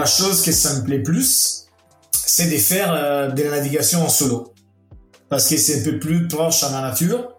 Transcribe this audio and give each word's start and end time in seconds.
la 0.00 0.06
chose 0.06 0.42
que 0.42 0.52
ça 0.52 0.78
me 0.78 0.84
plaît 0.84 1.02
plus, 1.02 1.66
c'est 2.10 2.48
de 2.50 2.56
faire 2.56 2.92
euh, 2.92 3.28
de 3.28 3.42
la 3.42 3.50
navigation 3.50 4.02
en 4.02 4.08
solo. 4.08 4.54
Parce 5.28 5.48
que 5.48 5.56
c'est 5.56 5.80
un 5.80 5.84
peu 5.84 5.98
plus 5.98 6.26
proche 6.26 6.62
à 6.64 6.70
la 6.70 6.80
nature, 6.80 7.34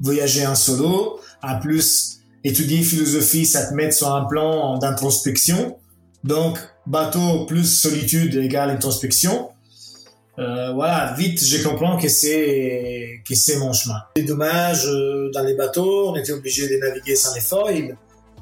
voyager 0.00 0.46
en 0.46 0.54
solo, 0.54 1.20
en 1.42 1.60
plus 1.60 2.18
étudier 2.42 2.82
philosophie, 2.82 3.44
ça 3.44 3.66
te 3.66 3.74
met 3.74 3.90
sur 3.92 4.12
un 4.12 4.24
plan 4.24 4.78
d'introspection. 4.78 5.76
Donc, 6.24 6.58
bateau 6.86 7.44
plus 7.46 7.66
solitude 7.66 8.34
égale 8.34 8.70
introspection. 8.70 9.50
Euh, 10.38 10.72
voilà, 10.72 11.14
vite, 11.18 11.44
je 11.44 11.62
comprends 11.62 11.98
que 11.98 12.08
c'est 12.08 13.20
que 13.28 13.34
c'est 13.34 13.58
mon 13.58 13.72
chemin. 13.74 14.00
C'est 14.16 14.22
dommage, 14.22 14.86
euh, 14.86 15.30
dans 15.34 15.42
les 15.42 15.54
bateaux, 15.54 16.10
on 16.10 16.16
était 16.16 16.32
obligé 16.32 16.66
de 16.66 16.76
naviguer 16.78 17.14
sans 17.14 17.34
les 17.34 17.42
foils. 17.42 17.96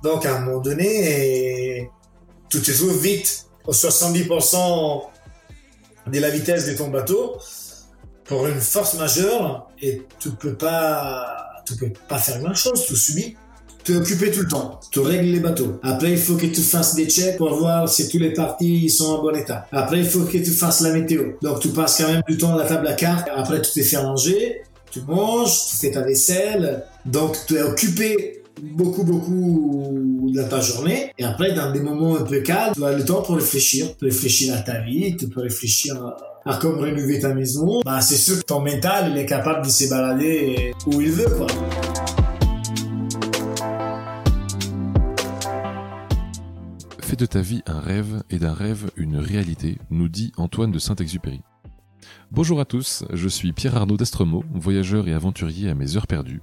Donc, 0.04 0.24
à 0.24 0.36
un 0.36 0.40
moment 0.40 0.60
donné, 0.60 1.90
tout 2.48 2.62
se 2.64 2.72
trouve 2.72 3.02
vite, 3.02 3.47
70% 3.72 5.02
de 6.06 6.18
la 6.20 6.30
vitesse 6.30 6.66
de 6.66 6.74
ton 6.74 6.88
bateau, 6.88 7.38
pour 8.24 8.46
une 8.46 8.60
force 8.60 8.94
majeure, 8.94 9.70
et 9.80 10.02
tu 10.18 10.30
peux 10.30 10.54
pas, 10.54 11.62
tu 11.66 11.76
peux 11.76 11.92
pas 12.08 12.18
faire 12.18 12.40
grand 12.40 12.54
chose, 12.54 12.84
tu 12.86 12.96
subis 12.96 13.36
tu 13.88 13.94
es 13.94 13.96
occupé 13.96 14.30
tout 14.30 14.40
le 14.40 14.48
temps. 14.48 14.80
Tu 14.90 15.00
règles 15.00 15.30
les 15.30 15.40
bateaux. 15.40 15.80
Après, 15.82 16.10
il 16.10 16.18
faut 16.18 16.36
que 16.36 16.44
tu 16.44 16.60
fasses 16.60 16.94
des 16.94 17.06
checks 17.06 17.38
pour 17.38 17.54
voir 17.54 17.88
si 17.88 18.06
tous 18.10 18.18
les 18.18 18.34
parties 18.34 18.90
sont 18.90 19.14
en 19.14 19.22
bon 19.22 19.34
état. 19.34 19.66
Après, 19.72 20.00
il 20.00 20.04
faut 20.04 20.24
que 20.24 20.36
tu 20.36 20.50
fasses 20.50 20.82
la 20.82 20.92
météo. 20.92 21.32
Donc, 21.40 21.60
tu 21.60 21.68
passes 21.68 21.96
quand 21.96 22.12
même 22.12 22.22
du 22.28 22.36
temps 22.36 22.54
à 22.54 22.58
la 22.58 22.68
table 22.68 22.86
à 22.86 22.92
carte. 22.92 23.28
Après, 23.34 23.62
tu 23.62 23.70
t'es 23.72 23.82
fait 23.82 24.02
manger, 24.02 24.60
tu 24.90 25.00
manges, 25.00 25.70
tu 25.70 25.76
fais 25.76 25.90
ta 25.90 26.02
vaisselle. 26.02 26.84
Donc, 27.06 27.38
tu 27.46 27.56
es 27.56 27.62
occupé 27.62 28.42
beaucoup, 28.62 29.04
beaucoup 29.04 30.30
dans 30.34 30.48
ta 30.48 30.60
journée. 30.60 31.12
Et 31.18 31.24
après, 31.24 31.52
dans 31.52 31.72
des 31.72 31.80
moments 31.80 32.16
un 32.16 32.22
peu 32.22 32.40
calmes, 32.40 32.72
tu 32.74 32.84
as 32.84 32.92
le 32.92 33.04
temps 33.04 33.22
pour 33.22 33.36
réfléchir. 33.36 33.88
Tu 33.90 33.96
peux 33.96 34.06
réfléchir 34.06 34.54
à 34.54 34.58
ta 34.58 34.80
vie, 34.80 35.16
tu 35.16 35.28
peux 35.28 35.40
réfléchir 35.40 35.96
à, 36.44 36.58
comment 36.60 36.82
rénover 36.82 37.20
ta 37.20 37.34
maison. 37.34 37.80
Bah, 37.84 38.00
c'est 38.00 38.16
sûr 38.16 38.38
que 38.38 38.44
ton 38.44 38.60
mental, 38.60 39.12
il 39.12 39.18
est 39.18 39.26
capable 39.26 39.64
de 39.64 39.70
se 39.70 39.88
balader 39.88 40.72
où 40.86 41.00
il 41.00 41.10
veut, 41.10 41.30
quoi. 41.36 41.46
Fais 47.00 47.16
de 47.16 47.26
ta 47.26 47.40
vie 47.40 47.62
un 47.66 47.80
rêve 47.80 48.22
et 48.30 48.38
d'un 48.38 48.52
rêve 48.52 48.90
une 48.96 49.16
réalité, 49.16 49.78
nous 49.90 50.08
dit 50.08 50.32
Antoine 50.36 50.70
de 50.70 50.78
Saint-Exupéry. 50.78 51.40
Bonjour 52.30 52.60
à 52.60 52.66
tous, 52.66 53.04
je 53.12 53.28
suis 53.28 53.52
Pierre 53.52 53.76
Arnaud 53.76 53.96
d'Estremaux, 53.96 54.44
voyageur 54.52 55.08
et 55.08 55.14
aventurier 55.14 55.70
à 55.70 55.74
mes 55.74 55.96
heures 55.96 56.06
perdues. 56.06 56.42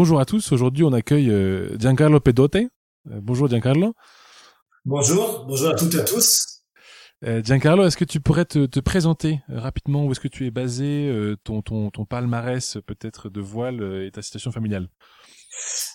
Bonjour 0.00 0.18
à 0.18 0.24
tous, 0.24 0.50
aujourd'hui 0.52 0.82
on 0.82 0.94
accueille 0.94 1.28
euh, 1.28 1.76
Giancarlo 1.78 2.20
Pedote. 2.20 2.56
Euh, 2.56 2.68
bonjour 3.04 3.50
Giancarlo. 3.50 3.92
Bonjour, 4.86 5.44
bonjour 5.46 5.68
à 5.68 5.74
toutes 5.74 5.94
et 5.94 6.00
à 6.00 6.04
tous. 6.04 6.62
Euh, 7.26 7.42
Giancarlo, 7.44 7.84
est-ce 7.84 7.98
que 7.98 8.06
tu 8.06 8.18
pourrais 8.18 8.46
te, 8.46 8.80
présenter 8.80 9.40
rapidement? 9.46 10.06
Où 10.06 10.12
est-ce 10.12 10.20
que 10.20 10.26
tu 10.28 10.46
es 10.46 10.50
basé, 10.50 11.12
ton, 11.44 11.60
ton, 11.60 11.90
ton 11.90 12.06
palmarès 12.06 12.78
peut-être 12.86 13.28
de 13.28 13.42
voile 13.42 14.06
et 14.06 14.10
ta 14.10 14.22
situation 14.22 14.50
familiale? 14.50 14.88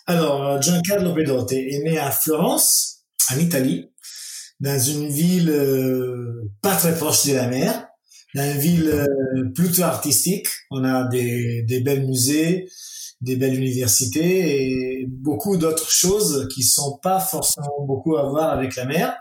Alors, 0.06 0.62
Giancarlo 0.62 1.16
Pedote 1.16 1.54
est 1.54 1.82
né 1.84 1.98
à 1.98 2.12
Florence, 2.12 3.06
en 3.34 3.40
Italie, 3.40 3.90
dans 4.60 4.80
une 4.80 5.08
ville 5.08 5.52
pas 6.62 6.76
très 6.76 6.96
proche 6.96 7.26
de 7.26 7.34
la 7.34 7.48
mer, 7.48 7.88
dans 8.36 8.54
une 8.54 8.60
ville 8.60 9.08
plutôt 9.56 9.82
artistique. 9.82 10.50
On 10.70 10.84
a 10.84 11.08
des, 11.08 11.64
des 11.64 11.80
belles 11.80 12.06
musées, 12.06 12.68
des 13.26 13.36
belles 13.36 13.56
universités 13.56 15.00
et 15.02 15.06
beaucoup 15.08 15.58
d'autres 15.58 15.90
choses 15.90 16.48
qui 16.54 16.62
sont 16.62 17.00
pas 17.02 17.20
forcément 17.20 17.86
beaucoup 17.86 18.18
à 18.18 18.24
voir 18.30 18.52
avec 18.52 18.76
la 18.76 18.86
mer. 18.86 19.18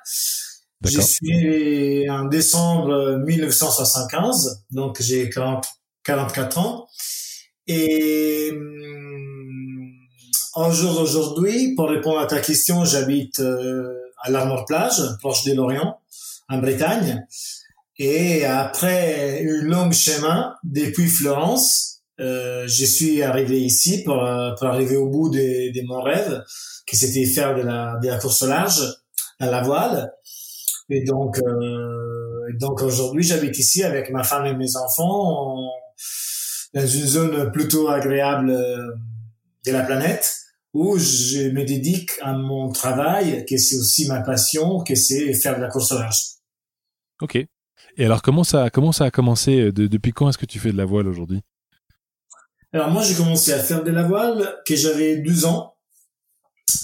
Je 0.85 1.01
suis 1.01 2.09
en 2.11 2.27
décembre 2.27 3.23
1975, 3.25 4.65
donc 4.71 5.01
j'ai 5.01 5.31
44 5.31 6.59
ans. 6.59 6.87
Et 7.67 8.53
en 10.53 10.71
jour 10.71 10.95
d'aujourd'hui, 10.95 11.75
pour 11.75 11.89
répondre 11.89 12.19
à 12.19 12.27
ta 12.27 12.41
question, 12.41 12.85
j'habite 12.85 13.41
euh, 13.41 13.95
à 14.23 14.31
l'Armor 14.31 14.67
Plage, 14.67 15.01
proche 15.21 15.45
de 15.45 15.55
Lorient, 15.55 15.99
en 16.51 16.59
Bretagne. 16.59 17.27
Et 17.97 18.45
après 18.45 19.41
une 19.41 19.63
longue 19.63 19.95
chemin 19.95 20.55
depuis 20.63 21.09
Florence, 21.09 21.94
euh, 22.21 22.65
je 22.67 22.85
suis 22.85 23.23
arrivé 23.23 23.61
ici 23.61 24.03
pour, 24.05 24.17
pour 24.59 24.67
arriver 24.67 24.97
au 24.97 25.09
bout 25.09 25.31
de, 25.31 25.73
de 25.73 25.87
mon 25.87 26.01
rêve, 26.03 26.43
qui 26.87 26.97
c'était 26.97 27.27
faire 27.27 27.57
de 27.57 27.63
la, 27.63 27.99
de 28.03 28.09
la 28.09 28.19
course 28.19 28.43
au 28.43 28.47
large 28.47 28.83
à 29.41 29.51
la 29.51 29.63
voile. 29.63 30.13
Et 30.91 31.03
donc, 31.05 31.39
euh, 31.39 32.49
donc 32.61 32.83
aujourd'hui, 32.83 33.23
j'habite 33.23 33.59
ici 33.59 33.83
avec 33.83 34.11
ma 34.11 34.23
femme 34.23 34.47
et 34.47 34.55
mes 34.55 34.77
enfants 34.77 35.71
dans 36.75 36.87
une 36.87 37.07
zone 37.07 37.53
plutôt 37.53 37.89
agréable 37.89 38.51
euh, 38.51 38.93
de 39.67 39.73
la 39.73 39.83
planète 39.83 40.35
où 40.75 40.99
je 40.99 41.51
me 41.51 41.65
dédique 41.65 42.11
à 42.21 42.33
mon 42.33 42.71
travail, 42.71 43.47
que 43.47 43.57
c'est 43.57 43.77
aussi 43.77 44.09
ma 44.09 44.21
passion, 44.21 44.81
que 44.81 44.97
c'est 44.97 45.33
faire 45.35 45.57
de 45.57 45.63
la 45.63 45.69
course 45.69 45.93
au 45.93 45.99
large. 45.99 46.19
Ok. 47.23 47.37
Et 47.97 48.05
alors, 48.05 48.23
comment 48.23 48.43
ça, 48.43 48.71
comment 48.71 48.91
ça 48.91 49.05
a 49.05 49.11
commencé 49.13 49.61
euh, 49.61 49.73
Depuis 49.73 50.13
quand 50.13 50.29
est-ce 50.29 50.39
que 50.39 50.47
tu 50.47 50.59
fais 50.59 50.73
de 50.73 50.77
la 50.77 50.85
voile 50.85 51.07
aujourd'hui? 51.07 51.43
Alors, 52.75 52.91
moi, 52.91 53.05
j'ai 53.05 53.15
commencé 53.15 53.53
à 53.53 53.61
faire 53.61 53.85
de 53.85 53.93
la 53.93 54.03
voile 54.03 54.61
que 54.67 54.75
j'avais 54.75 55.19
12 55.19 55.45
ans 55.45 55.77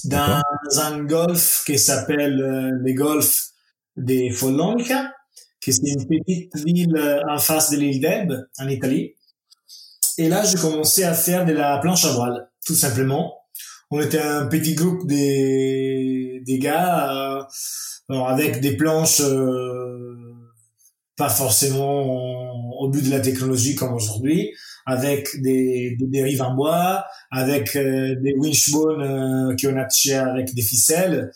dans 0.05 0.41
un 0.78 1.03
golf 1.03 1.65
qui 1.67 1.81
s'appelle 1.81 2.41
euh, 2.41 2.71
le 2.71 2.93
golf 2.93 3.49
des 3.97 4.31
Follonica, 4.31 5.12
qui 5.61 5.73
c'est 5.73 5.89
une 5.89 6.06
petite 6.06 6.56
ville 6.65 6.97
euh, 6.97 7.21
en 7.28 7.39
face 7.39 7.71
de 7.73 7.77
l'île 7.77 8.01
d'Elbe, 8.01 8.47
en 8.61 8.69
Italie. 8.69 9.17
Et 10.17 10.28
là, 10.28 10.45
j'ai 10.45 10.59
commencé 10.59 11.03
à 11.03 11.12
faire 11.12 11.45
de 11.45 11.55
la 11.55 11.78
planche 11.78 12.05
à 12.05 12.12
voile, 12.12 12.49
tout 12.65 12.77
simplement. 12.77 13.34
On 13.91 14.01
était 14.01 14.22
un 14.22 14.47
petit 14.47 14.77
groupe 14.77 15.09
des, 15.09 16.41
des 16.47 16.59
gars 16.61 17.49
euh, 18.11 18.15
avec 18.15 18.61
des 18.61 18.77
planches 18.77 19.22
euh, 19.22 20.15
pas 21.17 21.31
forcément 21.31 22.81
au 22.81 22.89
but 22.89 23.05
de 23.05 23.11
la 23.11 23.21
technologie 23.21 23.75
comme 23.75 23.93
aujourd'hui, 23.93 24.55
avec 24.87 25.29
des, 25.41 25.97
des 25.99 26.07
dérives 26.07 26.43
en 26.43 26.55
bois, 26.55 27.05
avec 27.31 27.77
euh, 27.77 28.15
des 28.23 28.35
winchbones 28.37 29.57
qui 29.57 29.67
ont 29.67 29.77
attaché 29.77 30.15
avec 30.15 30.55
des 30.55 30.63
ficelles, 30.63 31.31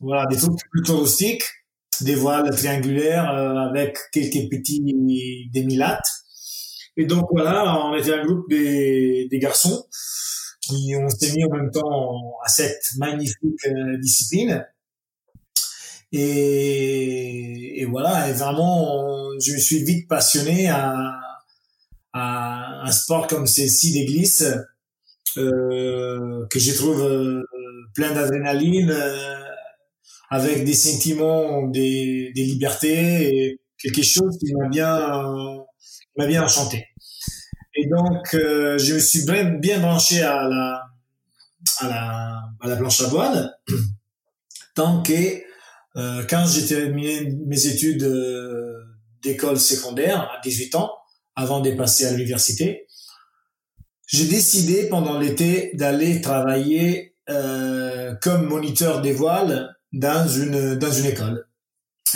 voilà, 0.00 0.26
des 0.26 0.36
trucs 0.36 0.58
plutôt 0.70 0.98
rustiques, 0.98 1.44
des 2.00 2.14
voiles 2.14 2.50
triangulaires 2.54 3.28
avec 3.28 3.96
quelques 4.12 4.50
petits 4.50 4.82
démilates. 5.52 6.08
Et 6.96 7.06
donc 7.06 7.26
voilà, 7.30 7.86
on 7.86 7.94
était 7.94 8.12
un 8.12 8.24
groupe 8.24 8.48
des, 8.50 9.28
des 9.30 9.38
garçons 9.38 9.86
qui 10.60 10.94
ont 10.96 11.08
s'est 11.08 11.32
mis 11.34 11.44
en 11.44 11.50
même 11.50 11.70
temps 11.70 12.34
à 12.44 12.48
cette 12.48 12.82
magnifique 12.98 13.66
euh, 13.66 13.98
discipline. 13.98 14.66
Et, 16.12 17.80
et, 17.80 17.84
voilà, 17.86 18.28
et 18.28 18.32
vraiment, 18.32 19.30
je 19.40 19.52
me 19.52 19.58
suis 19.58 19.82
vite 19.82 20.06
passionné 20.08 20.68
à 20.68 21.10
un 22.82 22.92
sport 22.92 23.26
comme 23.26 23.46
celle-ci 23.46 23.92
des 23.92 24.04
glisses, 24.04 24.44
euh, 25.36 26.46
que 26.50 26.58
je 26.58 26.72
trouve 26.72 27.02
euh, 27.02 27.42
plein 27.94 28.12
d'adrénaline, 28.12 28.90
euh, 28.90 29.44
avec 30.30 30.64
des 30.64 30.74
sentiments, 30.74 31.68
des, 31.68 32.32
des 32.34 32.44
libertés, 32.44 33.28
et 33.28 33.60
quelque 33.78 34.02
chose 34.02 34.38
qui 34.38 34.52
m'a 34.54 34.68
bien, 34.68 34.98
m'a 36.16 36.26
bien 36.26 36.42
enchanté. 36.42 36.86
Et 37.74 37.86
donc, 37.88 38.34
euh, 38.34 38.78
je 38.78 38.94
me 38.94 38.98
suis 38.98 39.24
bien, 39.24 39.78
branché 39.80 40.22
à 40.22 40.46
la, 40.48 40.82
à 41.78 41.88
la, 41.88 42.42
à 42.60 42.68
la 42.68 42.76
planche 42.76 43.00
à 43.00 43.08
voile, 43.08 43.54
tant 44.74 45.02
que 45.02 45.42
euh, 45.96 46.24
quand 46.28 46.46
j'ai 46.46 46.66
terminé 46.66 47.30
mes 47.46 47.66
études 47.66 48.02
euh, 48.02 48.78
d'école 49.22 49.58
secondaire 49.58 50.20
à 50.20 50.40
18 50.42 50.74
ans, 50.74 50.90
avant 51.36 51.60
de 51.60 51.70
passer 51.72 52.06
à 52.06 52.12
l'université, 52.12 52.86
j'ai 54.06 54.26
décidé 54.26 54.88
pendant 54.88 55.18
l'été 55.18 55.70
d'aller 55.74 56.20
travailler 56.20 57.16
euh, 57.30 58.14
comme 58.16 58.46
moniteur 58.46 59.00
des 59.00 59.12
voiles 59.12 59.74
dans 59.92 60.28
une 60.28 60.74
dans 60.76 60.92
une 60.92 61.06
école. 61.06 61.48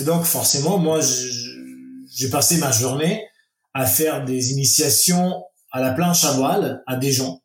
Donc 0.04 0.24
forcément, 0.24 0.78
moi, 0.78 1.00
j'ai 1.00 2.28
passé 2.28 2.58
ma 2.58 2.70
journée 2.70 3.26
à 3.72 3.86
faire 3.86 4.24
des 4.24 4.52
initiations 4.52 5.44
à 5.72 5.80
la 5.80 5.92
planche 5.92 6.24
à 6.24 6.32
voile 6.32 6.82
à 6.86 6.96
des 6.96 7.12
gens 7.12 7.42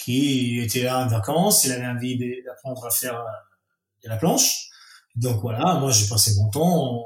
qui 0.00 0.60
étaient 0.60 0.84
là 0.84 1.00
en 1.00 1.08
vacances, 1.08 1.64
il 1.64 1.72
avait 1.72 1.86
envie 1.86 2.16
d'apprendre 2.44 2.86
à 2.86 2.90
faire 2.90 3.18
euh, 3.18 4.04
de 4.04 4.08
la 4.08 4.16
planche. 4.16 4.68
Donc 5.16 5.40
voilà, 5.40 5.74
moi 5.80 5.90
j'ai 5.90 6.08
passé 6.08 6.32
mon 6.36 6.48
temps 6.50 7.04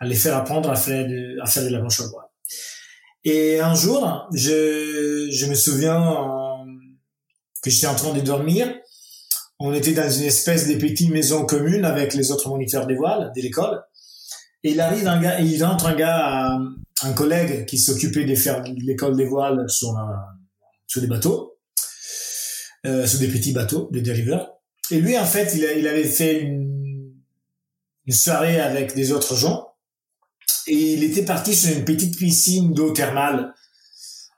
à, 0.00 0.04
les 0.04 0.14
faire 0.14 0.36
apprendre 0.36 0.70
à 0.70 0.76
faire 0.76 1.06
de, 1.06 1.40
à 1.40 1.46
faire 1.46 1.62
de 1.62 1.68
la 1.68 1.78
planche 1.78 2.00
à 2.00 2.06
voile. 2.06 2.26
Et 3.24 3.58
un 3.58 3.74
jour, 3.74 4.28
je, 4.34 5.28
je 5.30 5.46
me 5.46 5.54
souviens 5.54 6.02
euh, 6.02 6.64
que 7.62 7.70
j'étais 7.70 7.86
en 7.86 7.94
train 7.94 8.12
de 8.12 8.20
dormir. 8.20 8.72
On 9.58 9.72
était 9.72 9.92
dans 9.92 10.10
une 10.10 10.24
espèce 10.24 10.68
de 10.68 10.74
petite 10.74 11.10
maison 11.10 11.46
commune 11.46 11.86
avec 11.86 12.12
les 12.12 12.30
autres 12.30 12.48
moniteurs 12.50 12.86
des 12.86 12.96
voiles 12.96 13.32
de 13.34 13.40
l'école. 13.40 13.82
Et 14.62 14.72
il 14.72 14.80
arrive 14.80 15.06
un 15.08 15.20
gars, 15.20 15.40
il 15.40 15.62
rentre 15.64 15.86
un 15.86 15.94
gars, 15.94 16.58
un 17.02 17.12
collègue 17.12 17.64
qui 17.66 17.78
s'occupait 17.78 18.24
de 18.24 18.34
faire 18.34 18.62
l'école 18.62 19.16
des 19.16 19.26
voiles 19.26 19.68
sur, 19.68 19.94
sur 20.86 21.00
des 21.00 21.06
bateaux, 21.06 21.56
euh, 22.86 23.06
sur 23.06 23.20
des 23.20 23.28
petits 23.28 23.52
bateaux, 23.52 23.88
des 23.92 24.02
dériveurs. 24.02 24.52
Et 24.90 25.00
lui, 25.00 25.18
en 25.18 25.24
fait, 25.24 25.54
il, 25.54 25.86
avait 25.86 26.04
fait 26.04 26.40
une 26.40 27.14
soirée 28.10 28.60
avec 28.60 28.94
des 28.94 29.12
autres 29.12 29.34
gens 29.34 29.73
et 30.66 30.94
il 30.94 31.04
était 31.04 31.24
parti 31.24 31.54
sur 31.54 31.76
une 31.76 31.84
petite 31.84 32.16
piscine 32.16 32.72
d'eau 32.72 32.92
thermale. 32.92 33.52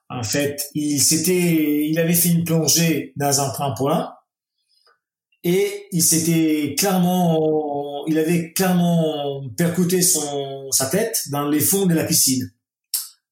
En 0.09 0.23
fait, 0.23 0.69
il 0.75 1.01
s'était, 1.01 1.89
il 1.89 1.99
avait 1.99 2.15
fait 2.15 2.29
une 2.29 2.45
plongée 2.45 3.13
dans 3.17 3.41
un 3.41 3.75
point 3.75 4.13
et 5.43 5.87
il 5.93 6.03
s'était 6.03 6.75
clairement, 6.77 8.05
il 8.07 8.19
avait 8.19 8.53
clairement 8.53 9.49
percuté 9.57 10.03
son 10.03 10.71
sa 10.71 10.87
tête 10.87 11.25
dans 11.31 11.49
les 11.49 11.61
fonds 11.61 11.87
de 11.87 11.95
la 11.95 12.05
piscine 12.05 12.51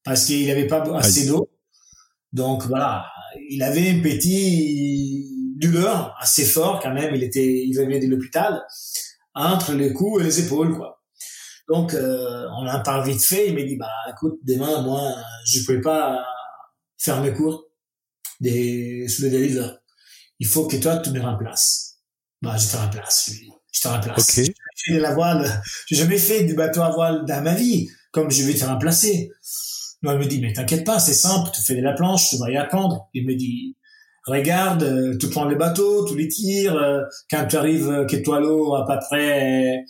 parce 0.03 0.25
qu'il 0.25 0.47
n'avait 0.47 0.67
pas 0.67 0.83
assez 0.95 1.27
d'eau. 1.27 1.49
Donc 2.31 2.65
voilà, 2.67 3.05
il 3.49 3.63
avait 3.63 3.89
un 3.89 3.99
petit 3.99 5.55
douleur 5.57 6.15
assez 6.19 6.45
fort 6.45 6.79
quand 6.81 6.93
même. 6.93 7.15
Il 7.15 7.23
était, 7.23 7.63
il 7.65 7.73
venait 7.73 7.99
de 7.99 8.07
l'hôpital 8.07 8.61
entre 9.33 9.73
les 9.73 9.93
coups 9.93 10.21
et 10.21 10.23
les 10.23 10.39
épaules 10.41 10.75
quoi. 10.75 10.94
Donc, 11.67 11.93
euh, 11.93 12.45
on 12.57 12.67
en 12.67 12.81
parle 12.83 13.07
vite 13.07 13.23
fait. 13.23 13.49
Il 13.49 13.55
m'a 13.55 13.63
dit, 13.63 13.75
bah, 13.75 13.91
écoute, 14.11 14.39
demain, 14.43 14.81
moi, 14.81 15.15
je 15.45 15.59
ne 15.59 15.65
pouvais 15.65 15.81
pas 15.81 16.23
faire 16.97 17.21
mes 17.21 17.33
cours 17.33 17.65
des, 18.39 19.07
sous 19.07 19.23
le 19.23 19.29
deliver. 19.31 19.67
Il 20.39 20.47
faut 20.47 20.67
que 20.67 20.77
toi, 20.77 20.97
tu 20.97 21.09
me 21.11 21.21
remplaces. 21.21 21.97
Bah, 22.41 22.55
je 22.57 22.67
te 22.67 22.77
remplace, 22.77 23.31
Je 23.71 23.81
te 23.81 23.87
remplace. 23.87 24.29
Okay. 24.29 24.53
J'ai 24.75 24.93
fait 24.93 24.97
de 24.97 25.01
la 25.01 25.13
voile. 25.13 25.61
J'ai 25.87 25.95
jamais 25.95 26.17
fait 26.17 26.43
du 26.43 26.53
bateau 26.53 26.81
à 26.81 26.91
voile 26.91 27.25
dans 27.25 27.41
ma 27.41 27.55
vie. 27.55 27.89
Comme 28.11 28.29
je 28.29 28.43
vais 28.43 28.53
te 28.53 28.65
remplacer. 28.65 29.31
Non, 30.03 30.13
il 30.13 30.19
me 30.19 30.25
dit, 30.25 30.39
mais 30.39 30.53
t'inquiète 30.53 30.85
pas, 30.85 30.99
c'est 30.99 31.13
simple. 31.13 31.49
Tu 31.53 31.61
fais 31.61 31.75
de 31.75 31.81
la 31.81 31.93
planche, 31.93 32.29
tu 32.29 32.37
vas 32.37 32.51
y 32.51 32.57
apprendre. 32.57 33.09
Il 33.13 33.25
me 33.25 33.33
dit, 33.33 33.75
regarde, 34.27 34.83
euh, 34.83 35.17
tu 35.17 35.29
prends 35.29 35.45
les 35.45 35.55
bateaux, 35.55 36.05
tu 36.05 36.15
les 36.15 36.27
tires. 36.27 36.75
Euh, 36.75 37.01
quand 37.31 37.47
tu 37.47 37.55
arrives, 37.55 38.05
que 38.07 38.17
toi 38.17 38.39
l'eau 38.39 38.75
à 38.75 38.85
peu 38.85 38.99
près 39.07 39.83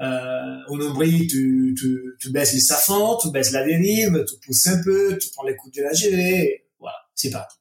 euh, 0.00 0.56
au 0.68 0.76
nombril, 0.76 1.26
tu, 1.26 1.74
tu, 1.78 2.16
tu 2.20 2.30
baisses 2.30 2.52
les 2.52 2.60
safrans, 2.60 3.16
tu 3.16 3.30
baisses 3.30 3.52
la 3.52 3.64
dérive, 3.64 4.24
tu 4.28 4.34
pousses 4.44 4.66
un 4.66 4.82
peu, 4.82 5.16
tu 5.18 5.28
prends 5.30 5.44
les 5.44 5.56
coups 5.56 5.74
de 5.76 5.82
la 5.82 5.92
gelée, 5.92 6.66
voilà, 6.78 6.96
c'est 7.14 7.30
parti. 7.30 7.56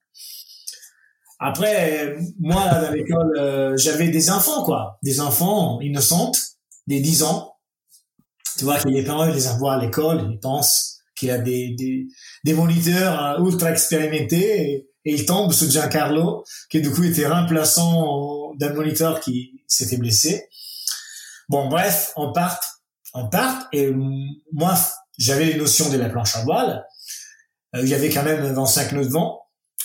Après, 1.39 2.17
moi, 2.39 2.61
à 2.61 2.91
l'école, 2.91 3.37
euh, 3.37 3.77
j'avais 3.77 4.09
des 4.09 4.29
enfants, 4.29 4.63
quoi, 4.63 4.99
des 5.03 5.19
enfants 5.19 5.79
innocentes, 5.81 6.39
des 6.87 6.99
10 6.99 7.23
ans. 7.23 7.55
Tu 8.57 8.63
vois 8.63 8.79
que 8.79 8.87
les 8.87 9.03
parents, 9.03 9.25
ils 9.27 9.35
les 9.35 9.47
envoient 9.47 9.73
à 9.73 9.81
l'école, 9.81 10.29
ils 10.31 10.39
pensent 10.39 10.99
qu'il 11.15 11.29
y 11.29 11.31
a 11.31 11.37
des, 11.37 11.75
des, 11.75 12.07
des 12.43 12.53
moniteurs 12.53 13.39
euh, 13.39 13.43
ultra 13.45 13.71
expérimentés 13.71 14.71
et, 14.71 14.89
et 15.05 15.13
ils 15.13 15.25
tombent 15.25 15.53
sur 15.53 15.69
Giancarlo, 15.69 16.43
qui 16.69 16.81
du 16.81 16.89
coup 16.89 17.03
était 17.03 17.27
remplaçant 17.27 18.53
d'un 18.55 18.73
moniteur 18.73 19.19
qui 19.19 19.61
s'était 19.67 19.97
blessé. 19.97 20.47
Bon, 21.49 21.67
bref, 21.67 22.11
on 22.15 22.31
part, 22.31 22.59
on 23.13 23.29
part, 23.29 23.67
et 23.71 23.91
moi, 24.51 24.75
j'avais 25.17 25.45
les 25.45 25.55
notions 25.55 25.89
de 25.89 25.97
la 25.97 26.09
planche 26.09 26.35
à 26.35 26.43
voile. 26.43 26.85
Euh, 27.75 27.81
il 27.81 27.89
y 27.89 27.93
avait 27.93 28.09
quand 28.09 28.23
même 28.23 28.41
25 28.41 28.93
nœuds 28.93 29.05
de 29.05 29.11
vent, 29.11 29.41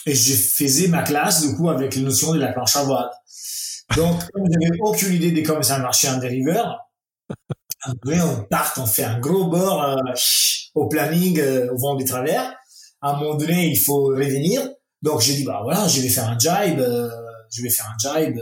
et 0.06 0.14
je 0.14 0.34
faisais 0.34 0.88
ma 0.88 1.02
classe, 1.02 1.46
du 1.46 1.54
coup, 1.56 1.68
avec 1.68 1.94
les 1.94 2.02
notions 2.02 2.32
de 2.32 2.40
la 2.40 2.52
planche 2.52 2.76
à 2.76 2.84
voile. 2.84 3.10
Donc, 3.96 4.20
j'avais 4.34 4.78
aucune 4.80 5.12
idée 5.14 5.32
de 5.32 5.46
comment 5.46 5.62
ça 5.62 5.78
marchait 5.78 6.08
un 6.08 6.18
dériveur, 6.18 6.78
on 7.86 8.44
part, 8.44 8.74
on 8.76 8.86
fait 8.86 9.04
un 9.04 9.18
gros 9.18 9.46
bord 9.46 9.82
euh, 9.82 9.96
au 10.74 10.88
planning, 10.88 11.38
euh, 11.40 11.72
au 11.72 11.78
vent 11.78 11.94
du 11.94 12.04
travers. 12.04 12.54
À 13.00 13.12
un 13.12 13.16
moment 13.18 13.34
donné, 13.34 13.68
il 13.68 13.78
faut 13.78 14.04
revenir. 14.04 14.68
Donc, 15.02 15.20
j'ai 15.20 15.34
dit, 15.34 15.44
bah 15.44 15.60
voilà, 15.62 15.88
je 15.88 16.00
vais 16.00 16.08
faire 16.08 16.28
un 16.28 16.38
jibe, 16.38 16.82
je 17.50 17.62
vais 17.62 17.70
faire 17.70 17.86
un 17.86 18.20
jibe 18.20 18.38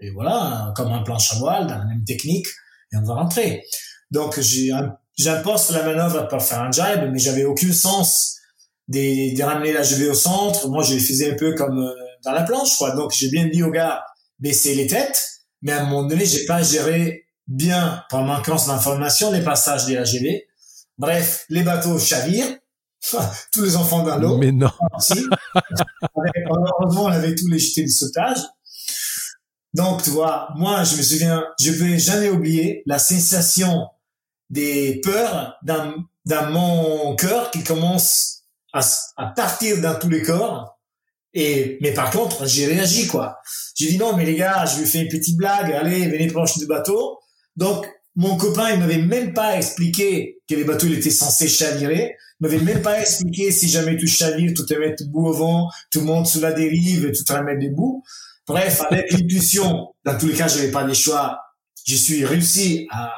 et 0.00 0.10
voilà, 0.10 0.72
comme 0.76 0.92
un 0.92 1.02
planche 1.02 1.32
à 1.32 1.38
voile, 1.38 1.66
dans 1.66 1.78
la 1.78 1.84
même 1.84 2.04
technique, 2.04 2.46
et 2.92 2.96
on 2.96 3.02
va 3.02 3.14
rentrer. 3.14 3.62
Donc, 4.10 4.38
j'impose 5.18 5.70
la 5.70 5.82
manœuvre 5.82 6.26
pour 6.28 6.42
faire 6.42 6.62
un 6.62 6.70
jibe, 6.70 7.10
mais 7.12 7.18
j'avais 7.18 7.44
aucun 7.44 7.72
sens 7.72 8.36
de, 8.88 9.36
de 9.36 9.42
ramener 9.42 9.72
la 9.72 9.82
au 9.82 10.14
centre. 10.14 10.68
Moi, 10.68 10.82
je 10.82 10.96
faisais 10.98 11.32
un 11.32 11.36
peu 11.36 11.54
comme 11.54 11.78
euh, 11.78 11.94
dans 12.24 12.32
la 12.32 12.42
planche, 12.42 12.76
quoi. 12.76 12.94
Donc, 12.96 13.12
j'ai 13.12 13.30
bien 13.30 13.46
dit 13.46 13.62
aux 13.62 13.70
gars, 13.70 14.02
baisser 14.38 14.74
les 14.74 14.86
têtes, 14.86 15.22
mais 15.62 15.72
à 15.72 15.82
un 15.82 15.84
moment 15.84 16.04
donné, 16.04 16.24
j'ai 16.24 16.44
pas 16.46 16.62
géré 16.62 17.26
bien, 17.46 18.04
par 18.10 18.24
manquance 18.24 18.66
d'information, 18.68 19.30
les 19.32 19.42
passages 19.42 19.86
de 19.86 19.94
la. 19.94 20.04
Bref, 20.98 21.44
les 21.48 21.62
bateaux 21.62 21.98
chavirent, 21.98 22.58
tous 23.52 23.62
les 23.62 23.76
enfants 23.76 24.02
dans 24.02 24.18
l'eau. 24.18 24.38
Mais 24.38 24.52
non. 24.52 24.70
Heureusement, 26.50 27.04
on 27.04 27.08
avait 27.08 27.34
tous 27.34 27.48
les 27.48 27.58
jetés 27.58 27.84
de 27.84 27.88
sautage. 27.88 28.38
Donc, 29.74 30.02
tu 30.02 30.10
vois, 30.10 30.48
moi, 30.56 30.84
je 30.84 30.96
me 30.96 31.02
souviens, 31.02 31.44
je 31.60 31.70
vais 31.70 31.98
jamais 31.98 32.28
oublier 32.28 32.82
la 32.86 32.98
sensation 32.98 33.86
des 34.48 35.00
peurs 35.04 35.56
dans, 35.62 35.94
dans 36.26 36.50
mon 36.50 37.14
cœur 37.14 37.50
qui 37.50 37.62
commence 37.62 38.42
à, 38.72 38.80
à 39.16 39.26
partir 39.26 39.80
dans 39.80 39.98
tous 39.98 40.08
les 40.08 40.22
corps. 40.22 40.78
Et, 41.32 41.78
mais 41.80 41.94
par 41.94 42.10
contre, 42.10 42.46
j'ai 42.46 42.66
réagi, 42.66 43.06
quoi. 43.06 43.38
J'ai 43.76 43.88
dit 43.88 43.98
non, 43.98 44.16
mais 44.16 44.24
les 44.24 44.34
gars, 44.34 44.64
je 44.66 44.80
lui 44.80 44.86
fais 44.86 44.98
une 44.98 45.08
petite 45.08 45.36
blague, 45.36 45.70
allez, 45.72 46.08
venez 46.08 46.26
proche 46.26 46.58
du 46.58 46.66
bateau. 46.66 47.18
Donc, 47.56 47.88
mon 48.16 48.36
copain, 48.36 48.70
il 48.70 48.80
m'avait 48.80 48.98
même 48.98 49.32
pas 49.32 49.56
expliqué 49.56 50.40
que 50.48 50.54
les 50.56 50.64
bateaux, 50.64 50.86
il 50.86 50.94
était 50.94 51.10
censé 51.10 51.48
chavirer. 51.48 52.16
Il 52.40 52.46
m'avait 52.46 52.58
même 52.58 52.82
pas 52.82 53.00
expliqué 53.00 53.52
si 53.52 53.68
jamais 53.68 53.96
tu 53.96 54.08
chavires, 54.08 54.52
tu 54.56 54.64
te 54.64 54.74
mets 54.74 54.96
debout 54.98 55.26
au 55.26 55.32
vent, 55.32 55.68
tu 55.92 56.00
montes 56.00 56.26
sous 56.26 56.40
la 56.40 56.52
dérive 56.52 57.06
et 57.06 57.12
tu 57.12 57.22
te 57.22 57.32
debout. 57.32 58.02
Bref, 58.50 58.82
avec 58.90 59.12
l'intuition, 59.12 59.94
dans 60.04 60.18
tous 60.18 60.26
les 60.26 60.34
cas, 60.34 60.48
je 60.48 60.56
n'avais 60.56 60.70
pas 60.72 60.84
les 60.84 60.94
choix. 60.94 61.40
Je 61.86 61.94
suis 61.94 62.24
réussi 62.24 62.88
à, 62.90 63.12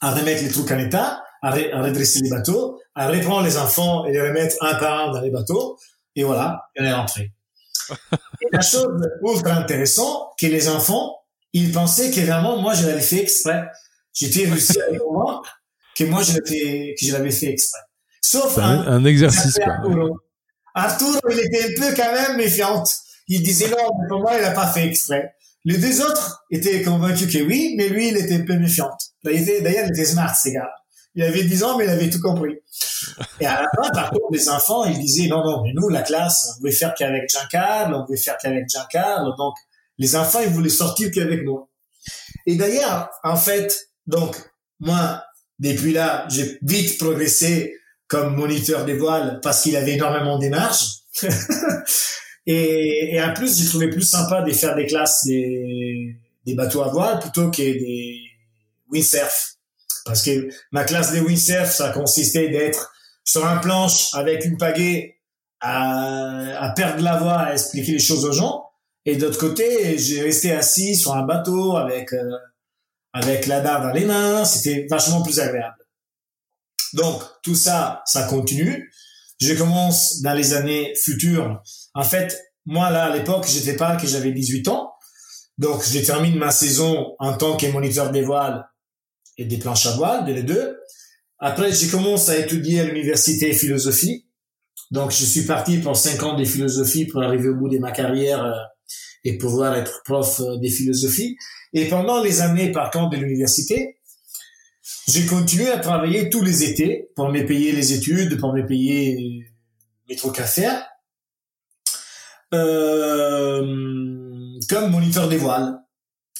à 0.00 0.10
remettre 0.12 0.42
les 0.42 0.50
trucs 0.50 0.70
en 0.70 0.78
état, 0.78 1.22
à, 1.42 1.50
redresser 1.52 2.20
les 2.22 2.30
bateaux, 2.30 2.80
à 2.94 3.08
reprendre 3.08 3.44
les 3.44 3.58
enfants 3.58 4.06
et 4.06 4.12
les 4.12 4.20
remettre 4.20 4.56
un 4.62 4.74
par 4.76 5.08
un 5.08 5.12
dans 5.12 5.20
les 5.20 5.30
bateaux. 5.30 5.78
Et 6.14 6.24
voilà, 6.24 6.62
on 6.78 6.84
est 6.84 6.92
rentré. 6.92 7.32
et 7.90 8.46
la 8.52 8.62
chose 8.62 8.88
ultra 9.22 9.52
intéressante, 9.52 10.32
que 10.40 10.46
les 10.46 10.68
enfants, 10.68 11.14
ils 11.52 11.70
pensaient 11.70 12.10
que 12.10 12.20
vraiment, 12.20 12.56
moi, 12.60 12.72
je 12.72 12.86
l'avais 12.86 13.02
fait 13.02 13.20
exprès. 13.20 13.68
J'étais 14.14 14.48
réussi 14.48 14.80
à 14.80 14.92
moi 15.10 15.42
que 15.94 16.04
moi, 16.04 16.22
je 16.22 16.32
l'avais, 16.32 16.94
que 16.98 17.04
je 17.04 17.12
l'avais 17.12 17.30
fait 17.30 17.50
exprès. 17.50 17.80
Sauf 18.22 18.56
un, 18.58 18.80
un, 18.86 19.04
exercice. 19.04 19.58
Arturo. 19.60 20.18
Arturo, 20.74 21.18
il 21.30 21.38
était 21.38 21.64
un 21.64 21.80
peu 21.80 21.94
quand 21.94 22.12
même 22.12 22.36
méfiante. 22.38 22.88
Il 23.28 23.42
disait 23.42 23.68
non, 23.68 23.90
mais 24.00 24.08
pour 24.08 24.20
moi, 24.20 24.32
il 24.36 24.42
n'a 24.42 24.52
pas 24.52 24.66
fait 24.66 24.86
exprès. 24.86 25.34
Les 25.64 25.78
deux 25.78 26.00
autres 26.00 26.44
étaient 26.50 26.82
convaincus 26.82 27.32
que 27.32 27.42
oui, 27.42 27.74
mais 27.76 27.88
lui, 27.88 28.08
il 28.08 28.16
était 28.16 28.36
un 28.36 28.44
peu 28.44 28.56
méfiant. 28.56 28.90
D'ailleurs, 29.24 29.84
il 29.86 29.90
était 29.90 30.04
smart, 30.04 30.34
ces 30.34 30.52
gars. 30.52 30.70
Il 31.16 31.22
avait 31.22 31.42
10 31.42 31.64
ans, 31.64 31.78
mais 31.78 31.86
il 31.86 31.90
avait 31.90 32.10
tout 32.10 32.20
compris. 32.20 32.56
Et 33.40 33.46
à 33.46 33.62
la 33.62 33.68
fin, 33.74 33.90
par 33.90 34.10
contre, 34.10 34.26
les 34.30 34.48
enfants, 34.50 34.84
ils 34.84 34.98
disaient, 34.98 35.28
non, 35.28 35.42
non, 35.42 35.62
mais 35.64 35.72
nous, 35.74 35.88
la 35.88 36.02
classe, 36.02 36.46
on 36.56 36.60
voulait 36.60 36.72
faire 36.72 36.94
qu'avec 36.94 37.28
Giancarlo, 37.30 37.96
on 37.96 38.04
voulait 38.04 38.18
faire 38.18 38.36
qu'avec 38.36 38.68
Giancarlo. 38.68 39.34
Donc, 39.36 39.54
les 39.98 40.14
enfants, 40.14 40.40
ils 40.40 40.50
voulaient 40.50 40.68
sortir 40.68 41.10
qu'avec 41.10 41.42
nous. 41.44 41.68
Et 42.44 42.56
d'ailleurs, 42.56 43.08
en 43.24 43.36
fait, 43.36 43.88
donc, 44.06 44.36
moi, 44.78 45.24
depuis 45.58 45.92
là, 45.92 46.26
j'ai 46.28 46.58
vite 46.62 46.98
progressé 46.98 47.74
comme 48.08 48.36
moniteur 48.36 48.84
des 48.84 48.96
voiles 48.96 49.40
parce 49.42 49.62
qu'il 49.62 49.74
avait 49.74 49.94
énormément 49.94 50.38
de 50.38 50.48
marge. 50.48 50.84
Et, 52.46 53.14
et 53.14 53.22
en 53.22 53.32
plus, 53.32 53.58
j'ai 53.58 53.66
trouvé 53.66 53.90
plus 53.90 54.02
sympa 54.08 54.42
de 54.42 54.52
faire 54.52 54.74
des 54.76 54.86
classes 54.86 55.24
des, 55.26 56.16
des 56.44 56.54
bateaux 56.54 56.82
à 56.82 56.88
voile 56.88 57.18
plutôt 57.18 57.50
que 57.50 57.62
des 57.62 58.20
windsurf. 58.90 59.54
Parce 60.04 60.22
que 60.22 60.48
ma 60.70 60.84
classe 60.84 61.12
des 61.12 61.20
windsurf, 61.20 61.70
ça 61.70 61.90
consistait 61.90 62.48
d'être 62.48 62.92
sur 63.24 63.44
un 63.44 63.56
planche 63.56 64.14
avec 64.14 64.44
une 64.44 64.56
pagaie 64.56 65.16
à, 65.60 66.64
à 66.64 66.70
perdre 66.70 67.02
la 67.02 67.18
voix, 67.18 67.38
à 67.38 67.52
expliquer 67.52 67.92
les 67.92 67.98
choses 67.98 68.24
aux 68.24 68.32
gens. 68.32 68.64
Et 69.04 69.16
d'autre 69.16 69.38
côté, 69.38 69.98
j'ai 69.98 70.22
resté 70.22 70.52
assis 70.52 70.94
sur 70.94 71.14
un 71.14 71.22
bateau 71.22 71.76
avec 71.76 72.12
euh, 72.12 72.30
avec 73.12 73.46
la 73.46 73.60
barre 73.60 73.82
dans 73.82 73.92
les 73.92 74.04
mains, 74.04 74.44
c'était 74.44 74.86
vachement 74.90 75.22
plus 75.22 75.40
agréable. 75.40 75.78
Donc 76.92 77.22
tout 77.42 77.54
ça, 77.54 78.02
ça 78.04 78.24
continue. 78.24 78.92
Je 79.38 79.54
commence 79.54 80.22
dans 80.22 80.34
les 80.34 80.54
années 80.54 80.94
futures. 81.02 81.60
En 81.94 82.04
fait, 82.04 82.38
moi 82.64 82.90
là 82.90 83.04
à 83.04 83.16
l'époque, 83.16 83.46
j'étais 83.48 83.76
pas 83.76 83.96
que 83.96 84.06
j'avais 84.06 84.32
18 84.32 84.68
ans. 84.68 84.92
Donc 85.58 85.82
je 85.84 85.98
termine 86.00 86.36
ma 86.36 86.50
saison 86.50 87.14
en 87.18 87.36
tant 87.36 87.56
que 87.56 87.66
moniteur 87.66 88.10
des 88.10 88.22
voiles 88.22 88.66
et 89.38 89.44
des 89.44 89.58
planches 89.58 89.86
à 89.86 89.92
voile, 89.92 90.24
les 90.26 90.42
deux. 90.42 90.76
Après, 91.38 91.70
j'ai 91.72 91.88
commencé 91.88 92.30
à 92.30 92.38
étudier 92.38 92.80
à 92.80 92.84
l'université 92.84 93.52
philosophie. 93.52 94.26
Donc, 94.90 95.10
je 95.10 95.24
suis 95.24 95.42
parti 95.42 95.78
pour 95.78 95.96
cinq 95.96 96.22
ans 96.22 96.36
de 96.36 96.44
philosophie 96.44 97.06
pour 97.06 97.22
arriver 97.22 97.48
au 97.48 97.56
bout 97.56 97.68
de 97.68 97.78
ma 97.78 97.92
carrière 97.92 98.42
euh, 98.44 98.52
et 99.24 99.36
pouvoir 99.36 99.74
être 99.76 100.02
prof 100.04 100.40
euh, 100.40 100.56
de 100.56 100.68
philosophie. 100.68 101.36
Et 101.72 101.86
pendant 101.88 102.22
les 102.22 102.40
années, 102.40 102.72
par 102.72 102.90
contre, 102.90 103.10
de 103.10 103.16
l'université, 103.16 103.95
j'ai 105.08 105.26
continué 105.26 105.70
à 105.70 105.78
travailler 105.78 106.30
tous 106.30 106.42
les 106.42 106.64
étés 106.64 107.10
pour 107.14 107.30
me 107.30 107.44
payer 107.44 107.72
les 107.72 107.92
études, 107.92 108.38
pour 108.38 108.52
me 108.52 108.66
payer 108.66 109.44
mes 110.08 110.16
trucs 110.16 110.38
à 110.38 110.44
faire, 110.44 110.86
euh, 112.54 113.60
comme 114.68 114.90
moniteur 114.90 115.28
des 115.28 115.36
voiles. 115.36 115.78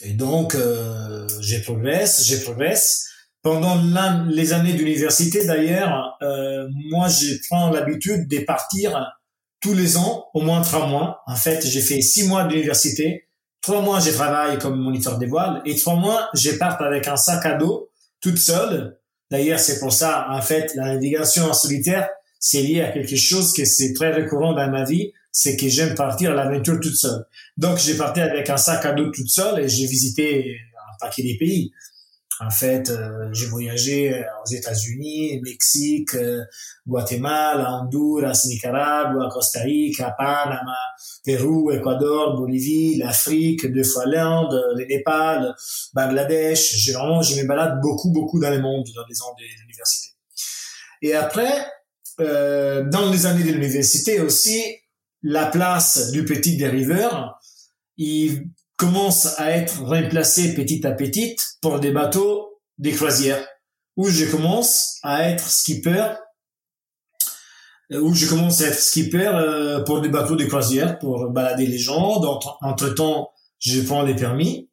Et 0.02 0.12
donc, 0.12 0.54
euh, 0.54 1.26
j'ai 1.40 1.60
progresse, 1.60 2.24
j'ai 2.26 2.40
progresse. 2.40 3.08
Pendant 3.42 3.80
les 4.28 4.52
années 4.52 4.72
d'université, 4.72 5.46
d'ailleurs, 5.46 6.16
euh, 6.22 6.68
moi, 6.90 7.08
j'ai 7.08 7.38
prends 7.48 7.70
l'habitude 7.70 8.28
de 8.28 8.38
partir 8.40 9.16
tous 9.60 9.72
les 9.72 9.96
ans, 9.96 10.26
au 10.34 10.40
moins 10.40 10.62
trois 10.62 10.86
mois. 10.88 11.22
En 11.26 11.36
fait, 11.36 11.64
j'ai 11.64 11.80
fait 11.80 12.00
six 12.00 12.26
mois 12.26 12.44
d'université. 12.44 13.28
Trois 13.60 13.82
mois, 13.82 14.00
j'ai 14.00 14.12
travaillé 14.12 14.58
comme 14.58 14.76
moniteur 14.76 15.18
des 15.18 15.26
voiles. 15.26 15.62
Et 15.64 15.76
trois 15.76 15.94
mois, 15.94 16.28
je 16.34 16.50
pars 16.52 16.80
avec 16.82 17.08
un 17.08 17.16
sac 17.16 17.46
à 17.46 17.54
dos, 17.54 17.85
toute 18.20 18.38
seule. 18.38 18.98
D'ailleurs, 19.30 19.58
c'est 19.58 19.80
pour 19.80 19.92
ça, 19.92 20.26
en 20.30 20.40
fait, 20.40 20.74
la 20.74 20.94
navigation 20.94 21.44
en 21.44 21.52
solitaire, 21.52 22.08
c'est 22.38 22.62
lié 22.62 22.82
à 22.82 22.92
quelque 22.92 23.16
chose 23.16 23.52
que 23.52 23.64
c'est 23.64 23.92
très 23.92 24.12
récurrent 24.12 24.52
dans 24.52 24.70
ma 24.70 24.84
vie, 24.84 25.12
c'est 25.32 25.56
que 25.56 25.68
j'aime 25.68 25.94
partir 25.94 26.32
à 26.32 26.34
l'aventure 26.34 26.78
toute 26.80 26.94
seule. 26.94 27.24
Donc, 27.56 27.78
j'ai 27.78 27.96
parti 27.96 28.20
avec 28.20 28.48
un 28.50 28.56
sac 28.56 28.84
à 28.86 28.92
dos 28.92 29.10
toute 29.10 29.28
seule 29.28 29.64
et 29.64 29.68
j'ai 29.68 29.86
visité 29.86 30.56
un 30.76 30.96
paquet 31.00 31.22
des 31.22 31.36
pays. 31.36 31.72
En 32.40 32.50
fait, 32.50 32.90
euh, 32.90 33.28
j'ai 33.32 33.46
voyagé 33.46 34.24
aux 34.44 34.50
États-Unis, 34.50 35.40
Mexique, 35.42 36.14
euh, 36.14 36.44
Guatemala, 36.86 37.80
Honduras, 37.80 38.44
Nicaragua, 38.46 39.30
Costa 39.32 39.60
Rica, 39.60 40.14
Panama, 40.18 40.76
Pérou, 41.24 41.70
Équateur, 41.70 42.36
Bolivie, 42.36 42.96
l'Afrique, 42.98 43.72
deux 43.72 43.84
fois 43.84 44.04
l'Inde, 44.04 44.52
le 44.76 44.84
Népal, 44.84 45.54
Bangladesh. 45.94 46.74
J'ai 46.76 46.92
vraiment, 46.92 47.22
je 47.22 47.40
me 47.40 47.46
balade 47.46 47.80
beaucoup, 47.80 48.10
beaucoup 48.10 48.38
dans 48.38 48.50
le 48.50 48.60
monde, 48.60 48.86
dans 48.94 49.06
les 49.08 49.22
ans 49.22 49.34
de 49.38 49.44
l'université. 49.60 50.14
Et 51.00 51.14
après, 51.14 51.66
euh, 52.20 52.84
dans 52.88 53.10
les 53.10 53.26
années 53.26 53.44
de 53.44 53.52
l'université 53.52 54.20
aussi, 54.20 54.62
la 55.22 55.46
place 55.46 56.10
du 56.10 56.24
petit 56.24 56.56
dériveur, 56.56 57.38
il 57.96 58.50
commence 58.76 59.38
à 59.38 59.50
être 59.52 59.82
remplacé 59.82 60.54
petit 60.54 60.86
à 60.86 60.92
petit 60.92 61.36
pour 61.60 61.80
des 61.80 61.92
bateaux 61.92 62.60
des 62.78 62.92
croisières 62.92 63.46
où 63.96 64.08
je 64.08 64.26
commence 64.26 64.98
à 65.02 65.30
être 65.30 65.48
skipper 65.48 66.12
euh, 67.92 68.00
où 68.00 68.14
je 68.14 68.26
commence 68.26 68.60
à 68.60 68.66
être 68.66 68.78
skipper 68.78 69.26
euh, 69.26 69.82
pour 69.84 70.00
des 70.00 70.08
bateaux 70.08 70.36
de 70.36 70.44
croisière 70.44 70.98
pour 70.98 71.30
balader 71.30 71.66
les 71.66 71.78
gens. 71.78 72.20
Donc 72.20 72.42
entre 72.60 72.90
temps 72.90 73.30
je 73.58 73.80
prends 73.80 74.02
les 74.02 74.14
permis 74.14 74.68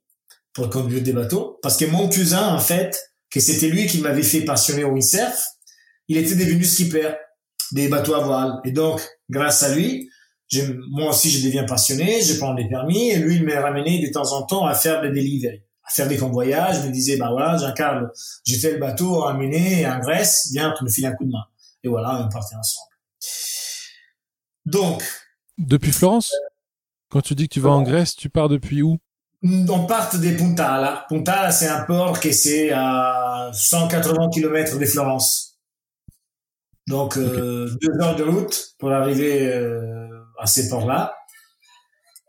pour 0.53 0.69
conduire 0.69 1.01
des 1.01 1.13
bateaux 1.13 1.60
parce 1.62 1.77
que 1.77 1.86
mon 1.86 2.10
cousin 2.10 2.48
en 2.48 2.60
fait 2.60 3.00
que 3.29 3.39
c'était 3.39 3.69
lui 3.69 3.88
qui 3.88 4.00
m'avait 4.01 4.24
fait 4.24 4.41
passionner 4.41 4.83
au 4.83 4.91
windsurf 4.91 5.45
il 6.10 6.17
était 6.17 6.36
devenu 6.36 6.65
skipper 6.65 7.13
des 7.72 7.88
bateaux 7.88 8.15
à 8.15 8.19
voile. 8.19 8.60
Et 8.65 8.72
donc 8.72 9.01
grâce 9.29 9.63
à 9.63 9.74
lui 9.74 10.10
moi 10.89 11.10
aussi, 11.10 11.29
je 11.29 11.45
deviens 11.45 11.63
passionné, 11.63 12.22
je 12.22 12.38
prends 12.38 12.53
des 12.53 12.67
permis, 12.67 13.10
et 13.10 13.17
lui, 13.17 13.36
il 13.36 13.43
m'a 13.45 13.60
ramené 13.60 14.05
de 14.05 14.12
temps 14.12 14.33
en 14.33 14.43
temps 14.43 14.65
à 14.65 14.74
faire 14.74 15.01
des 15.01 15.10
deliveries, 15.10 15.63
à 15.83 15.91
faire 15.91 16.07
des 16.07 16.17
convoyages. 16.17 16.77
Il 16.83 16.89
me 16.89 16.93
disait, 16.93 17.17
bah 17.17 17.29
voilà, 17.31 17.57
Jean-Carl, 17.57 18.12
j'ai 18.45 18.57
fait 18.57 18.74
le 18.74 18.79
bateau 18.79 19.24
à 19.24 19.33
mener 19.33 19.86
en 19.88 20.00
Grèce, 20.00 20.50
viens, 20.51 20.74
tu 20.77 20.83
me 20.83 20.89
files 20.89 21.05
un 21.05 21.13
coup 21.13 21.25
de 21.25 21.31
main. 21.31 21.45
Et 21.83 21.88
voilà, 21.88 22.25
on 22.25 22.29
partait 22.29 22.55
ensemble. 22.55 22.89
Donc. 24.65 25.03
Depuis 25.57 25.91
Florence? 25.91 26.33
Quand 27.10 27.22
tu 27.22 27.36
dis 27.36 27.48
que 27.48 27.53
tu 27.53 27.60
vas 27.60 27.69
en 27.69 27.83
Grèce, 27.83 28.15
tu 28.15 28.29
pars 28.29 28.50
depuis 28.50 28.81
où? 28.81 28.98
On 29.43 29.86
part 29.86 30.17
des 30.17 30.36
Punta 30.36 30.79
là. 30.79 31.05
Punta, 31.10 31.51
c'est 31.51 31.67
un 31.67 31.83
port 31.83 32.19
qui 32.19 32.29
est 32.29 32.72
à 32.72 33.51
180 33.53 34.29
km 34.29 34.79
de 34.79 34.86
Florence. 34.86 35.60
Donc, 36.88 37.17
euh, 37.17 37.69
deux 37.81 38.01
heures 38.01 38.15
de 38.15 38.24
route 38.24 38.75
pour 38.79 38.91
arriver 38.91 39.48
euh, 39.48 40.07
à 40.43 40.45
ces 40.45 40.69
ports-là. 40.69 41.15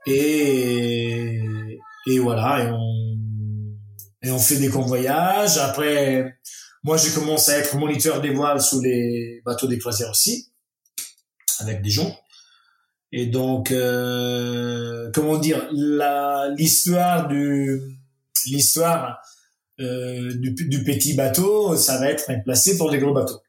Et, 0.06 1.40
et 2.06 2.18
voilà, 2.18 2.64
et 2.64 2.70
on, 2.70 3.76
et 4.22 4.30
on 4.30 4.38
fait 4.38 4.56
des 4.56 4.70
convoyages. 4.70 5.58
Après, 5.58 6.38
moi, 6.82 6.96
je 6.96 7.14
commence 7.14 7.48
à 7.48 7.58
être 7.58 7.76
moniteur 7.76 8.20
des 8.20 8.30
voiles 8.30 8.60
sous 8.60 8.80
les 8.80 9.42
bateaux 9.44 9.66
des 9.66 9.78
croisières 9.78 10.10
aussi, 10.10 10.52
avec 11.58 11.82
des 11.82 11.90
gens. 11.90 12.14
Et 13.12 13.26
donc, 13.26 13.70
euh, 13.70 15.10
comment 15.14 15.38
dire, 15.38 15.68
l'histoire 16.56 17.28
du 17.28 17.80
l'histoire 18.46 19.22
euh, 19.80 20.34
du, 20.34 20.52
du, 20.52 20.84
petit 20.84 21.14
bateau, 21.14 21.76
ça 21.76 21.98
va 21.98 22.10
être 22.10 22.30
placé 22.44 22.76
pour 22.76 22.90
les 22.90 22.98
gros 22.98 23.14
bateaux. 23.14 23.40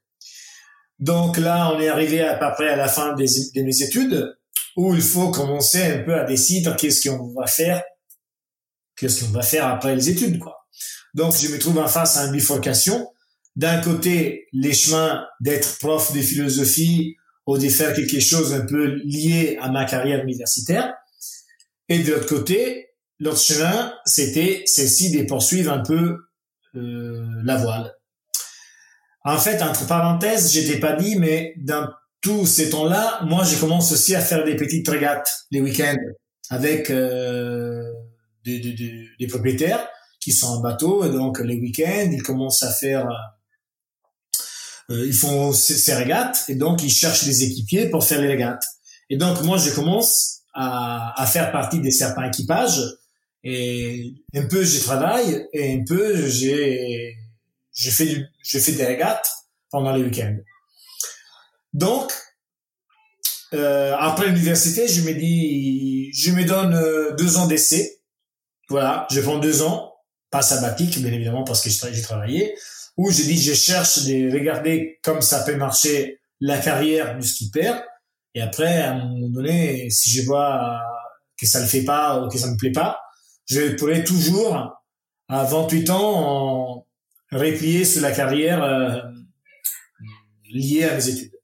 Donc 0.99 1.37
là, 1.37 1.71
on 1.73 1.79
est 1.79 1.89
arrivé 1.89 2.21
à 2.21 2.35
peu 2.35 2.45
près 2.55 2.69
à 2.69 2.75
la 2.75 2.87
fin 2.87 3.13
des, 3.15 3.25
de 3.25 3.61
mes 3.61 3.83
études 3.83 4.35
où 4.75 4.93
il 4.93 5.01
faut 5.01 5.31
commencer 5.31 5.81
un 5.83 5.99
peu 5.99 6.15
à 6.15 6.25
décider 6.25 6.69
qu'est-ce 6.77 7.09
qu'on 7.09 7.33
va 7.33 7.47
faire, 7.47 7.83
qu'est-ce 8.95 9.23
qu'on 9.23 9.31
va 9.31 9.41
faire 9.41 9.67
après 9.67 9.95
les 9.95 10.09
études, 10.09 10.39
quoi. 10.39 10.67
Donc, 11.13 11.33
je 11.35 11.47
me 11.47 11.57
trouve 11.57 11.77
en 11.77 11.87
face 11.87 12.17
à 12.17 12.25
une 12.25 12.33
bifurcation. 12.33 13.09
D'un 13.55 13.79
côté, 13.81 14.47
les 14.51 14.73
chemins 14.73 15.25
d'être 15.39 15.79
prof 15.79 16.13
de 16.13 16.21
philosophie 16.21 17.15
ou 17.47 17.57
de 17.57 17.69
faire 17.69 17.93
quelque 17.93 18.19
chose 18.19 18.53
un 18.53 18.65
peu 18.65 18.95
lié 19.05 19.57
à 19.61 19.71
ma 19.71 19.85
carrière 19.85 20.21
universitaire. 20.23 20.93
Et 21.87 21.99
de 21.99 22.11
l'autre 22.11 22.27
côté, 22.27 22.89
l'autre 23.19 23.39
chemin, 23.39 23.93
c'était 24.05 24.63
celle-ci 24.65 25.11
de 25.11 25.23
poursuivre 25.23 25.71
un 25.71 25.83
peu 25.83 26.17
euh, 26.75 27.25
la 27.43 27.55
voile. 27.55 27.93
En 29.23 29.37
fait, 29.37 29.61
entre 29.61 29.87
parenthèses, 29.87 30.51
j'étais 30.51 30.79
pas 30.79 30.93
dit, 30.93 31.15
mais 31.15 31.53
dans 31.57 31.87
tous 32.25 32.47
ces 32.47 32.71
temps-là, 32.71 33.19
moi, 33.25 33.43
je 33.43 33.55
commence 33.59 33.91
aussi 33.91 34.15
à 34.15 34.19
faire 34.19 34.43
des 34.43 34.55
petites 34.55 34.89
régates 34.89 35.31
les 35.51 35.61
week-ends 35.61 35.95
avec 36.49 36.89
euh, 36.89 37.93
des, 38.43 38.59
des, 38.59 39.07
des, 39.19 39.27
propriétaires 39.27 39.87
qui 40.19 40.31
sont 40.31 40.47
en 40.47 40.59
bateau. 40.59 41.05
Et 41.05 41.11
donc, 41.11 41.39
les 41.39 41.59
week-ends, 41.59 42.09
ils 42.11 42.23
commencent 42.23 42.63
à 42.63 42.71
faire... 42.71 43.07
Euh, 44.89 45.05
ils 45.05 45.13
font 45.13 45.53
ces, 45.53 45.75
ces, 45.75 45.93
régates 45.93 46.45
et 46.47 46.55
donc 46.55 46.81
ils 46.81 46.89
cherchent 46.89 47.25
des 47.25 47.43
équipiers 47.43 47.91
pour 47.91 48.03
faire 48.03 48.19
les 48.19 48.27
régates. 48.27 48.65
Et 49.11 49.17
donc, 49.17 49.43
moi, 49.43 49.59
je 49.59 49.69
commence 49.69 50.41
à, 50.55 51.21
à 51.21 51.27
faire 51.27 51.51
partie 51.51 51.79
des 51.79 51.91
certains 51.91 52.25
équipages 52.25 52.81
et 53.43 54.15
un 54.33 54.47
peu, 54.47 54.63
je 54.63 54.79
travaille 54.79 55.47
et 55.53 55.73
un 55.73 55.83
peu, 55.83 56.27
j'ai 56.27 57.17
je 57.71 57.91
fais 57.91 58.25
je 58.41 58.57
fais 58.57 58.71
des 58.71 58.85
régates 58.85 59.29
pendant 59.69 59.95
les 59.95 60.01
week-ends. 60.01 60.37
Donc, 61.75 62.09
euh, 63.53 63.93
après 63.99 64.27
l'université, 64.27 64.87
je 64.87 65.01
me 65.01 65.13
dis, 65.13 66.09
je 66.13 66.31
me 66.31 66.45
donne 66.45 66.73
euh, 66.73 67.13
deux 67.17 67.35
ans 67.35 67.47
d'essai. 67.47 67.99
Voilà, 68.69 69.05
je 69.11 69.19
prends 69.19 69.39
deux 69.39 69.61
ans, 69.61 69.93
pas 70.31 70.41
sabbatique, 70.41 70.97
bien 71.01 71.11
évidemment, 71.11 71.43
parce 71.43 71.61
que 71.61 71.69
j'ai 71.69 72.01
travaillé, 72.01 72.55
où 72.95 73.11
je 73.11 73.23
dis, 73.23 73.37
je 73.37 73.53
cherche 73.53 74.05
de 74.05 74.31
regarder 74.31 74.99
comme 75.03 75.21
ça 75.21 75.43
peut 75.43 75.57
marcher 75.57 76.21
la 76.39 76.57
carrière 76.59 77.19
du 77.19 77.27
skipper. 77.27 77.73
Et 78.35 78.41
après, 78.41 78.81
à 78.81 78.93
un 78.93 79.09
moment 79.09 79.27
donné, 79.27 79.89
si 79.89 80.09
je 80.11 80.21
vois 80.21 80.79
que 81.37 81.45
ça 81.45 81.59
le 81.59 81.67
fait 81.67 81.83
pas 81.83 82.21
ou 82.21 82.29
que 82.29 82.37
ça 82.37 82.49
me 82.49 82.55
plaît 82.55 82.71
pas, 82.71 83.01
je 83.47 83.75
pourrais 83.75 84.05
toujours, 84.05 84.79
à 85.27 85.43
28 85.43 85.89
ans, 85.89 86.87
replier 87.33 87.83
sur 87.83 88.01
la 88.01 88.13
carrière 88.13 88.63
euh, 88.63 89.01
liée 90.49 90.85
à 90.85 90.95
mes 90.95 91.09
études. 91.09 91.34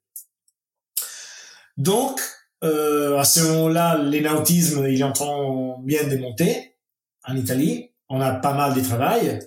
Donc, 1.81 2.21
euh, 2.63 3.17
à 3.17 3.23
ce 3.23 3.41
moment-là, 3.41 3.97
l'énautisme, 3.97 4.85
il 4.87 5.01
est 5.01 5.03
en 5.03 5.79
bien 5.79 6.07
de 6.07 6.15
monter 6.17 6.75
en 7.23 7.35
Italie. 7.35 7.89
On 8.07 8.21
a 8.21 8.35
pas 8.35 8.53
mal 8.53 8.75
de 8.75 8.81
travail. 8.81 9.39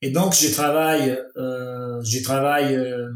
Et 0.00 0.10
donc, 0.10 0.32
je 0.34 0.48
travaille, 0.52 1.18
euh, 1.36 2.00
je 2.04 2.22
travaille 2.22 2.76
euh, 2.76 3.08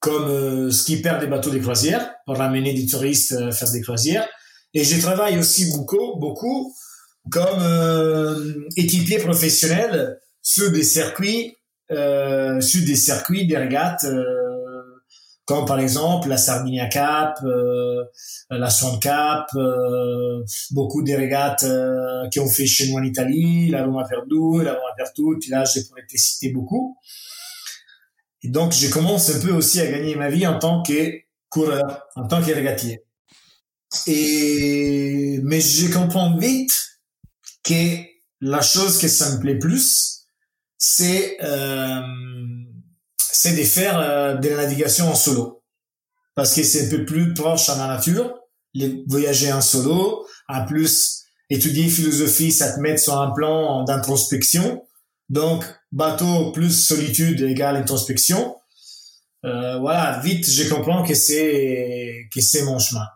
comme 0.00 0.70
skipper 0.70 1.16
des 1.18 1.26
bateaux 1.26 1.48
de 1.48 1.58
croisière 1.60 2.14
pour 2.26 2.36
ramener 2.36 2.74
des 2.74 2.86
touristes 2.86 3.32
à 3.32 3.52
faire 3.52 3.70
des 3.70 3.80
croisières. 3.80 4.28
Et 4.74 4.84
je 4.84 5.00
travaille 5.00 5.38
aussi 5.38 5.72
beaucoup, 5.72 6.18
beaucoup 6.18 6.74
comme 7.30 7.64
équipier 8.76 9.16
professionnel 9.16 10.18
sur 10.42 10.70
des 10.70 10.82
circuits, 10.82 11.56
sur 11.88 12.84
des 12.84 12.96
circuits 12.96 13.46
des 13.46 13.56
régates, 13.56 14.04
comme 15.44 15.66
par 15.66 15.78
exemple 15.78 16.28
la 16.28 16.38
Sardinia 16.38 16.86
Cup, 16.86 17.44
euh, 17.44 18.04
la 18.50 18.70
Swan 18.70 18.98
Cup, 18.98 19.46
euh, 19.56 20.42
beaucoup 20.70 21.02
des 21.02 21.16
régates 21.16 21.64
euh, 21.64 22.28
qui 22.30 22.40
ont 22.40 22.48
fait 22.48 22.66
chez 22.66 22.88
nous 22.88 22.96
en 22.96 23.02
Italie, 23.02 23.68
la 23.68 23.84
Roma 23.84 24.04
Perdue, 24.08 24.64
la 24.64 24.74
Roma 24.74 24.94
Pertutti, 24.96 25.50
là 25.50 25.64
je 25.64 25.80
pourrais 25.86 26.06
te 26.06 26.16
citer 26.16 26.50
beaucoup. 26.50 26.96
Et 28.42 28.48
donc 28.48 28.72
je 28.72 28.88
commence 28.88 29.30
un 29.30 29.40
peu 29.40 29.52
aussi 29.52 29.80
à 29.80 29.86
gagner 29.86 30.16
ma 30.16 30.30
vie 30.30 30.46
en 30.46 30.58
tant 30.58 30.82
que 30.82 31.12
coureur, 31.50 32.06
en 32.16 32.26
tant 32.26 32.42
que 32.42 32.50
régatier. 32.50 33.02
Et 34.06 35.40
mais 35.42 35.60
je 35.60 35.92
comprends 35.92 36.36
vite 36.36 37.00
que 37.62 38.02
la 38.40 38.62
chose 38.62 38.98
que 38.98 39.08
ça 39.08 39.34
me 39.34 39.40
plaît 39.40 39.58
plus, 39.58 40.26
c'est 40.78 41.38
euh, 41.42 42.00
c'est 43.34 43.56
de 43.56 43.64
faire 43.64 43.98
euh, 43.98 44.34
de 44.34 44.48
la 44.48 44.56
navigation 44.56 45.10
en 45.10 45.14
solo. 45.14 45.62
Parce 46.34 46.54
que 46.54 46.62
c'est 46.62 46.86
un 46.86 46.90
peu 46.90 47.04
plus 47.04 47.34
proche 47.34 47.68
à 47.68 47.76
la 47.76 47.88
nature, 47.88 48.38
les 48.74 49.04
voyager 49.08 49.52
en 49.52 49.60
solo, 49.60 50.26
en 50.48 50.64
plus 50.66 51.24
étudier 51.50 51.88
philosophie, 51.88 52.52
ça 52.52 52.72
te 52.72 52.80
met 52.80 52.96
sur 52.96 53.20
un 53.20 53.32
plan 53.32 53.84
d'introspection. 53.84 54.84
Donc, 55.28 55.64
bateau 55.90 56.52
plus 56.52 56.70
solitude 56.70 57.40
égale 57.40 57.76
introspection. 57.76 58.56
Euh, 59.44 59.78
voilà, 59.78 60.20
vite, 60.20 60.48
je 60.48 60.68
comprends 60.68 61.04
que 61.04 61.14
c'est 61.14 62.28
que 62.32 62.40
c'est 62.40 62.62
mon 62.62 62.78
chemin. 62.78 63.06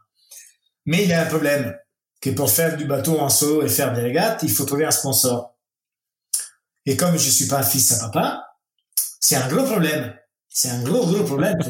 Mais 0.85 1.05
il 1.05 1.09
y 1.09 1.13
a 1.13 1.23
un 1.23 1.27
problème 1.27 1.77
que 2.21 2.31
pour 2.31 2.51
faire 2.51 2.77
du 2.77 2.87
bateau 2.87 3.19
en 3.19 3.29
solo 3.29 3.63
et 3.63 3.69
faire 3.69 3.93
des 3.95 4.03
régates, 4.03 4.43
il 4.43 4.51
faut 4.51 4.65
trouver 4.65 4.85
un 4.85 4.91
sponsor. 4.91 5.57
Et 6.87 6.97
comme 6.97 7.17
je 7.17 7.31
suis 7.31 7.47
pas 7.47 7.63
fils 7.63 7.93
à 7.93 8.07
papa, 8.07 8.48
c'est 9.21 9.37
un 9.37 9.49
gros 9.49 9.65
problème. 9.65 10.15
C'est 10.49 10.71
un 10.71 10.83
gros, 10.83 11.07
gros 11.07 11.25
problème. 11.25 11.59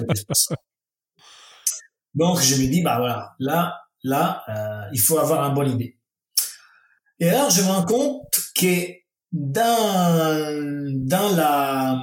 Donc, 2.15 2.41
je 2.41 2.55
me 2.57 2.67
dis, 2.69 2.83
bah 2.83 2.99
voilà, 2.99 3.35
là, 3.39 3.81
là, 4.03 4.45
euh, 4.49 4.89
il 4.93 5.01
faut 5.01 5.19
avoir 5.19 5.49
une 5.49 5.55
bonne 5.55 5.73
idée. 5.73 5.99
Et 7.21 7.29
alors, 7.29 7.51
je 7.51 7.63
me 7.63 7.69
rends 7.69 7.85
compte 7.85 8.23
que 8.55 8.93
dans, 9.33 10.97
dans 11.07 11.37
la, 11.37 12.01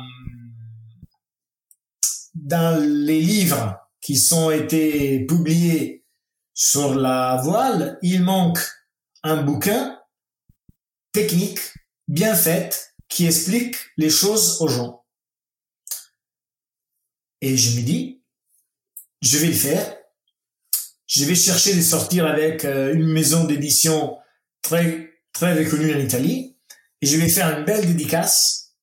dans 2.34 2.80
les 2.80 3.22
livres 3.22 3.78
qui 4.02 4.18
sont 4.18 4.52
été 4.52 5.26
publiés 5.26 6.06
sur 6.54 6.96
la 6.96 7.42
voile, 7.44 7.98
il 8.02 8.24
manque 8.24 8.60
un 9.24 9.42
bouquin 9.42 10.00
technique, 11.12 11.60
bien 12.08 12.36
fait, 12.36 12.94
qui 13.08 13.26
explique 13.26 13.78
les 13.98 14.10
choses 14.10 14.62
aux 14.62 14.68
gens. 14.68 15.05
Et 17.42 17.58
je 17.58 17.78
me 17.78 17.86
dis, 17.86 18.22
je 19.22 19.38
vais 19.38 19.48
le 19.48 19.54
faire. 19.54 19.98
Je 21.08 21.24
vais 21.26 21.36
chercher 21.36 21.76
de 21.76 21.82
sortir 21.82 22.26
avec 22.26 22.66
euh, 22.66 22.94
une 22.94 23.08
maison 23.08 23.44
d'édition 23.44 24.18
très, 24.62 25.12
très 25.34 25.54
reconnue 25.54 25.94
en 25.94 26.00
Italie. 26.00 26.58
Et 27.02 27.08
je 27.08 27.18
vais 27.18 27.30
faire 27.30 27.58
une 27.58 27.66
belle 27.66 27.86
dédicace 27.86 28.76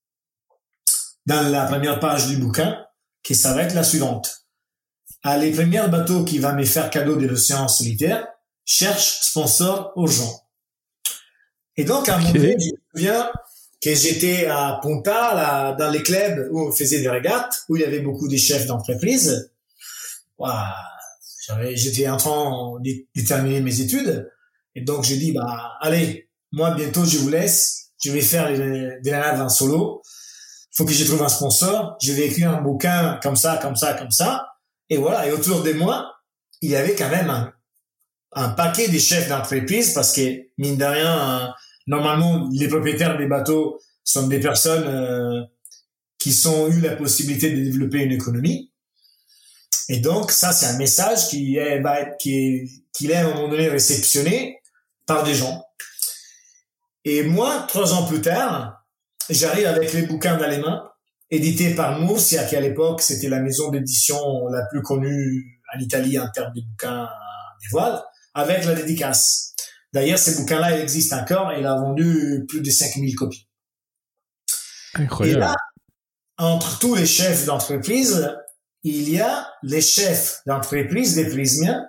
dans 1.26 1.49
la 1.49 1.66
première 1.66 1.99
page 2.00 2.28
du 2.28 2.37
bouquin, 2.37 2.85
qui 3.23 3.35
ça 3.35 3.54
va 3.54 3.62
être 3.62 3.75
la 3.75 3.85
suivante 3.85 4.42
à 5.23 5.38
les 5.38 5.52
premiers 5.52 5.88
bateaux 5.88 6.25
qui 6.25 6.38
va 6.38 6.52
me 6.52 6.64
faire 6.64 6.90
cadeau 6.90 7.16
de 7.16 7.26
l'océan 7.26 7.68
solitaire, 7.68 8.26
cherche 8.65 9.21
sponsor 9.23 9.93
aux 9.97 10.06
gens. 10.06 10.41
Et 11.76 11.84
donc, 11.84 12.08
à 12.08 12.17
un 12.17 12.19
moment 12.19 12.32
donné, 12.32 12.56
je 12.58 12.71
me 12.71 12.80
souviens 12.95 13.30
que 13.82 13.95
j'étais 13.95 14.47
à 14.47 14.78
Ponta, 14.80 15.34
là, 15.34 15.73
dans 15.73 15.90
les 15.90 16.02
clubs 16.02 16.49
où 16.52 16.68
on 16.68 16.73
faisait 16.73 17.00
des 17.00 17.08
régates, 17.08 17.64
où 17.68 17.76
il 17.76 17.82
y 17.82 17.84
avait 17.84 18.00
beaucoup 18.00 18.28
de 18.28 18.36
chefs 18.36 18.66
d'entreprise. 18.66 19.50
j'étais 21.75 22.08
en 22.08 22.16
train 22.16 22.78
de 22.80 23.26
terminer 23.26 23.60
mes 23.60 23.80
études. 23.80 24.30
Et 24.75 24.82
donc, 24.82 25.04
j'ai 25.04 25.16
dit, 25.16 25.32
bah, 25.32 25.73
allez, 25.80 26.30
moi, 26.52 26.75
bientôt, 26.75 27.04
je 27.04 27.18
vous 27.18 27.28
laisse. 27.28 27.90
Je 28.02 28.12
vais 28.12 28.21
faire 28.21 28.49
des 28.52 29.10
naves 29.10 29.40
en 29.40 29.49
solo. 29.49 30.02
Faut 30.76 30.84
que 30.84 30.92
je 30.92 31.04
trouve 31.04 31.23
un 31.23 31.28
sponsor. 31.28 31.97
Je 32.00 32.12
vais 32.12 32.28
écrire 32.28 32.50
un 32.50 32.62
bouquin 32.62 33.18
comme 33.23 33.36
ça, 33.36 33.58
comme 33.60 33.76
ça, 33.76 33.95
comme 33.95 34.10
ça. 34.10 34.47
Et 34.88 34.97
voilà, 34.97 35.26
et 35.26 35.32
autour 35.32 35.62
de 35.62 35.73
moi, 35.73 36.12
il 36.60 36.71
y 36.71 36.76
avait 36.76 36.95
quand 36.95 37.08
même 37.08 37.30
un, 37.30 37.52
un 38.32 38.50
paquet 38.50 38.88
de 38.88 38.99
chefs 38.99 39.28
d'entreprise 39.28 39.92
parce 39.92 40.12
que, 40.12 40.47
mine 40.58 40.76
de 40.76 40.84
rien, 40.84 41.52
normalement, 41.86 42.49
les 42.52 42.68
propriétaires 42.68 43.18
des 43.18 43.26
bateaux 43.26 43.78
sont 44.04 44.26
des 44.26 44.40
personnes 44.40 44.84
euh, 44.86 45.42
qui 46.18 46.34
ont 46.47 46.68
eu 46.68 46.80
la 46.80 46.97
possibilité 46.97 47.50
de 47.50 47.62
développer 47.62 47.99
une 47.99 48.12
économie. 48.12 48.73
Et 49.88 49.99
donc, 49.99 50.30
ça, 50.30 50.52
c'est 50.52 50.66
un 50.66 50.78
message 50.78 51.28
qui 51.28 51.56
est, 51.56 51.80
va 51.80 52.04
qui 52.04 52.34
est, 52.34 52.68
qui 52.92 53.10
est 53.10 53.14
à 53.14 53.26
un 53.26 53.34
moment 53.34 53.49
donné 53.49 53.68
réceptionné 53.68 54.60
par 55.06 55.25
des 55.25 55.34
gens. 55.34 55.64
Et 57.04 57.25
moi, 57.25 57.66
trois 57.68 57.92
ans 57.92 58.06
plus 58.06 58.21
tard, 58.21 58.84
j'arrive 59.28 59.66
avec 59.66 59.92
les 59.92 60.02
bouquins 60.02 60.36
dans 60.36 60.49
les 60.49 60.58
mains 60.58 60.88
édité 61.32 61.75
par 61.75 61.99
Murcia, 61.99 62.45
qui 62.45 62.56
à 62.56 62.60
l'époque 62.60 63.00
c'était 63.00 63.30
la 63.30 63.40
maison 63.40 63.71
d'édition 63.71 64.47
la 64.49 64.66
plus 64.66 64.82
connue 64.82 65.60
en 65.75 65.78
Italie 65.80 66.18
en 66.18 66.28
termes 66.28 66.52
de 66.54 66.60
bouquins 66.60 67.08
des 67.62 67.68
voiles, 67.71 68.02
avec 68.34 68.64
la 68.64 68.75
dédicace. 68.75 69.54
D'ailleurs, 69.93 70.19
ces 70.19 70.41
bouquins-là, 70.41 70.78
existent 70.78 71.19
encore 71.19 71.52
et 71.52 71.61
il 71.61 71.67
a 71.67 71.75
vendu 71.75 72.45
plus 72.49 72.61
de 72.61 72.71
5000 72.71 73.15
copies. 73.15 73.49
Incroyable. 74.95 75.39
Et 75.39 75.41
là, 75.41 75.57
entre 76.39 76.78
tous 76.78 76.95
les 76.95 77.07
chefs 77.07 77.45
d'entreprise, 77.45 78.35
il 78.83 79.11
y 79.11 79.21
a 79.21 79.50
les 79.63 79.81
chefs 79.81 80.41
d'entreprise 80.47 81.15
des 81.15 81.28
prismiens 81.28 81.87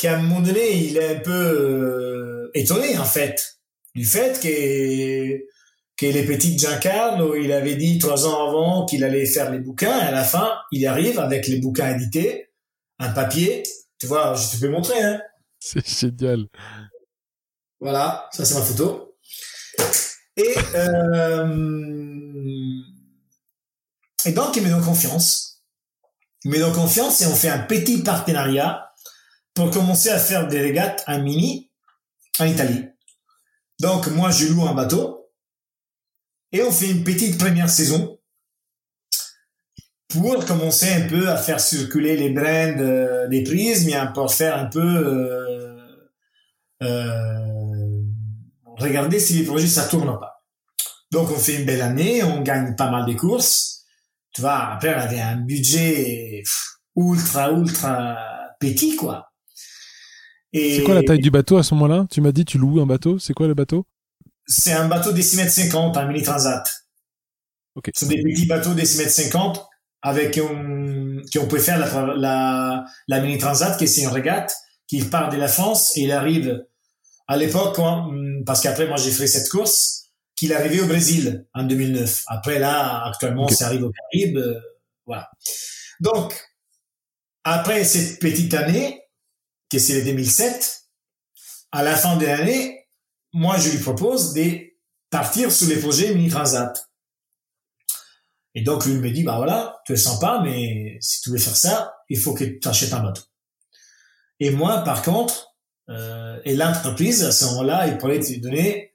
qui 0.00 0.08
à 0.08 0.16
un 0.16 0.22
moment 0.22 0.40
donné, 0.40 0.78
il 0.78 0.96
est 0.96 1.16
un 1.16 1.20
peu 1.20 1.30
euh, 1.30 2.50
étonné 2.54 2.96
en 2.96 3.04
fait 3.04 3.58
du 3.94 4.06
fait 4.06 4.40
que 4.40 5.44
que 5.98 6.06
les 6.06 6.24
petites 6.24 6.58
Giancarlo, 6.58 7.36
il 7.36 7.52
avait 7.52 7.74
dit 7.74 7.98
trois 7.98 8.26
ans 8.26 8.48
avant 8.48 8.86
qu'il 8.86 9.04
allait 9.04 9.26
faire 9.26 9.50
les 9.50 9.58
bouquins, 9.58 9.98
et 9.98 10.04
à 10.04 10.10
la 10.10 10.24
fin, 10.24 10.50
il 10.72 10.86
arrive 10.86 11.18
avec 11.18 11.46
les 11.46 11.58
bouquins 11.58 11.94
édités, 11.94 12.50
un 12.98 13.10
papier. 13.10 13.62
Tu 13.98 14.06
vois, 14.06 14.34
je 14.34 14.56
te 14.56 14.60
peux 14.62 14.70
montrer, 14.70 14.98
hein. 14.98 15.20
C'est 15.60 15.86
génial. 15.86 16.46
Voilà, 17.80 18.28
ça 18.32 18.44
c'est 18.44 18.54
ma 18.54 18.62
photo. 18.62 19.16
Et, 20.36 20.54
euh, 20.74 21.90
et 24.24 24.32
donc, 24.32 24.56
il 24.56 24.62
me 24.62 24.70
donne 24.70 24.84
confiance. 24.84 25.62
Il 26.44 26.50
me 26.50 26.58
donne 26.58 26.72
confiance 26.72 27.20
et 27.20 27.26
on 27.26 27.34
fait 27.34 27.48
un 27.48 27.60
petit 27.60 28.02
partenariat 28.02 28.90
pour 29.54 29.70
commencer 29.70 30.08
à 30.10 30.18
faire 30.18 30.48
des 30.48 30.60
régates 30.60 31.02
à 31.06 31.18
mini 31.18 31.70
en 32.38 32.46
Italie. 32.46 32.86
Donc, 33.78 34.06
moi, 34.08 34.30
je 34.30 34.46
loue 34.46 34.66
un 34.66 34.74
bateau 34.74 35.30
et 36.52 36.62
on 36.62 36.72
fait 36.72 36.90
une 36.90 37.04
petite 37.04 37.38
première 37.38 37.70
saison 37.70 38.18
pour 40.08 40.44
commencer 40.44 40.92
un 40.92 41.06
peu 41.06 41.28
à 41.28 41.36
faire 41.36 41.60
circuler 41.60 42.16
les 42.16 42.30
brands 42.30 43.28
des 43.28 43.42
prises, 43.44 43.86
mais 43.86 43.94
pour 44.12 44.32
faire 44.32 44.56
un 44.56 44.66
peu 44.66 44.80
euh, 44.80 45.49
regarder 48.78 49.20
si 49.20 49.34
les 49.34 49.44
projets 49.44 49.66
ça 49.66 49.86
tourne 49.86 50.18
pas. 50.18 50.44
Donc 51.10 51.30
on 51.30 51.38
fait 51.38 51.56
une 51.56 51.66
belle 51.66 51.82
année, 51.82 52.22
on 52.22 52.40
gagne 52.40 52.76
pas 52.76 52.90
mal 52.90 53.06
de 53.06 53.12
courses. 53.14 53.84
Tu 54.32 54.40
vois, 54.40 54.58
après 54.72 54.94
on 54.94 54.98
avait 54.98 55.20
un 55.20 55.36
budget 55.36 56.42
ultra 56.96 57.50
ultra 57.50 58.16
petit 58.60 58.96
quoi. 58.96 59.32
C'est 60.52 60.82
quoi 60.84 60.94
la 60.94 61.02
taille 61.02 61.20
du 61.20 61.30
bateau 61.30 61.58
à 61.58 61.62
ce 61.62 61.74
moment-là? 61.74 62.06
Tu 62.10 62.20
m'as 62.20 62.32
dit 62.32 62.44
tu 62.44 62.58
loues 62.58 62.80
un 62.80 62.86
bateau, 62.86 63.18
c'est 63.18 63.34
quoi 63.34 63.46
le 63.46 63.54
bateau? 63.54 63.86
C'est 64.46 64.72
un 64.72 64.88
bateau 64.88 65.12
des 65.12 65.22
6 65.22 65.36
mètres 65.36 65.52
50, 65.52 65.96
un 65.96 66.06
mini 66.06 66.22
transat. 66.22 66.66
Okay. 67.76 67.92
C'est 67.94 68.08
des 68.08 68.20
petits 68.20 68.46
bateaux 68.46 68.74
des 68.74 68.84
6 68.84 68.98
mètres 68.98 69.10
50 69.10 69.68
avec 70.02 70.38
un, 70.38 71.20
qui 71.30 71.38
on 71.38 71.46
peut 71.46 71.58
faire 71.58 71.78
la, 71.78 72.14
la, 72.16 72.84
la 73.06 73.20
mini 73.20 73.38
transat 73.38 73.78
qui 73.78 73.84
est 73.84 73.98
une 73.98 74.08
régate 74.08 74.56
qui 74.88 75.02
part 75.04 75.28
de 75.28 75.36
la 75.36 75.46
France 75.46 75.96
et 75.96 76.00
il 76.02 76.10
arrive 76.12 76.64
à 77.30 77.36
l'époque 77.36 77.78
hmm, 77.78 78.44
parce 78.44 78.60
qu'après 78.60 78.86
moi 78.86 78.98
j'ai 78.98 79.10
fait 79.10 79.26
cette 79.26 79.48
course 79.48 80.10
qu'il 80.36 80.52
arrivait 80.52 80.80
au 80.80 80.86
Brésil 80.86 81.46
en 81.54 81.64
2009. 81.64 82.24
Après 82.26 82.58
là 82.58 83.04
actuellement 83.06 83.44
okay. 83.44 83.54
ça 83.54 83.66
arrive 83.66 83.84
au 83.84 83.90
Caraïbes, 83.90 84.36
euh, 84.36 84.60
voilà. 85.06 85.30
Donc 86.00 86.34
après 87.44 87.84
cette 87.84 88.20
petite 88.20 88.52
année 88.52 89.02
qui 89.70 89.80
c'est 89.80 89.94
le 89.94 90.04
2007, 90.04 90.82
à 91.72 91.82
la 91.82 91.96
fin 91.96 92.16
de 92.16 92.26
l'année 92.26 92.80
moi, 93.32 93.58
je 93.58 93.70
lui 93.70 93.78
propose 93.78 94.32
de 94.34 94.58
partir 95.08 95.52
sur 95.52 95.68
les 95.68 95.76
projets 95.76 96.14
mini 96.14 96.28
transat. 96.28 96.88
Et 98.54 98.62
donc, 98.62 98.84
lui 98.84 98.94
me 98.94 99.10
dit, 99.10 99.22
bah 99.22 99.36
voilà, 99.36 99.80
tu 99.86 99.92
es 99.92 99.96
sympa, 99.96 100.40
mais 100.42 100.98
si 101.00 101.20
tu 101.20 101.30
veux 101.30 101.38
faire 101.38 101.56
ça, 101.56 101.94
il 102.08 102.18
faut 102.18 102.34
que 102.34 102.44
tu 102.44 102.68
achètes 102.68 102.92
un 102.92 103.02
bateau. 103.02 103.22
Et 104.40 104.50
moi, 104.50 104.82
par 104.82 105.02
contre, 105.02 105.49
et 105.88 106.54
l'entreprise, 106.54 107.24
à 107.24 107.32
ce 107.32 107.46
moment-là, 107.46 107.88
il 107.88 107.98
pourrait 107.98 108.20
te 108.20 108.38
donner 108.38 108.90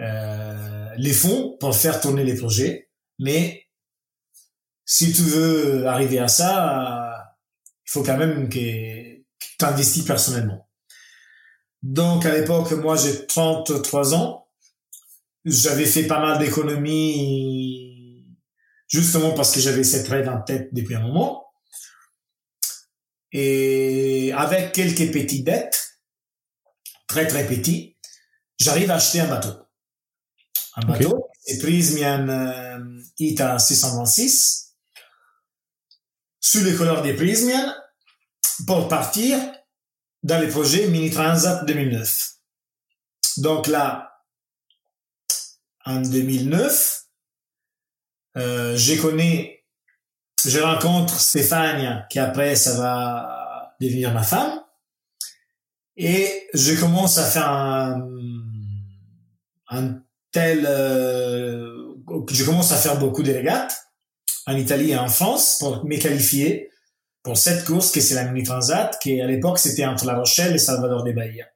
euh, 0.00 0.88
les 0.96 1.12
fonds 1.12 1.56
pour 1.58 1.74
faire 1.74 2.00
tourner 2.00 2.24
les 2.24 2.34
projets. 2.36 2.90
Mais 3.18 3.66
si 4.84 5.12
tu 5.12 5.22
veux 5.22 5.86
arriver 5.86 6.18
à 6.18 6.28
ça, 6.28 7.34
il 7.86 7.90
faut 7.90 8.02
quand 8.02 8.18
même 8.18 8.48
que, 8.48 9.16
tu 9.58 9.64
investis 9.64 10.04
personnellement. 10.04 10.68
Donc 11.82 12.26
à 12.26 12.36
l'époque, 12.36 12.72
moi 12.72 12.96
j'ai 12.96 13.26
33 13.26 14.14
ans. 14.14 14.48
J'avais 15.44 15.86
fait 15.86 16.06
pas 16.06 16.20
mal 16.20 16.38
d'économies 16.38 18.26
justement 18.88 19.32
parce 19.32 19.52
que 19.54 19.60
j'avais 19.60 19.84
cette 19.84 20.08
rêve 20.08 20.28
en 20.28 20.42
tête 20.42 20.68
depuis 20.72 20.94
un 20.94 21.00
moment. 21.00 21.46
Et 23.32 24.32
avec 24.36 24.72
quelques 24.72 25.12
petites 25.12 25.44
dettes, 25.44 25.95
très 27.06 27.26
très 27.26 27.46
petits, 27.46 27.96
j'arrive 28.58 28.90
à 28.90 28.96
acheter 28.96 29.20
un 29.20 29.28
bateau. 29.28 29.54
Un 30.76 30.86
bateau, 30.86 31.28
c'est 31.42 31.58
Prismian 31.58 32.28
euh, 32.28 33.00
ITA 33.18 33.58
626, 33.58 34.74
sous 36.40 36.64
les 36.64 36.74
couleurs 36.74 37.02
des 37.02 37.14
Prismian, 37.14 37.74
pour 38.66 38.88
partir 38.88 39.38
dans 40.22 40.40
les 40.40 40.48
projets 40.48 40.88
Mini 40.88 41.10
Transat 41.10 41.64
2009. 41.66 42.32
Donc 43.38 43.66
là, 43.66 44.22
en 45.84 46.00
2009, 46.00 47.04
euh, 48.36 48.76
j'ai 48.76 48.98
connu, 48.98 49.50
je 50.44 50.58
rencontre 50.58 51.18
Stéphane, 51.18 52.06
qui 52.10 52.18
après 52.18 52.56
ça 52.56 52.76
va 52.76 53.76
devenir 53.80 54.12
ma 54.12 54.22
femme, 54.22 54.60
et 55.96 56.48
je 56.52 56.78
commence 56.78 57.18
à 57.18 57.24
faire 57.24 57.48
un, 57.48 58.08
un 59.68 59.98
tel, 60.32 60.66
euh, 60.68 61.94
je 62.30 62.44
commence 62.44 62.72
à 62.72 62.76
faire 62.76 62.98
beaucoup 62.98 63.22
de 63.22 63.32
régates 63.32 63.74
en 64.46 64.56
Italie 64.56 64.90
et 64.90 64.96
en 64.96 65.08
France 65.08 65.56
pour 65.58 65.84
me 65.84 65.96
qualifier 65.96 66.70
pour 67.22 67.36
cette 67.36 67.64
course 67.64 67.90
que 67.90 68.00
c'est 68.00 68.14
la 68.14 68.24
Mini 68.24 68.46
Transat, 68.46 68.96
qui 69.00 69.20
à 69.20 69.26
l'époque 69.26 69.58
c'était 69.58 69.84
entre 69.84 70.04
La 70.06 70.16
Rochelle 70.16 70.54
et 70.54 70.58
Salvador 70.58 71.02
de 71.02 71.12
Bahia. 71.12 71.46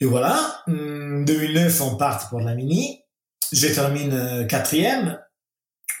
Et 0.00 0.06
voilà, 0.06 0.64
2009 0.66 1.80
on 1.82 1.96
part 1.96 2.28
pour 2.28 2.40
la 2.40 2.56
Mini, 2.56 3.04
je 3.52 3.68
termine 3.68 4.12
euh, 4.12 4.44
quatrième, 4.44 5.20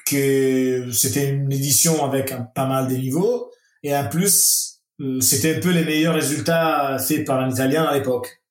que 0.06 0.90
c'était 0.92 1.28
une 1.28 1.52
édition 1.52 2.04
avec 2.04 2.34
pas 2.54 2.66
mal 2.66 2.88
de 2.88 2.96
niveaux, 2.96 3.52
et 3.84 3.94
en 3.94 4.08
plus 4.08 4.71
c'était 5.20 5.56
un 5.56 5.60
peu 5.60 5.70
les 5.70 5.84
meilleurs 5.84 6.14
résultats 6.14 6.98
faits 6.98 7.24
par 7.24 7.40
un 7.40 7.50
Italien 7.50 7.84
à 7.84 7.94
l'époque. 7.96 8.42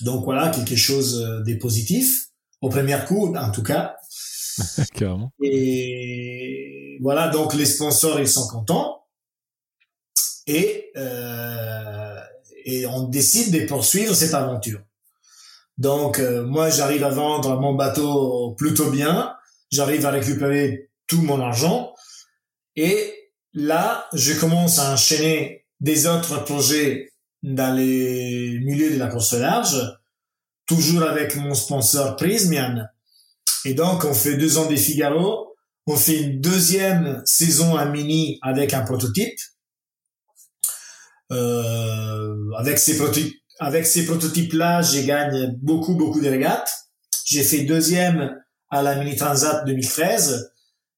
Donc 0.00 0.24
voilà, 0.24 0.48
quelque 0.50 0.76
chose 0.76 1.22
euh, 1.22 1.42
de 1.42 1.54
positif, 1.54 2.28
au 2.60 2.68
premier 2.68 2.98
coup 3.06 3.34
en 3.34 3.50
tout 3.50 3.62
cas. 3.62 3.96
Carrément. 4.94 5.32
Et 5.42 6.98
voilà, 7.00 7.28
donc 7.28 7.54
les 7.54 7.66
sponsors, 7.66 8.18
ils 8.20 8.28
sont 8.28 8.48
contents. 8.48 9.04
Et, 10.46 10.90
euh, 10.96 12.20
et 12.64 12.86
on 12.86 13.04
décide 13.04 13.52
de 13.52 13.66
poursuivre 13.66 14.14
cette 14.14 14.34
aventure. 14.34 14.80
Donc 15.76 16.18
euh, 16.18 16.44
moi, 16.44 16.70
j'arrive 16.70 17.04
à 17.04 17.10
vendre 17.10 17.60
mon 17.60 17.74
bateau 17.74 18.54
plutôt 18.56 18.90
bien. 18.90 19.34
J'arrive 19.70 20.06
à 20.06 20.10
récupérer 20.10 20.90
tout 21.06 21.22
mon 21.22 21.40
argent. 21.40 21.94
Et 22.76 23.17
là, 23.54 24.08
je 24.12 24.34
commence 24.34 24.78
à 24.78 24.92
enchaîner 24.92 25.66
des 25.80 26.06
autres 26.06 26.44
projets 26.44 27.10
dans 27.42 27.74
les 27.74 28.58
milieux 28.64 28.92
de 28.92 28.98
la 28.98 29.08
course 29.08 29.34
large, 29.34 29.76
toujours 30.66 31.02
avec 31.02 31.36
mon 31.36 31.54
sponsor 31.54 32.16
Prismian, 32.16 32.84
et 33.64 33.74
donc, 33.74 34.04
on 34.04 34.14
fait 34.14 34.36
deux 34.36 34.58
ans 34.58 34.66
des 34.66 34.76
Figaro. 34.76 35.54
On 35.86 35.96
fait 35.96 36.18
une 36.18 36.40
deuxième 36.40 37.22
saison 37.24 37.76
à 37.76 37.86
Mini 37.86 38.38
avec 38.42 38.74
un 38.74 38.82
prototype. 38.82 39.38
Euh, 41.32 42.50
avec 42.56 42.78
ces 42.78 42.96
prototypes-là, 44.06 44.82
j'ai 44.82 45.04
gagné 45.04 45.48
beaucoup, 45.60 45.94
beaucoup 45.94 46.20
de 46.20 46.28
régates. 46.28 46.72
J'ai 47.24 47.42
fait 47.42 47.62
deuxième 47.62 48.36
à 48.70 48.82
la 48.82 48.96
Mini 48.96 49.16
Transat 49.16 49.64
2013. 49.66 50.52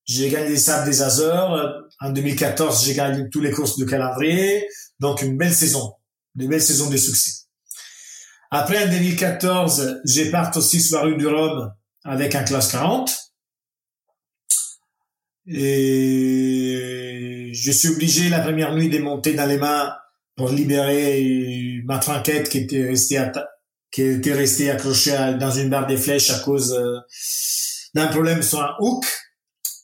J'ai 0.05 0.29
gagné 0.29 0.51
les 0.51 0.57
sables 0.57 0.89
des 0.89 1.03
Azores. 1.03 1.59
En 2.01 2.11
2014, 2.11 2.85
j'ai 2.85 2.95
gagné 2.95 3.29
toutes 3.31 3.43
les 3.43 3.51
courses 3.51 3.79
de 3.79 3.85
calendrier. 3.85 4.67
Donc, 4.99 5.23
une 5.23 5.37
belle 5.37 5.53
saison. 5.53 5.95
Une 6.39 6.49
belle 6.49 6.63
saison 6.63 6.89
de 6.89 6.97
succès. 6.97 7.45
Après, 8.51 8.83
en 8.83 8.91
2014, 8.91 10.01
j'ai 10.05 10.31
parti 10.31 10.59
aussi 10.59 10.81
sur 10.81 10.99
la 10.99 11.05
rue 11.05 11.17
du 11.17 11.27
Rhum 11.27 11.71
avec 12.05 12.35
un 12.35 12.43
classe 12.43 12.73
40. 12.73 13.15
Et 15.47 17.51
je 17.53 17.71
suis 17.71 17.89
obligé 17.89 18.29
la 18.29 18.41
première 18.41 18.75
nuit 18.75 18.89
de 18.89 18.99
monter 18.99 19.35
dans 19.35 19.47
les 19.47 19.59
mains 19.59 19.95
pour 20.37 20.51
libérer 20.51 21.81
ma 21.85 21.99
trinquette 21.99 22.49
qui 22.49 22.59
était 22.59 22.85
restée 22.85 23.19
qui 23.91 24.03
était 24.03 24.71
accrochée 24.71 25.37
dans 25.39 25.51
une 25.51 25.69
barre 25.69 25.87
des 25.87 25.97
flèches 25.97 26.31
à 26.31 26.39
cause 26.39 26.73
euh, 26.73 26.99
d'un 27.95 28.07
problème 28.07 28.43
sur 28.43 28.61
un 28.61 28.75
hook. 28.79 29.05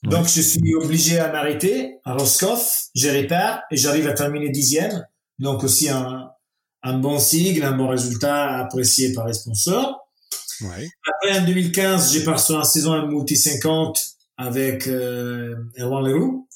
Donc 0.03 0.27
je 0.27 0.41
suis 0.41 0.75
obligé 0.75 1.19
à 1.19 1.31
m'arrêter 1.31 1.99
à 2.05 2.13
Roscoff, 2.13 2.85
je 2.95 3.09
répare 3.09 3.61
et 3.71 3.77
j'arrive 3.77 4.07
à 4.07 4.13
terminer 4.13 4.49
dixième. 4.49 5.05
Donc 5.39 5.63
aussi 5.63 5.89
un, 5.89 6.29
un 6.83 6.97
bon 6.97 7.19
signe, 7.19 7.63
un 7.63 7.75
bon 7.75 7.87
résultat 7.87 8.57
apprécié 8.59 9.13
par 9.13 9.27
les 9.27 9.33
sponsors. 9.33 10.07
Après, 10.63 11.39
en 11.39 11.45
2015, 11.45 12.13
j'ai 12.13 12.23
parti 12.23 12.45
sur 12.45 12.57
la 12.57 12.63
saison 12.63 12.93
un 12.93 13.07
multi 13.07 13.35
50 13.35 13.99
avec 14.37 14.87
euh, 14.87 15.55
Erwan 15.79 16.05
Leroux. 16.05 16.47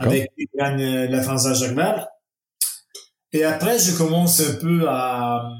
Avec 0.00 0.30
qui 0.36 0.46
gagne 0.54 0.82
euh, 0.82 1.08
la 1.08 1.22
France 1.22 1.46
à 1.46 1.54
Jacques 1.54 1.74
Vabre. 1.74 2.06
Et 3.32 3.44
après, 3.44 3.78
je 3.78 3.96
commence 3.96 4.40
un 4.40 4.54
peu 4.54 4.86
à, 4.88 5.50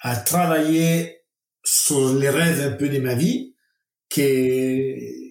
à 0.00 0.16
travailler 0.16 1.20
sur 1.64 2.14
les 2.14 2.30
rêves 2.30 2.60
un 2.60 2.76
peu 2.76 2.88
de 2.88 2.98
ma 2.98 3.14
vie, 3.14 3.54
que, 4.08 4.20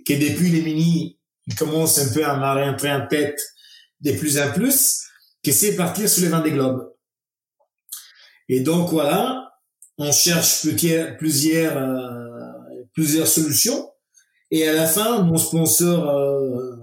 que 0.10 0.14
depuis 0.16 0.50
les 0.50 0.64
mini, 0.64 1.20
il 1.46 1.54
commence 1.54 2.00
un 2.00 2.12
peu 2.12 2.26
à 2.26 2.36
m'arrêter 2.36 2.70
rentrer 2.72 2.92
en 2.92 3.08
tête 3.08 3.40
de 4.02 4.12
plus 4.14 4.40
en 4.40 4.52
plus, 4.52 5.04
que 5.44 5.52
c'est 5.52 5.76
partir 5.76 6.10
sur 6.10 6.24
les 6.24 6.30
vents 6.30 6.42
des 6.42 6.52
globes. 6.52 6.92
Et 8.48 8.62
donc 8.62 8.90
voilà, 8.90 9.54
on 10.00 10.12
cherche 10.12 10.66
plusieurs 11.18 11.78
euh, 11.78 12.86
plusieurs 12.94 13.28
solutions 13.28 13.92
et 14.50 14.68
à 14.68 14.74
la 14.74 14.88
fin 14.88 15.22
mon 15.22 15.38
sponsor 15.38 16.10
euh, 16.10 16.76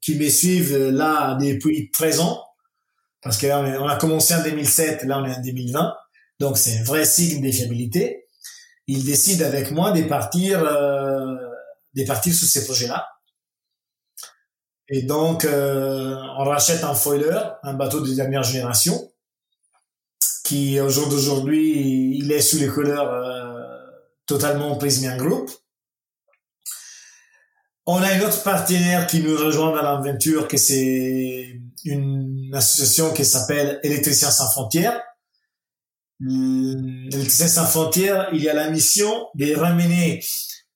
qui 0.00 0.16
me 0.16 0.28
suivent 0.28 0.76
là 0.88 1.38
depuis 1.40 1.90
13 1.92 2.20
ans 2.20 2.42
parce 3.22 3.38
que 3.38 3.46
là 3.46 3.60
on 3.80 3.86
a 3.86 3.96
commencé 3.96 4.34
en 4.34 4.42
2007 4.42 5.04
là 5.04 5.20
on 5.20 5.24
est 5.24 5.34
en 5.34 5.40
2020 5.42 5.94
donc 6.40 6.58
c'est 6.58 6.78
un 6.78 6.82
vrai 6.82 7.04
signe 7.04 7.40
de 7.40 7.52
fiabilité 7.52 8.26
il 8.86 9.04
décide 9.04 9.42
avec 9.42 9.70
moi 9.70 9.92
de 9.92 10.02
partir 10.02 10.64
euh, 10.64 11.33
de 11.94 12.04
partir 12.04 12.34
sur 12.34 12.48
ces 12.48 12.64
projets 12.64 12.88
là 12.88 13.08
et 14.88 15.02
donc 15.02 15.46
on 15.46 16.44
rachète 16.44 16.84
un 16.84 16.94
foiler 16.94 17.38
un 17.62 17.74
bateau 17.74 18.00
de 18.00 18.12
dernière 18.14 18.42
génération 18.42 19.10
qui 20.44 20.78
au 20.78 20.90
jour 20.90 21.08
d'aujourd'hui, 21.08 22.18
il 22.18 22.30
est 22.30 22.42
sous 22.42 22.58
les 22.58 22.68
couleurs 22.68 23.10
euh, 23.12 23.80
totalement 24.26 24.76
Prismian 24.76 25.16
Group. 25.16 25.50
On 27.86 27.96
a 27.96 28.12
une 28.12 28.22
autre 28.22 28.42
partenaire 28.42 29.06
qui 29.06 29.20
nous 29.20 29.36
rejoint 29.36 29.74
dans 29.74 29.82
l'aventure, 29.82 30.46
que 30.46 30.56
c'est 30.56 31.60
une 31.84 32.50
association 32.54 33.12
qui 33.12 33.24
s'appelle 33.24 33.80
Électriciens 33.82 34.30
sans 34.30 34.48
frontières. 34.48 35.02
Électriciens 36.20 37.48
sans 37.48 37.66
frontières, 37.66 38.28
il 38.32 38.42
y 38.42 38.48
a 38.48 38.54
la 38.54 38.70
mission 38.70 39.26
de 39.34 39.54
ramener 39.54 40.22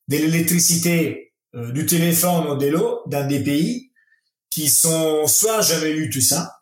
de 0.09 0.16
l'électricité 0.16 1.35
euh, 1.55 1.73
du 1.73 1.87
téléphone 1.87 2.47
au 2.47 2.57
délo 2.57 3.03
dans 3.07 3.27
des 3.27 3.42
pays 3.42 3.92
qui 4.51 4.68
sont 4.68 5.27
soit 5.27 5.61
jamais 5.61 5.92
eu 5.92 6.11
tout 6.11 6.21
ça, 6.21 6.59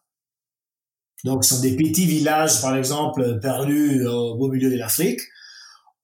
donc, 1.27 1.45
ce 1.45 1.57
sont 1.57 1.61
des 1.61 1.75
petits 1.75 2.07
villages, 2.07 2.61
par 2.61 2.77
exemple, 2.77 3.41
perdus 3.41 4.07
au 4.07 4.37
beau 4.37 4.49
milieu 4.49 4.71
de 4.71 4.77
l'Afrique, 4.77 5.21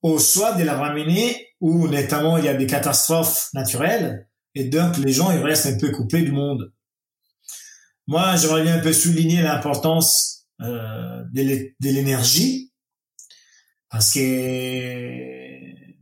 ou 0.01 0.19
soit 0.19 0.53
de 0.53 0.63
la 0.63 0.75
ramener 0.75 1.47
où, 1.61 1.87
notamment, 1.87 2.37
il 2.37 2.43
y 2.43 2.49
a 2.49 2.53
des 2.53 2.67
catastrophes 2.67 3.49
naturelles, 3.53 4.27
et 4.53 4.65
donc 4.65 4.97
les 4.97 5.13
gens, 5.13 5.31
ils 5.31 5.41
restent 5.41 5.67
un 5.67 5.77
peu 5.77 5.91
coupés 5.91 6.23
du 6.23 6.33
monde. 6.33 6.73
Moi, 8.07 8.35
j'aimerais 8.35 8.63
bien 8.63 8.75
un 8.75 8.81
peu 8.81 8.91
souligner 8.91 9.41
l'importance 9.41 10.45
euh, 10.59 11.23
de 11.31 11.89
l'énergie, 11.89 12.73
parce 13.89 14.13
que 14.13 14.19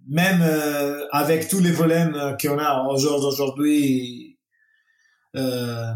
même 0.08 0.42
euh, 0.42 1.06
avec 1.12 1.48
tous 1.48 1.60
les 1.60 1.72
problèmes 1.72 2.36
qu'on 2.42 2.58
a 2.58 2.84
aujourd'hui, 2.88 4.40
euh, 5.36 5.94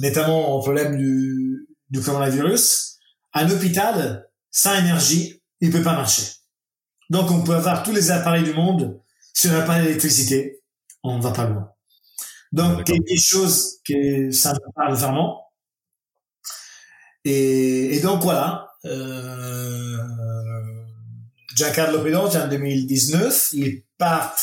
notamment 0.00 0.54
au 0.54 0.60
problème 0.60 0.96
du, 0.96 1.68
du 1.90 2.00
coronavirus, 2.00 2.98
un 3.34 3.50
hôpital 3.50 4.28
sans 4.50 4.74
énergie, 4.78 5.42
il 5.60 5.70
peut 5.70 5.82
pas 5.82 5.94
marcher. 5.94 6.22
Donc 7.10 7.30
on 7.30 7.42
peut 7.42 7.54
avoir 7.54 7.82
tous 7.82 7.92
les 7.92 8.10
appareils 8.10 8.44
du 8.44 8.54
monde, 8.54 9.00
si 9.34 9.48
on 9.48 9.52
n'a 9.52 9.62
pas 9.62 9.80
d'électricité, 9.80 10.60
on 11.02 11.18
va 11.20 11.32
pas 11.32 11.46
loin. 11.46 11.70
Donc 12.52 12.84
quelque 12.84 13.20
chose 13.20 13.78
que 13.86 14.30
ça 14.30 14.54
me 14.54 14.72
parle 14.74 14.94
vraiment. 14.94 15.44
Et, 17.24 17.96
et 17.96 18.00
donc 18.00 18.22
voilà, 18.22 18.68
euh, 18.84 19.98
Giancarlo 21.58 22.04
Pedrotti 22.04 22.36
en 22.36 22.46
2019, 22.46 23.48
il 23.54 23.82
part 23.98 24.36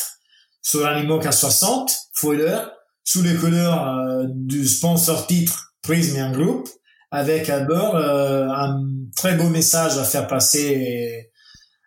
sur 0.60 0.86
un 0.86 1.18
K 1.18 1.32
60 1.32 1.90
foiler 2.12 2.58
sous 3.04 3.22
les 3.22 3.34
couleurs 3.36 3.88
euh, 3.88 4.24
du 4.28 4.68
sponsor 4.68 5.26
titre 5.26 5.72
Prismian 5.80 6.30
Group 6.32 6.68
avec 7.10 7.48
à 7.48 7.60
bord 7.60 7.96
euh, 7.96 8.46
un 8.48 8.82
très 9.16 9.34
beau 9.34 9.48
message 9.48 9.96
à 9.96 10.04
faire 10.04 10.26
passer 10.26 11.30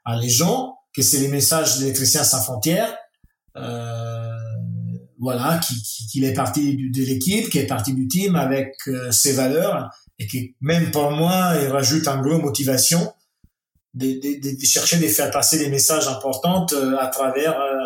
à 0.04 0.15
les 0.15 0.30
gens 0.30 0.74
que 0.96 1.04
c'est 1.04 1.20
les 1.20 1.28
messages 1.28 1.78
d'électriciens 1.78 2.24
sans 2.24 2.42
frontières 2.42 2.98
euh, 3.56 4.32
voilà 5.20 5.60
qui, 5.60 6.26
est 6.26 6.34
parti 6.34 6.76
de 6.76 7.04
l'équipe 7.04 7.52
qui 7.52 7.60
est 7.60 7.68
parti 7.68 7.94
du 7.94 8.08
team 8.08 8.36
avec 8.36 8.74
ses 9.12 9.34
valeurs 9.34 9.92
et 10.18 10.26
qui 10.26 10.56
même 10.62 10.89
pour 10.89 11.12
moi 11.12 11.54
il 11.62 11.68
rajoute 11.68 12.08
un 12.08 12.20
gros 12.20 12.39
motivation 12.39 13.13
de, 13.99 14.39
de, 14.39 14.55
de, 14.57 14.65
chercher 14.65 14.97
de 14.97 15.07
faire 15.07 15.29
passer 15.31 15.59
des 15.59 15.69
messages 15.69 16.07
importants 16.07 16.65
euh, 16.73 16.97
à 16.97 17.07
travers 17.07 17.59
euh, 17.59 17.85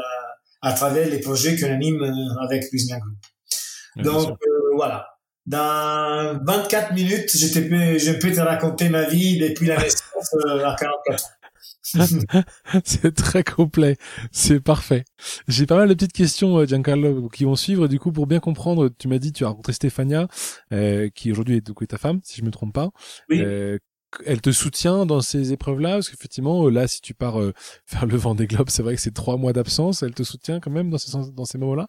à 0.62 0.74
travers 0.74 1.10
les 1.10 1.20
projets 1.20 1.58
qu'on 1.58 1.72
anime 1.72 2.02
euh, 2.02 2.44
avec 2.44 2.70
Cuisinian 2.70 3.00
Group. 3.00 4.06
Donc 4.06 4.38
voilà. 4.76 5.08
Dans 5.46 6.40
24 6.46 6.94
minutes, 6.94 7.30
j'étais, 7.36 8.00
je 8.00 8.12
peux 8.14 8.32
te 8.32 8.40
raconter 8.40 8.88
ma 8.88 9.04
vie 9.04 9.38
depuis 9.38 9.68
la 9.68 9.78
naissance 9.78 10.34
à 10.64 10.76
44 10.80 11.26
ans. 11.26 11.28
c'est 12.86 13.14
très 13.14 13.44
complet, 13.44 13.98
c'est 14.32 14.62
parfait. 14.62 15.04
J'ai 15.50 15.66
pas 15.66 15.76
mal 15.76 15.90
de 15.90 15.94
petites 15.94 16.14
questions, 16.14 16.66
Giancarlo, 16.66 17.30
qui 17.30 17.44
vont 17.44 17.58
suivre. 17.58 17.88
Du 17.88 18.00
coup, 18.00 18.12
pour 18.12 18.26
bien 18.26 18.40
comprendre, 18.40 18.90
tu 18.98 19.10
m'as 19.10 19.18
dit, 19.18 19.34
tu 19.34 19.44
as 19.44 19.50
rencontré 19.50 19.74
Stéphania, 19.74 20.28
euh, 20.72 21.10
qui 21.14 21.32
aujourd'hui 21.32 21.58
est, 21.58 21.70
est 21.70 21.88
ta 21.88 21.98
femme, 21.98 22.22
si 22.24 22.40
je 22.40 22.46
me 22.46 22.52
trompe 22.52 22.74
pas. 22.74 22.92
Oui. 23.30 23.42
Euh, 23.42 23.78
elle 24.26 24.42
te 24.42 24.52
soutient 24.52 25.06
dans 25.06 25.22
ces 25.22 25.54
épreuves-là? 25.54 25.94
Parce 25.94 26.10
qu'effectivement, 26.10 26.66
euh, 26.66 26.72
là, 26.72 26.88
si 26.88 27.02
tu 27.02 27.14
pars 27.14 27.40
euh, 27.40 27.54
faire 27.86 28.06
le 28.06 28.18
vent 28.18 28.36
des 28.36 28.48
globes, 28.48 28.70
c'est 28.70 28.84
vrai 28.84 28.96
que 28.96 29.02
c'est 29.02 29.14
trois 29.14 29.38
mois 29.38 29.54
d'absence. 29.54 30.04
Elle 30.04 30.14
te 30.14 30.24
soutient 30.24 30.60
quand 30.60 30.72
même 30.72 30.90
dans 30.90 30.98
ces, 30.98 31.12
dans 31.32 31.46
ces 31.46 31.58
moments-là? 31.58 31.88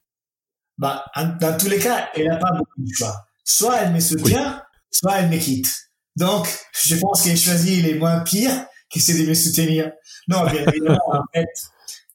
Bah, 0.79 1.05
Dans 1.41 1.57
tous 1.57 1.69
les 1.69 1.79
cas, 1.79 2.09
elle 2.15 2.27
n'a 2.27 2.37
pas 2.37 2.53
beaucoup 2.53 2.83
de 2.83 2.93
choix. 2.93 3.15
Soit 3.45 3.77
elle 3.83 3.93
me 3.93 4.01
soutient, 4.01 4.63
soit 4.91 5.21
elle 5.21 5.31
me 5.31 5.39
quitte. 5.39 5.73
Donc, 6.17 6.49
je 6.73 6.97
pense 6.97 7.23
qu'elle 7.23 7.37
choisit 7.37 7.83
les 7.83 7.95
moins 7.95 8.21
pires, 8.21 8.67
qui 8.89 9.01
c'est 9.01 9.15
de 9.23 9.29
me 9.29 9.35
soutenir. 9.35 9.93
Non, 10.29 10.45
bien 10.45 10.65
évidemment, 10.69 10.99
en 11.13 11.23
fait, 11.33 11.49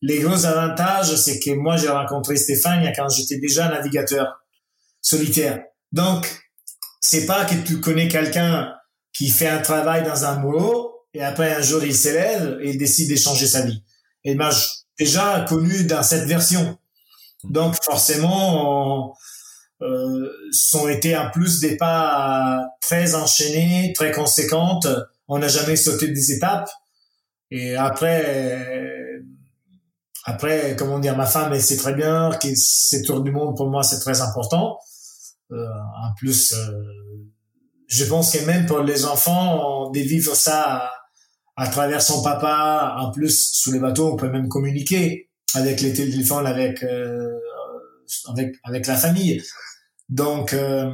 les 0.01 0.19
gros 0.19 0.45
avantages, 0.45 1.15
c'est 1.15 1.39
que 1.39 1.51
moi, 1.51 1.77
j'ai 1.77 1.89
rencontré 1.89 2.35
Stéphane 2.37 2.91
quand 2.95 3.09
j'étais 3.09 3.37
déjà 3.37 3.67
navigateur 3.69 4.41
solitaire. 5.01 5.63
Donc, 5.91 6.27
c'est 6.99 7.25
pas 7.25 7.45
que 7.45 7.55
tu 7.55 7.79
connais 7.79 8.07
quelqu'un 8.07 8.73
qui 9.19 9.27
fait 9.27 9.49
un 9.49 9.59
travail 9.59 10.05
dans 10.05 10.23
un 10.23 10.37
boulot 10.37 10.95
et 11.13 11.21
après 11.21 11.53
un 11.53 11.61
jour 11.61 11.83
il 11.83 11.93
s'élève 11.93 12.57
et 12.61 12.69
il 12.69 12.77
décide 12.77 13.09
d'échanger 13.09 13.47
sa 13.47 13.63
vie. 13.65 13.83
Et 14.23 14.33
ben 14.33 14.49
déjà 14.97 15.45
connu 15.49 15.83
dans 15.83 16.03
cette 16.03 16.25
version. 16.25 16.77
Donc 17.43 17.75
forcément, 17.83 19.13
euh, 19.81 20.29
sont 20.53 20.87
été 20.87 21.17
en 21.17 21.29
plus 21.31 21.59
des 21.59 21.75
pas 21.75 22.65
très 22.81 23.13
enchaînés, 23.13 23.91
très 23.93 24.13
conséquentes. 24.13 24.87
On 25.27 25.39
n'a 25.39 25.49
jamais 25.49 25.75
sauté 25.75 26.07
des 26.07 26.31
étapes. 26.31 26.69
Et 27.51 27.75
après, 27.75 29.19
après, 30.23 30.77
comment 30.77 30.99
dire, 30.99 31.17
ma 31.17 31.25
femme, 31.25 31.51
elle 31.51 31.61
sait 31.61 31.75
très 31.75 31.93
bien 31.93 32.29
que 32.41 32.55
ces 32.55 33.03
tours 33.03 33.19
du 33.19 33.31
monde 33.31 33.57
pour 33.57 33.69
moi 33.69 33.83
c'est 33.83 33.99
très 33.99 34.21
important. 34.21 34.79
Euh, 35.51 35.65
en 36.03 36.13
plus, 36.15 36.53
euh, 36.53 37.08
je 37.89 38.05
pense 38.05 38.31
que 38.31 38.45
même 38.45 38.67
pour 38.67 38.81
les 38.81 39.05
enfants, 39.05 39.89
de 39.89 39.99
vivre 39.99 40.35
ça 40.35 40.91
à, 41.57 41.67
travers 41.67 42.01
son 42.01 42.21
papa, 42.23 42.95
en 42.99 43.11
plus 43.11 43.51
sous 43.51 43.71
les 43.71 43.79
bateaux, 43.79 44.13
on 44.13 44.15
peut 44.15 44.29
même 44.29 44.47
communiquer 44.47 45.29
avec 45.55 45.81
les 45.81 45.91
téléphones, 45.91 46.45
avec 46.45 46.83
euh, 46.83 47.27
avec 48.29 48.55
avec 48.63 48.85
la 48.85 48.95
famille. 48.95 49.41
Donc 50.07 50.53
euh, 50.53 50.91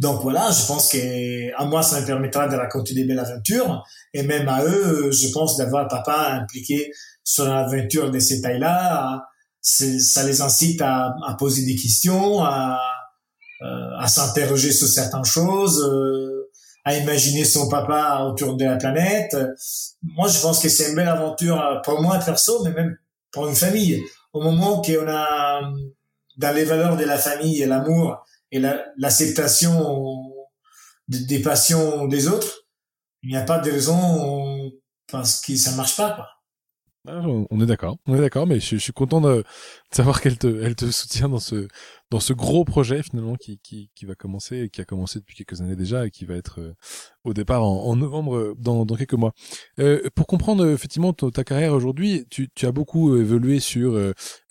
donc 0.00 0.22
voilà, 0.22 0.50
je 0.50 0.66
pense 0.66 0.90
que 0.90 1.54
à 1.56 1.64
moi 1.66 1.84
ça 1.84 2.00
me 2.00 2.06
permettra 2.06 2.48
de 2.48 2.56
raconter 2.56 2.92
des 2.92 3.04
belles 3.04 3.20
aventures. 3.20 3.84
Et 4.12 4.24
même 4.24 4.48
à 4.48 4.64
eux, 4.64 5.12
je 5.12 5.28
pense 5.32 5.56
d'avoir 5.56 5.86
papa 5.86 6.32
impliqué 6.32 6.90
sur 7.22 7.44
l'aventure 7.44 8.10
de 8.10 8.18
ces 8.18 8.42
tailles-là, 8.42 9.22
ça 9.60 10.24
les 10.24 10.40
incite 10.40 10.82
à, 10.82 11.14
à 11.24 11.34
poser 11.34 11.64
des 11.64 11.76
questions, 11.76 12.42
à 12.42 12.80
à 13.98 14.08
s'interroger 14.08 14.72
sur 14.72 14.88
certaines 14.88 15.24
choses, 15.24 15.80
euh, 15.82 16.50
à 16.84 16.96
imaginer 16.96 17.44
son 17.44 17.68
papa 17.68 18.26
autour 18.28 18.56
de 18.56 18.64
la 18.64 18.76
planète. 18.76 19.36
Moi, 20.02 20.28
je 20.28 20.40
pense 20.40 20.60
que 20.60 20.68
c'est 20.68 20.90
une 20.90 20.96
belle 20.96 21.08
aventure 21.08 21.60
euh, 21.60 21.80
pour 21.84 22.00
moi 22.00 22.18
perso, 22.18 22.64
mais 22.64 22.72
même 22.72 22.96
pour 23.30 23.48
une 23.48 23.54
famille. 23.54 24.02
Au 24.32 24.42
moment 24.42 24.82
qu'on 24.82 25.08
a 25.08 25.60
dans 26.36 26.54
les 26.54 26.64
valeurs 26.64 26.96
de 26.96 27.04
la 27.04 27.18
famille 27.18 27.62
et 27.62 27.66
l'amour 27.66 28.24
et 28.50 28.60
l'acceptation 28.98 30.32
des 31.08 31.40
passions 31.40 32.06
des 32.06 32.28
autres, 32.28 32.66
il 33.22 33.30
n'y 33.30 33.36
a 33.36 33.42
pas 33.42 33.58
de 33.58 33.70
raison 33.70 34.72
parce 35.10 35.40
que 35.40 35.54
ça 35.56 35.72
marche 35.72 35.96
pas. 35.96 36.12
Quoi. 36.12 36.26
Ah, 37.08 37.20
on 37.26 37.60
est 37.60 37.66
d'accord, 37.66 37.96
on 38.06 38.14
est 38.14 38.20
d'accord, 38.20 38.46
mais 38.46 38.60
je, 38.60 38.76
suis 38.76 38.92
content 38.92 39.20
de, 39.20 39.42
savoir 39.90 40.20
qu'elle 40.20 40.38
te, 40.38 40.46
elle 40.62 40.76
te 40.76 40.88
soutient 40.92 41.28
dans 41.28 41.40
ce, 41.40 41.66
dans 42.10 42.20
ce 42.20 42.32
gros 42.32 42.64
projet 42.64 43.02
finalement 43.02 43.34
qui, 43.34 43.90
va 44.04 44.14
commencer, 44.14 44.60
et 44.60 44.68
qui 44.70 44.80
a 44.80 44.84
commencé 44.84 45.18
depuis 45.18 45.34
quelques 45.34 45.60
années 45.62 45.74
déjà 45.74 46.06
et 46.06 46.12
qui 46.12 46.26
va 46.26 46.36
être 46.36 46.60
euh, 46.60 46.74
au 47.24 47.34
départ 47.34 47.64
en, 47.64 47.96
novembre 47.96 48.36
euh, 48.36 48.54
dans, 48.56 48.86
dans 48.86 48.94
quelques 48.94 49.14
mois. 49.14 49.32
Euh, 49.80 50.08
pour 50.14 50.28
comprendre 50.28 50.64
effectivement 50.70 51.12
ta, 51.12 51.42
carrière 51.42 51.72
aujourd'hui, 51.72 52.24
tu, 52.30 52.48
tu 52.54 52.66
as 52.66 52.72
beaucoup 52.72 53.16
évolué 53.16 53.58
sur 53.58 53.98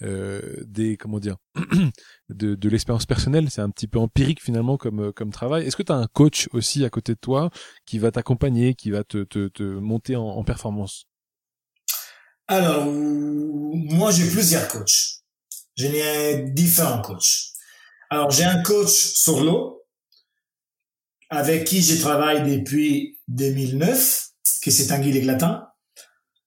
des, 0.02 0.98
comment 0.98 1.20
dire, 1.20 1.38
de, 2.30 2.70
l'expérience 2.70 3.06
personnelle. 3.06 3.50
C'est 3.50 3.62
un 3.62 3.70
petit 3.70 3.88
peu 3.88 4.00
empirique 4.00 4.42
finalement 4.42 4.76
comme, 4.76 5.14
travail. 5.32 5.66
Est-ce 5.66 5.78
que 5.78 5.84
tu 5.84 5.94
as 5.94 5.96
un 5.96 6.08
coach 6.08 6.50
aussi 6.52 6.84
à 6.84 6.90
côté 6.90 7.14
de 7.14 7.20
toi 7.20 7.50
qui 7.86 7.98
va 7.98 8.12
t'accompagner, 8.12 8.76
qui 8.76 8.92
va 8.92 9.06
te, 9.06 9.24
te, 9.24 9.48
te 9.48 9.64
monter 9.64 10.18
en 10.18 10.44
performance? 10.44 11.08
Alors, 12.52 12.86
moi, 12.86 14.12
j'ai 14.12 14.30
plusieurs 14.30 14.68
coachs. 14.68 15.22
J'ai 15.78 16.44
différents 16.50 17.02
coachs. 17.02 17.54
Alors, 18.10 18.30
j'ai 18.30 18.44
un 18.44 18.62
coach 18.62 18.90
sur 18.92 19.42
l'eau 19.42 19.86
avec 21.30 21.64
qui 21.64 21.82
je 21.82 22.02
travaille 22.02 22.44
depuis 22.44 23.18
2009, 23.30 24.32
qui 24.62 24.70
c'est 24.74 24.88
Tanguy 24.88 25.14
Léglatin. 25.14 25.66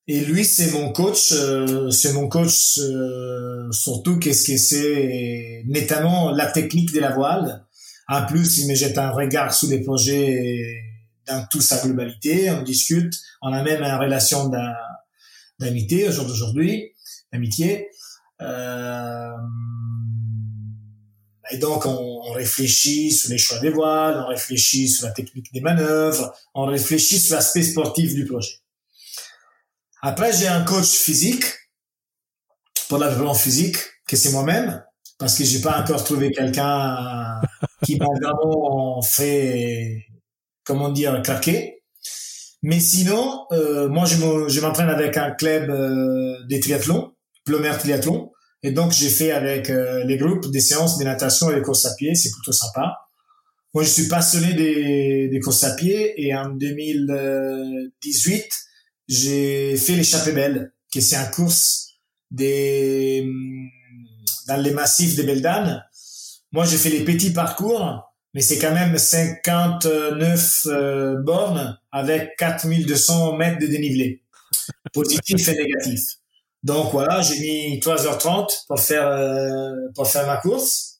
Et 0.07 0.21
lui, 0.21 0.45
c'est 0.45 0.73
mon 0.73 0.93
coach, 0.93 1.33
euh, 1.33 1.91
c'est 1.91 2.13
mon 2.13 2.29
coach 2.29 2.77
euh, 2.77 3.73
surtout 3.73 4.19
qu'est-ce 4.19 4.47
que 4.47 4.59
c'est, 4.59 5.63
notamment 5.69 6.33
la 6.33 6.53
technique 6.53 6.93
de 6.93 7.01
la 7.01 7.15
voile. 7.15 7.65
En 8.09 8.27
plus, 8.27 8.59
il 8.59 8.69
me 8.69 8.75
jette 8.75 8.99
un 8.99 9.11
regard 9.11 9.55
sur 9.55 9.71
les 9.71 9.81
projets 9.81 10.83
dans 11.27 11.47
toute 11.51 11.63
sa 11.63 11.83
globalité. 11.83 12.51
On 12.51 12.61
discute, 12.61 13.15
on 13.41 13.55
a 13.55 13.63
même 13.63 13.83
une 13.83 13.99
relation 13.99 14.51
d'un 14.51 14.75
d'amitié 15.59 16.09
au 16.09 16.13
jour 16.13 16.27
d'aujourd'hui, 16.27 16.93
d'amitié. 17.33 17.89
Euh, 18.41 19.31
et 21.51 21.59
donc, 21.59 21.87
on, 21.87 22.33
réfléchit 22.33 23.13
sur 23.13 23.31
les 23.31 23.39
choix 23.39 23.59
des 23.61 23.71
voiles, 23.71 24.25
on 24.25 24.29
réfléchit 24.29 24.89
sur 24.89 25.07
la 25.07 25.13
technique 25.13 25.53
des 25.53 25.61
manœuvres, 25.61 26.35
on 26.55 26.65
réfléchit 26.65 27.21
sur 27.21 27.37
l'aspect 27.37 27.63
sportif 27.63 28.15
du 28.15 28.25
projet. 28.25 28.59
Après, 30.03 30.33
j'ai 30.33 30.49
un 30.49 30.65
coach 30.65 30.89
physique 30.89 31.45
pour 32.89 32.99
la 32.99 33.09
développement 33.09 33.35
physique, 33.35 33.77
que 34.07 34.17
c'est 34.17 34.33
moi-même, 34.33 34.83
parce 35.19 35.39
que 35.39 35.45
j'ai 35.45 35.61
pas 35.61 35.81
encore 35.81 36.03
trouvé 36.03 36.33
quelqu'un 36.33 37.41
qui 37.85 37.97
m'a 37.97 38.07
vraiment 38.21 39.01
fait, 39.03 40.07
comment 40.65 40.91
dire, 40.91 41.23
craquer. 41.23 41.84
Mais 42.65 42.81
sinon, 42.81 43.47
euh, 43.53 43.89
moi, 43.91 44.07
je 44.07 44.61
m'entraîne 44.61 44.89
avec 44.89 45.19
un 45.19 45.33
club 45.33 45.69
euh, 45.69 46.43
des 46.49 46.61
triathlons, 46.61 47.13
Plomer 47.45 47.77
Triathlon. 47.79 48.33
Et 48.63 48.71
donc, 48.71 48.91
j'ai 48.93 49.11
fait 49.11 49.33
avec 49.33 49.69
euh, 49.69 50.03
les 50.05 50.17
groupes 50.17 50.51
des 50.51 50.61
séances 50.61 50.97
de 50.97 51.05
natation 51.05 51.51
et 51.51 51.57
des 51.57 51.61
courses 51.61 51.85
à 51.85 51.95
pied. 51.95 52.15
C'est 52.15 52.31
plutôt 52.31 52.53
sympa. 52.53 52.97
Moi, 53.75 53.85
je 53.85 53.91
suis 53.91 54.09
passionné 54.09 54.55
des, 54.55 55.29
des 55.29 55.41
courses 55.41 55.63
à 55.63 55.75
pied. 55.75 56.15
Et 56.17 56.35
en 56.35 56.49
2018, 56.55 58.47
j'ai 59.09 59.77
fait 59.77 59.93
l'échappée 59.93 60.33
belle, 60.33 60.73
qui 60.91 61.03
c'est 61.03 61.17
un 61.17 61.27
course 61.27 61.99
des, 62.31 63.31
dans 64.49 64.57
les 64.57 64.71
massifs 64.71 65.17
des 65.17 65.25
Beldanes. 65.25 65.85
Moi, 66.51 66.65
j'ai 66.65 66.79
fait 66.79 66.89
les 66.89 67.05
petits 67.05 67.35
parcours 67.35 68.15
mais 68.35 68.41
c'est 68.41 68.59
quand 68.59 68.75
même 68.75 68.99
59 68.99 70.67
euh, 70.67 71.23
bornes 71.23 71.79
avec 71.95 72.37
4200 72.39 73.37
mètres 73.37 73.61
de 73.61 73.67
dénivelé, 73.67 74.21
positif 74.93 75.49
et 75.49 75.55
négatif. 75.55 76.01
Donc 76.65 76.91
voilà, 76.91 77.23
j'ai 77.23 77.39
mis 77.39 77.79
3h30 77.79 78.67
pour 78.67 78.81
faire 78.81 79.07
euh, 79.07 79.71
pour 79.95 80.09
faire 80.09 80.27
ma 80.27 80.39
course. 80.39 80.99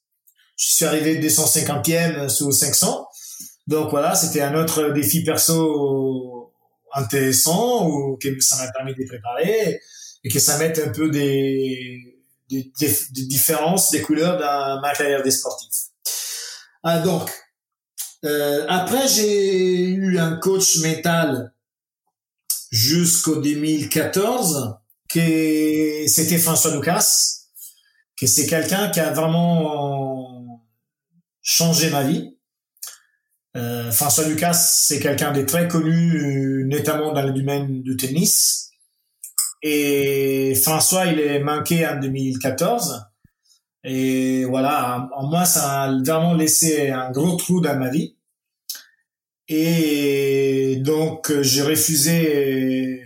Je 0.57 0.73
suis 0.73 0.85
arrivé 0.85 1.21
250e 1.21 2.29
sous 2.29 2.53
500. 2.53 3.09
Donc 3.67 3.91
voilà, 3.91 4.15
c'était 4.15 4.43
un 4.43 4.55
autre 4.55 4.91
défi 4.91 5.25
perso 5.25 6.53
intéressant 6.95 7.89
ou 7.89 8.17
que 8.17 8.29
ça 8.41 8.57
m'a 8.59 8.71
permis 8.71 8.95
de 8.95 9.05
préparer 9.05 9.81
et 10.23 10.29
que 10.29 10.39
ça 10.39 10.59
mette 10.59 10.79
un 10.79 10.93
peu 10.93 11.11
des, 11.11 11.99
des, 12.49 12.71
des, 12.79 13.27
différences 13.27 13.91
des 13.91 14.01
couleurs 14.01 14.39
dans 14.39 14.81
ma 14.81 14.93
carrière 14.93 15.25
des 15.25 15.33
sportifs. 15.33 15.89
Ah, 16.85 17.01
donc, 17.01 17.31
euh, 18.25 18.65
après, 18.69 19.07
j'ai 19.09 19.89
eu 19.89 20.19
un 20.19 20.37
coach 20.37 20.79
mental 20.79 21.53
jusqu'au 22.71 23.37
2014, 23.37 24.77
qui 25.09 26.09
c'était 26.09 26.39
François 26.39 26.75
Lucas, 26.75 27.41
que 28.17 28.27
c'est 28.27 28.47
quelqu'un 28.47 28.91
qui 28.91 29.01
a 29.01 29.13
vraiment 29.13 30.65
changé 31.43 31.91
ma 31.91 32.03
vie. 32.03 32.37
Euh, 33.57 33.93
François 33.93 34.27
Lucas, 34.27 34.55
c'est 34.55 35.01
quelqu'un 35.01 35.33
de 35.33 35.43
très 35.43 35.69
connu, 35.69 36.65
notamment 36.67 37.13
dans 37.13 37.23
le 37.23 37.33
domaine 37.33 37.83
du 37.83 37.97
tennis. 37.97 38.71
Et 39.63 40.55
François, 40.57 41.07
il 41.07 41.21
est 41.21 41.41
manqué 41.41 41.87
en 41.87 42.01
2014. 42.01 43.05
Et 43.85 44.45
voilà, 44.47 45.09
en 45.15 45.27
moi, 45.27 45.45
ça 45.45 45.83
a 45.83 45.93
vraiment 45.93 46.35
laissé 46.35 46.91
un 46.91 47.11
gros 47.11 47.37
trou 47.37 47.61
dans 47.61 47.79
ma 47.79 47.91
vie. 47.91 48.17
Et 49.49 50.77
donc, 50.81 51.31
j'ai 51.43 51.63
refusé 51.63 53.03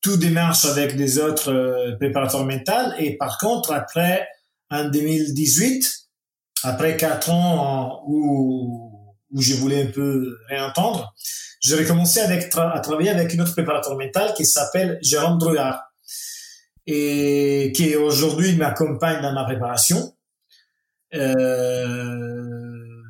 tout 0.00 0.16
démarche 0.16 0.64
avec 0.64 0.96
des 0.96 1.18
autres 1.18 1.52
euh, 1.52 1.96
préparateurs 1.96 2.44
mentaux. 2.44 2.92
Et 2.98 3.16
par 3.16 3.38
contre, 3.38 3.72
après, 3.72 4.28
en 4.70 4.88
2018, 4.88 6.08
après 6.64 6.96
quatre 6.96 7.30
ans 7.30 8.02
où, 8.06 8.92
où 9.32 9.40
je 9.40 9.54
voulais 9.54 9.82
un 9.82 9.90
peu 9.90 10.36
réentendre, 10.48 11.14
j'ai 11.60 11.76
recommencé 11.76 12.20
avec, 12.20 12.54
à 12.56 12.80
travailler 12.80 13.10
avec 13.10 13.34
une 13.34 13.40
autre 13.40 13.52
préparateur 13.52 13.96
mental 13.96 14.34
qui 14.34 14.44
s'appelle 14.44 14.98
Jérôme 15.02 15.38
Drouillard 15.38 15.82
et 16.86 17.72
qui 17.74 17.96
aujourd'hui 17.96 18.54
m'accompagne 18.56 19.22
dans 19.22 19.32
ma 19.32 19.44
préparation. 19.44 20.14
Euh, 21.14 23.02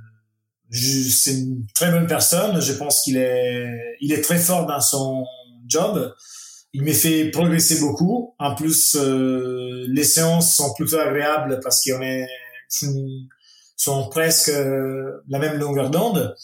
c'est 0.70 1.32
une 1.32 1.66
très 1.74 1.90
bonne 1.90 2.06
personne. 2.06 2.60
Je 2.60 2.72
pense 2.72 3.02
qu'il 3.02 3.16
est, 3.16 3.96
il 4.00 4.12
est 4.12 4.22
très 4.22 4.38
fort 4.38 4.66
dans 4.66 4.80
son 4.80 5.24
job. 5.66 6.14
Il 6.72 6.84
m'a 6.84 6.92
fait 6.92 7.30
progresser 7.30 7.80
beaucoup. 7.80 8.34
En 8.38 8.54
plus, 8.54 8.96
euh, 8.96 9.84
les 9.88 10.04
séances 10.04 10.54
sont 10.54 10.74
plutôt 10.74 10.98
agréables 10.98 11.60
parce 11.62 11.82
qu'on 11.84 12.02
est 12.02 12.26
sont 13.76 14.08
presque 14.08 14.50
la 15.28 15.38
même 15.38 15.58
longueur 15.58 15.90
d'onde. 15.90 16.34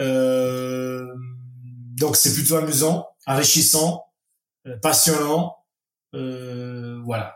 Euh, 0.00 1.06
donc 1.96 2.16
c'est 2.16 2.32
plutôt 2.32 2.56
amusant, 2.56 3.08
enrichissant, 3.26 4.06
euh, 4.66 4.76
passionnant. 4.78 5.56
Euh, 6.14 7.00
voilà. 7.04 7.34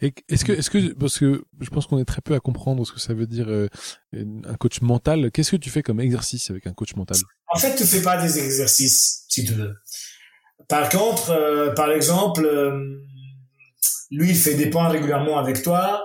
Est-ce 0.00 0.44
que, 0.44 0.52
est-ce 0.52 0.68
que, 0.68 0.92
parce 0.92 1.18
que 1.18 1.44
je 1.60 1.70
pense 1.70 1.86
qu'on 1.86 1.98
est 1.98 2.04
très 2.04 2.20
peu 2.20 2.34
à 2.34 2.40
comprendre 2.40 2.86
ce 2.86 2.92
que 2.92 3.00
ça 3.00 3.14
veut 3.14 3.26
dire 3.26 3.48
euh, 3.48 3.68
un 4.12 4.54
coach 4.56 4.82
mental. 4.82 5.30
Qu'est-ce 5.30 5.52
que 5.52 5.56
tu 5.56 5.70
fais 5.70 5.82
comme 5.82 6.00
exercice 6.00 6.50
avec 6.50 6.66
un 6.66 6.74
coach 6.74 6.94
mental? 6.96 7.16
En 7.48 7.58
fait, 7.58 7.74
tu 7.76 7.84
fais 7.84 8.02
pas 8.02 8.20
des 8.20 8.38
exercices, 8.38 9.24
si 9.28 9.44
tu 9.44 9.54
veux. 9.54 9.74
Par 10.68 10.90
contre, 10.90 11.30
euh, 11.30 11.72
par 11.72 11.90
exemple, 11.90 12.44
euh, 12.44 12.98
lui, 14.10 14.30
il 14.30 14.36
fait 14.36 14.54
des 14.54 14.68
points 14.68 14.88
régulièrement 14.88 15.38
avec 15.38 15.62
toi. 15.62 16.02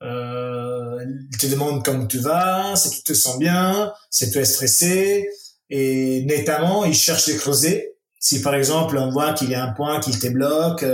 il 0.00 1.36
te 1.38 1.46
demande 1.48 1.84
comment 1.84 2.06
tu 2.06 2.18
vas, 2.18 2.76
si 2.76 2.90
tu 2.90 3.02
te 3.02 3.12
sens 3.12 3.38
bien, 3.38 3.92
si 4.10 4.30
tu 4.30 4.38
es 4.38 4.44
stressé, 4.44 5.28
et 5.68 6.24
notamment, 6.24 6.86
il 6.86 6.94
cherche 6.94 7.26
les 7.26 7.36
creuser. 7.36 7.97
Si 8.20 8.42
par 8.42 8.54
exemple 8.54 8.98
on 8.98 9.10
voit 9.10 9.32
qu'il 9.32 9.50
y 9.50 9.54
a 9.54 9.64
un 9.64 9.72
point 9.72 10.00
qui 10.00 10.18
te 10.18 10.28
bloque, 10.28 10.84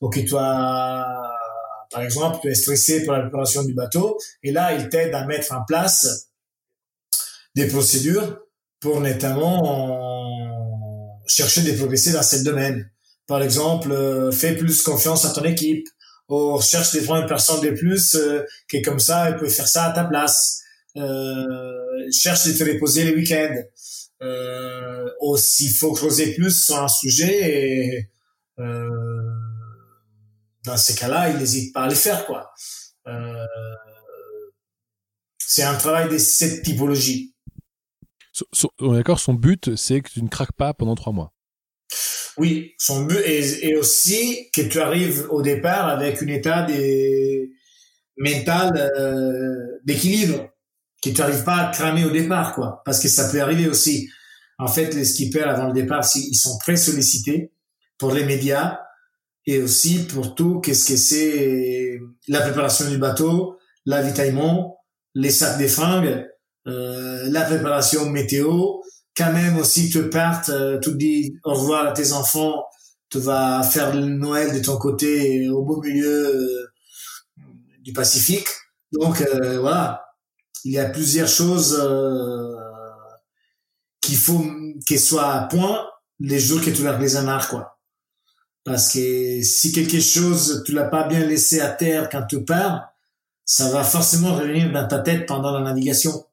ou 0.00 0.08
que 0.08 0.20
toi 0.20 1.06
par 1.90 2.02
exemple, 2.02 2.38
tu 2.42 2.48
es 2.48 2.54
stressé 2.54 3.04
pour 3.04 3.14
la 3.14 3.20
préparation 3.20 3.64
du 3.64 3.72
bateau, 3.74 4.18
et 4.42 4.52
là, 4.52 4.74
il 4.74 4.88
t'aide 4.88 5.14
à 5.14 5.24
mettre 5.24 5.52
en 5.54 5.64
place 5.64 6.28
des 7.54 7.66
procédures 7.66 8.40
pour 8.80 9.00
notamment 9.00 10.38
chercher 11.26 11.62
des 11.62 11.74
progresser 11.74 12.12
dans 12.12 12.22
ce 12.22 12.42
domaine. 12.44 12.90
Par 13.26 13.42
exemple, 13.42 13.90
euh, 13.92 14.30
fais 14.32 14.54
plus 14.54 14.82
confiance 14.82 15.24
à 15.24 15.30
ton 15.30 15.44
équipe, 15.44 15.86
ou 16.28 16.60
cherche 16.60 16.92
des 16.92 17.02
trois 17.02 17.26
personnes 17.26 17.62
de 17.62 17.70
plus 17.70 18.14
euh, 18.14 18.44
qui 18.70 18.82
comme 18.82 19.00
ça, 19.00 19.28
elle 19.28 19.36
peut 19.36 19.48
faire 19.48 19.68
ça 19.68 19.84
à 19.84 19.92
ta 19.92 20.04
place. 20.04 20.62
Euh, 20.96 22.10
cherche 22.12 22.46
de 22.46 22.52
te 22.52 22.64
reposer 22.64 23.04
les 23.04 23.14
week-ends. 23.14 23.54
Euh, 24.22 25.08
s'il 25.36 25.72
faut 25.72 25.92
creuser 25.92 26.34
plus 26.34 26.64
sur 26.64 26.82
un 26.82 26.88
sujet, 26.88 27.50
et, 27.50 28.10
euh, 28.58 28.88
dans 30.64 30.76
ces 30.76 30.94
cas-là, 30.94 31.30
il 31.30 31.38
n'hésite 31.38 31.72
pas 31.72 31.82
à 31.82 31.88
les 31.88 31.94
faire, 31.94 32.26
quoi. 32.26 32.50
Euh, 33.06 33.44
c'est 35.38 35.62
un 35.62 35.76
travail 35.76 36.08
de 36.10 36.18
cette 36.18 36.62
typologie. 36.62 37.34
on 38.80 38.94
est 38.94 38.98
d'accord, 38.98 39.20
son 39.20 39.34
but, 39.34 39.76
c'est 39.76 40.00
que 40.00 40.10
tu 40.10 40.22
ne 40.22 40.28
craques 40.28 40.52
pas 40.52 40.74
pendant 40.74 40.94
trois 40.94 41.12
mois. 41.12 41.32
Oui, 42.36 42.74
son 42.78 43.04
but 43.04 43.18
est, 43.24 43.74
aussi 43.76 44.50
que 44.52 44.60
tu 44.60 44.78
arrives 44.78 45.26
au 45.30 45.42
départ 45.42 45.88
avec 45.88 46.22
un 46.22 46.28
état 46.28 46.62
des, 46.62 47.50
mental 48.18 48.92
euh, 48.98 49.78
d'équilibre, 49.84 50.50
que 51.02 51.10
tu 51.10 51.20
n'arrives 51.20 51.44
pas 51.44 51.56
à 51.56 51.72
cramer 51.72 52.04
au 52.04 52.10
départ, 52.10 52.54
quoi. 52.54 52.82
Parce 52.84 53.00
que 53.00 53.08
ça 53.08 53.28
peut 53.30 53.40
arriver 53.40 53.68
aussi. 53.68 54.08
En 54.58 54.68
fait, 54.68 54.94
les 54.94 55.04
skippers 55.04 55.48
avant 55.48 55.68
le 55.68 55.72
départ, 55.72 56.04
ils 56.14 56.34
sont 56.34 56.58
très 56.58 56.76
sollicités 56.76 57.52
pour 57.98 58.12
les 58.12 58.24
médias, 58.24 58.78
et 59.48 59.62
aussi 59.62 60.00
pour 60.00 60.34
tout 60.34 60.60
qu'est-ce 60.60 60.86
que 60.86 60.96
c'est 60.98 61.98
la 62.28 62.42
préparation 62.42 62.88
du 62.90 62.98
bateau, 62.98 63.56
l'avitaillement, 63.86 64.78
les 65.14 65.30
sacs 65.30 65.56
des 65.56 65.68
fringues, 65.68 66.26
euh, 66.66 67.30
la 67.30 67.42
préparation 67.42 68.10
météo, 68.10 68.82
quand 69.16 69.32
même 69.32 69.56
aussi 69.56 69.88
tu 69.88 70.10
partes, 70.10 70.50
euh, 70.50 70.78
tu 70.80 70.94
dis 70.96 71.38
au 71.44 71.54
revoir 71.54 71.86
à 71.86 71.92
tes 71.92 72.12
enfants, 72.12 72.62
tu 73.08 73.20
vas 73.20 73.62
faire 73.62 73.94
le 73.94 74.04
Noël 74.04 74.52
de 74.52 74.62
ton 74.62 74.76
côté 74.76 75.48
au 75.48 75.62
beau 75.64 75.80
milieu 75.80 76.26
euh, 76.26 76.66
du 77.80 77.94
Pacifique. 77.94 78.48
Donc 78.92 79.22
voilà, 79.60 80.07
il 80.68 80.74
y 80.74 80.78
a 80.78 80.90
plusieurs 80.90 81.28
choses 81.28 81.78
euh, 81.80 82.54
qu'il 84.02 84.18
faut 84.18 84.44
qu'elles 84.86 85.00
soient 85.00 85.32
à 85.32 85.46
point 85.46 85.88
les 86.20 86.38
jours 86.38 86.60
que 86.60 86.68
tu 86.68 86.82
les 87.00 87.16
amarres 87.16 87.48
quoi. 87.48 87.80
Parce 88.64 88.92
que 88.92 89.40
si 89.42 89.72
quelque 89.72 89.98
chose, 89.98 90.62
tu 90.66 90.72
l'as 90.72 90.84
pas 90.84 91.08
bien 91.08 91.20
laissé 91.20 91.60
à 91.60 91.70
terre 91.70 92.10
quand 92.10 92.26
tu 92.26 92.44
pars, 92.44 92.92
ça 93.46 93.70
va 93.70 93.82
forcément 93.82 94.34
revenir 94.34 94.70
dans 94.70 94.86
ta 94.86 94.98
tête 94.98 95.24
pendant 95.24 95.52
la 95.52 95.62
navigation. 95.62 96.26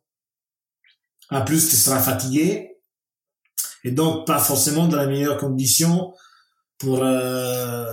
En 1.29 1.45
plus, 1.45 1.69
tu 1.69 1.77
seras 1.77 2.01
fatigué 2.01 2.75
et 3.85 3.91
donc 3.91 4.27
pas 4.27 4.39
forcément 4.39 4.89
dans 4.89 4.97
la 4.97 5.07
meilleure 5.07 5.37
condition 5.37 6.13
pour 6.77 7.01
euh, 7.01 7.85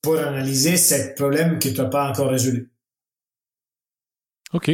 pour 0.00 0.16
analyser 0.18 0.78
ce 0.78 1.14
problème 1.16 1.58
que 1.58 1.68
tu 1.68 1.76
n'as 1.76 1.90
pas 1.90 2.08
encore 2.08 2.30
résolu. 2.30 2.72
Ok. 4.54 4.70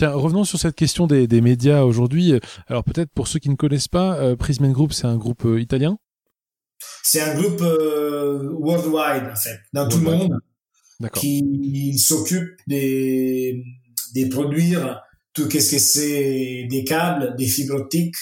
Tiens, 0.00 0.12
revenons 0.12 0.44
sur 0.44 0.58
cette 0.58 0.76
question 0.76 1.06
des, 1.06 1.26
des 1.26 1.42
médias 1.42 1.82
aujourd'hui. 1.82 2.32
Alors 2.68 2.84
peut-être 2.84 3.10
pour 3.12 3.28
ceux 3.28 3.38
qui 3.38 3.50
ne 3.50 3.54
connaissent 3.54 3.86
pas, 3.86 4.16
euh, 4.16 4.34
Prismen 4.34 4.72
Group, 4.72 4.94
c'est 4.94 5.06
un 5.06 5.18
groupe 5.18 5.44
euh, 5.44 5.60
italien? 5.60 5.98
C'est 7.02 7.20
un 7.20 7.34
groupe 7.34 7.60
euh, 7.60 8.48
worldwide 8.50 9.30
en 9.30 9.36
fait, 9.36 9.58
dans 9.74 9.86
tout 9.90 9.98
le 9.98 10.04
monde, 10.04 10.38
qui 11.12 11.98
s'occupe 11.98 12.48
des 12.66 13.62
des 14.14 14.30
produire 14.30 15.02
tout 15.34 15.46
qu'est-ce 15.48 15.72
que 15.72 15.78
c'est 15.78 16.66
des 16.70 16.82
câbles, 16.84 17.36
des 17.36 17.46
fibres 17.46 17.74
optiques, 17.74 18.16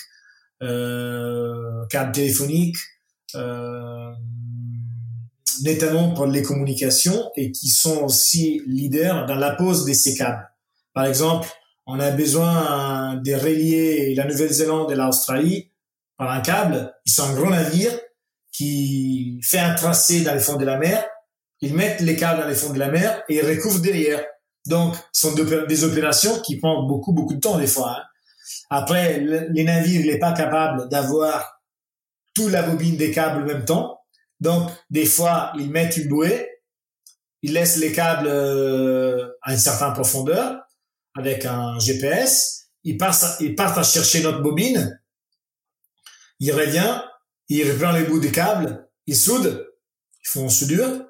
euh, 0.64 1.86
câbles 1.90 2.10
téléphoniques, 2.10 2.78
notamment 5.62 6.12
pour 6.12 6.26
les 6.26 6.42
communications 6.42 7.30
et 7.36 7.52
qui 7.52 7.68
sont 7.68 8.02
aussi 8.02 8.62
leaders 8.66 9.26
dans 9.26 9.36
la 9.36 9.54
pose 9.54 9.84
de 9.84 9.92
ces 9.92 10.16
câbles. 10.16 10.50
Par 10.92 11.06
exemple, 11.06 11.48
on 11.90 11.98
a 12.00 12.10
besoin 12.10 13.16
de 13.16 13.34
relier 13.34 14.14
la 14.14 14.26
Nouvelle-Zélande 14.26 14.92
et 14.92 14.94
l'Australie 14.94 15.72
par 16.18 16.30
un 16.30 16.42
câble. 16.42 16.94
Ils 17.06 17.12
sont 17.12 17.22
un 17.22 17.34
gros 17.34 17.48
navire 17.48 17.98
qui 18.52 19.40
fait 19.42 19.58
un 19.58 19.74
tracé 19.74 20.20
dans 20.20 20.34
les 20.34 20.40
fonds 20.40 20.56
de 20.56 20.66
la 20.66 20.76
mer, 20.76 21.02
ils 21.60 21.74
mettent 21.74 22.02
les 22.02 22.14
câbles 22.14 22.42
dans 22.42 22.46
les 22.46 22.54
fonds 22.54 22.74
de 22.74 22.78
la 22.78 22.90
mer 22.90 23.22
et 23.28 23.36
ils 23.36 23.46
recouvrent 23.46 23.80
derrière. 23.80 24.22
Donc, 24.66 24.96
ce 25.12 25.28
sont 25.28 25.34
des 25.34 25.84
opérations 25.84 26.40
qui 26.42 26.58
prennent 26.58 26.86
beaucoup, 26.86 27.14
beaucoup 27.14 27.34
de 27.34 27.40
temps 27.40 27.56
des 27.56 27.66
fois. 27.66 27.96
Hein. 27.98 28.04
Après, 28.68 29.20
les 29.20 29.64
navires, 29.64 30.04
n'est 30.04 30.18
pas 30.18 30.32
capable 30.32 30.90
d'avoir 30.90 31.62
toute 32.34 32.52
la 32.52 32.62
bobine 32.64 32.98
des 32.98 33.12
câbles 33.12 33.44
en 33.44 33.46
même 33.46 33.64
temps. 33.64 33.98
Donc, 34.40 34.68
des 34.90 35.06
fois, 35.06 35.52
ils 35.58 35.70
mettent 35.70 35.96
une 35.96 36.08
bouée, 36.08 36.50
ils 37.40 37.54
laissent 37.54 37.78
les 37.78 37.92
câbles 37.92 38.28
euh, 38.28 39.26
à 39.40 39.52
une 39.52 39.58
certaine 39.58 39.94
profondeur 39.94 40.67
avec 41.18 41.44
un 41.44 41.78
GPS, 41.78 42.68
ils 42.84 42.96
partent, 42.96 43.36
ils 43.40 43.54
partent 43.54 43.78
à 43.78 43.82
chercher 43.82 44.22
notre 44.22 44.40
bobine, 44.40 45.00
il 46.40 46.52
revient, 46.52 47.02
il 47.48 47.68
reprend 47.70 47.92
les 47.92 48.04
bouts 48.04 48.20
des 48.20 48.30
câbles, 48.30 48.88
il 49.06 49.16
soude, 49.16 49.68
ils 50.24 50.28
font 50.28 50.48
soudure, 50.48 51.04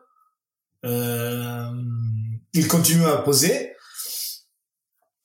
euh, 0.84 1.70
il 2.54 2.66
continue 2.68 3.04
à 3.04 3.18
poser. 3.18 3.74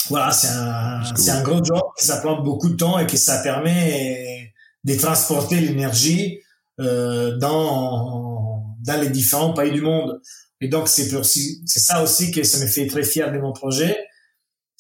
Voilà, 0.09 0.31
c'est 0.31 0.49
un, 0.49 1.15
c'est 1.15 1.31
un 1.31 1.41
gros 1.43 1.63
job, 1.63 1.81
ça 1.95 2.17
prend 2.17 2.41
beaucoup 2.41 2.69
de 2.69 2.75
temps 2.75 2.99
et 2.99 3.07
que 3.07 3.15
ça 3.15 3.39
permet 3.41 4.53
de 4.84 4.95
transporter 4.95 5.61
l'énergie 5.61 6.39
euh, 6.81 7.38
dans 7.38 8.75
dans 8.81 8.99
les 8.99 9.09
différents 9.09 9.53
pays 9.53 9.71
du 9.71 9.81
monde. 9.81 10.21
Et 10.59 10.67
donc 10.67 10.89
c'est 10.89 11.09
c'est 11.25 11.79
ça 11.79 12.03
aussi 12.03 12.31
que 12.31 12.43
ça 12.43 12.59
me 12.59 12.67
fait 12.67 12.88
très 12.88 13.03
fier 13.03 13.31
de 13.31 13.39
mon 13.39 13.53
projet, 13.53 13.97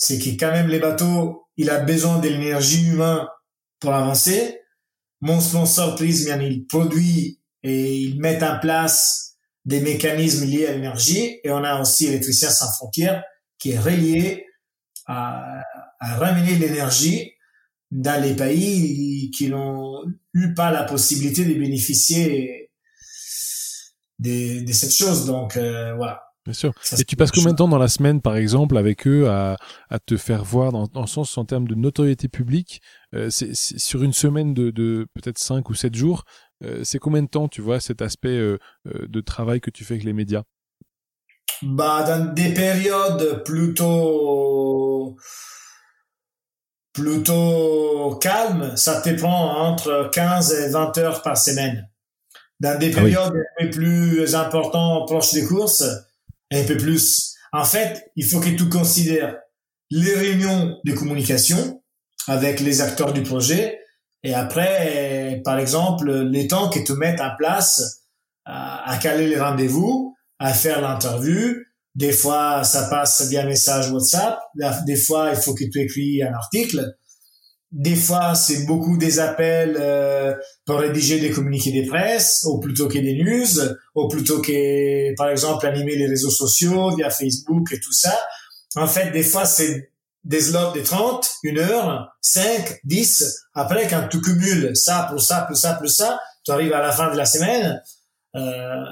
c'est 0.03 0.19
que 0.19 0.37
quand 0.37 0.51
même 0.51 0.67
les 0.67 0.79
bateaux, 0.79 1.47
il 1.55 1.69
a 1.69 1.79
besoin 1.79 2.19
de 2.19 2.27
l'énergie 2.27 2.89
humaine 2.89 3.25
pour 3.79 3.93
avancer. 3.93 4.59
Mon 5.21 5.39
sponsor 5.39 5.95
Prismian, 5.95 6.41
il 6.41 6.65
produit 6.65 7.39
et 7.63 7.95
il 7.95 8.19
met 8.19 8.43
en 8.43 8.59
place 8.59 9.37
des 9.63 9.79
mécanismes 9.79 10.45
liés 10.45 10.65
à 10.65 10.73
l'énergie 10.73 11.39
et 11.41 11.51
on 11.51 11.63
a 11.63 11.79
aussi 11.79 12.07
Électriciens 12.07 12.49
sans 12.49 12.69
frontières 12.73 13.23
qui 13.57 13.71
est 13.71 13.79
relié 13.79 14.45
à, 15.05 15.61
à 16.01 16.15
ramener 16.15 16.55
l'énergie 16.55 17.31
dans 17.89 18.21
les 18.21 18.35
pays 18.35 19.31
qui 19.31 19.47
n'ont 19.47 20.03
eu 20.33 20.53
pas 20.53 20.69
la 20.69 20.83
possibilité 20.83 21.45
de 21.45 21.53
bénéficier 21.53 22.71
de, 24.19 24.65
de 24.65 24.73
cette 24.73 24.93
chose. 24.93 25.25
Donc 25.25 25.55
euh, 25.55 25.95
voilà. 25.95 26.21
Bien 26.45 26.53
sûr. 26.53 26.73
et 26.99 27.05
tu 27.05 27.15
passes 27.15 27.31
combien 27.31 27.51
de 27.51 27.57
temps 27.57 27.69
dans 27.69 27.77
la 27.77 27.87
semaine, 27.87 28.21
par 28.21 28.35
exemple, 28.35 28.77
avec 28.77 29.07
eux 29.07 29.29
à, 29.29 29.55
à 29.89 29.99
te 29.99 30.17
faire 30.17 30.43
voir, 30.43 30.73
dans, 30.73 30.87
dans 30.87 31.01
le 31.01 31.07
sens 31.07 31.37
en 31.37 31.45
termes 31.45 31.67
de 31.67 31.75
notoriété 31.75 32.27
publique, 32.27 32.81
euh, 33.15 33.29
c'est, 33.29 33.55
sur 33.55 34.03
une 34.03 34.11
semaine 34.11 34.53
de, 34.53 34.69
de 34.69 35.07
peut-être 35.13 35.37
5 35.37 35.69
ou 35.69 35.73
7 35.73 35.95
jours, 35.95 36.25
euh, 36.65 36.81
c'est 36.83 36.99
combien 36.99 37.23
de 37.23 37.29
temps, 37.29 37.47
tu 37.47 37.61
vois, 37.61 37.79
cet 37.79 38.01
aspect 38.01 38.37
euh, 38.37 38.57
de 38.85 39.21
travail 39.21 39.61
que 39.61 39.69
tu 39.69 39.85
fais 39.85 39.93
avec 39.93 40.03
les 40.03 40.11
médias? 40.11 40.43
Bah, 41.61 42.03
dans 42.03 42.33
des 42.33 42.53
périodes 42.53 43.43
plutôt 43.45 45.15
plutôt 46.91 48.19
calmes, 48.21 48.75
ça 48.75 49.01
te 49.01 49.09
prend 49.09 49.67
entre 49.67 50.09
15 50.11 50.53
et 50.53 50.69
20 50.69 50.97
heures 50.99 51.21
par 51.21 51.37
semaine. 51.37 51.89
Dans 52.59 52.77
des 52.77 52.91
ah 52.91 52.95
périodes 52.95 53.33
un 53.33 53.63
peu 53.63 53.69
plus 53.69 54.35
importantes, 54.35 55.07
proches 55.07 55.33
des 55.33 55.45
courses, 55.45 55.83
un 56.53 56.63
peu 56.63 56.77
plus. 56.77 57.35
En 57.51 57.65
fait, 57.65 58.11
il 58.15 58.25
faut 58.25 58.39
que 58.39 58.49
tu 58.49 58.69
considères 58.69 59.37
les 59.89 60.13
réunions 60.13 60.77
de 60.85 60.93
communication 60.93 61.83
avec 62.27 62.59
les 62.59 62.81
acteurs 62.81 63.13
du 63.13 63.23
projet, 63.23 63.79
et 64.23 64.33
après, 64.33 65.41
par 65.43 65.59
exemple, 65.59 66.09
les 66.11 66.47
temps 66.47 66.69
que 66.69 66.79
tu 66.79 66.93
mets 66.93 67.19
en 67.21 67.35
place 67.37 68.03
à, 68.45 68.89
à 68.89 68.97
caler 68.97 69.27
les 69.27 69.39
rendez-vous, 69.39 70.15
à 70.39 70.53
faire 70.53 70.81
l'interview. 70.81 71.55
Des 71.95 72.11
fois, 72.11 72.63
ça 72.63 72.89
passe 72.89 73.27
via 73.29 73.45
message 73.45 73.91
WhatsApp. 73.91 74.39
Des 74.85 74.95
fois, 74.95 75.29
il 75.31 75.35
faut 75.35 75.53
que 75.53 75.63
tu 75.65 75.79
écris 75.79 76.23
un 76.23 76.33
article. 76.33 76.95
Des 77.73 77.95
fois, 77.95 78.35
c'est 78.35 78.67
beaucoup 78.67 78.97
des 78.97 79.19
appels 79.19 79.75
euh, 79.79 80.35
pour 80.63 80.77
rédiger 80.77 81.19
des 81.19 81.31
communiqués 81.31 81.81
de 81.81 81.89
presse, 81.89 82.45
ou 82.47 82.59
plutôt 82.59 82.87
que 82.87 82.99
des 82.99 83.15
news, 83.15 83.59
ou 83.95 84.07
plutôt 84.07 84.41
que, 84.41 85.15
par 85.15 85.29
exemple, 85.29 85.65
animer 85.65 85.95
les 85.95 86.05
réseaux 86.05 86.29
sociaux 86.29 86.95
via 86.95 87.09
Facebook 87.09 87.73
et 87.73 87.79
tout 87.79 87.91
ça. 87.91 88.15
En 88.75 88.85
fait, 88.85 89.09
des 89.09 89.23
fois, 89.23 89.45
c'est 89.45 89.91
des 90.23 90.39
slots 90.39 90.71
de 90.73 90.81
30, 90.81 91.27
une 91.41 91.57
heure, 91.57 92.15
5, 92.21 92.79
10. 92.83 93.47
Après, 93.55 93.87
quand 93.87 94.07
tu 94.07 94.21
cumules 94.21 94.75
ça 94.75 95.07
plus 95.09 95.19
ça, 95.19 95.41
plus 95.41 95.55
ça, 95.55 95.73
plus 95.73 95.89
ça, 95.89 96.19
tu 96.45 96.51
arrives 96.51 96.73
à 96.73 96.81
la 96.81 96.91
fin 96.91 97.11
de 97.11 97.17
la 97.17 97.25
semaine 97.25 97.81
euh, 98.35 98.83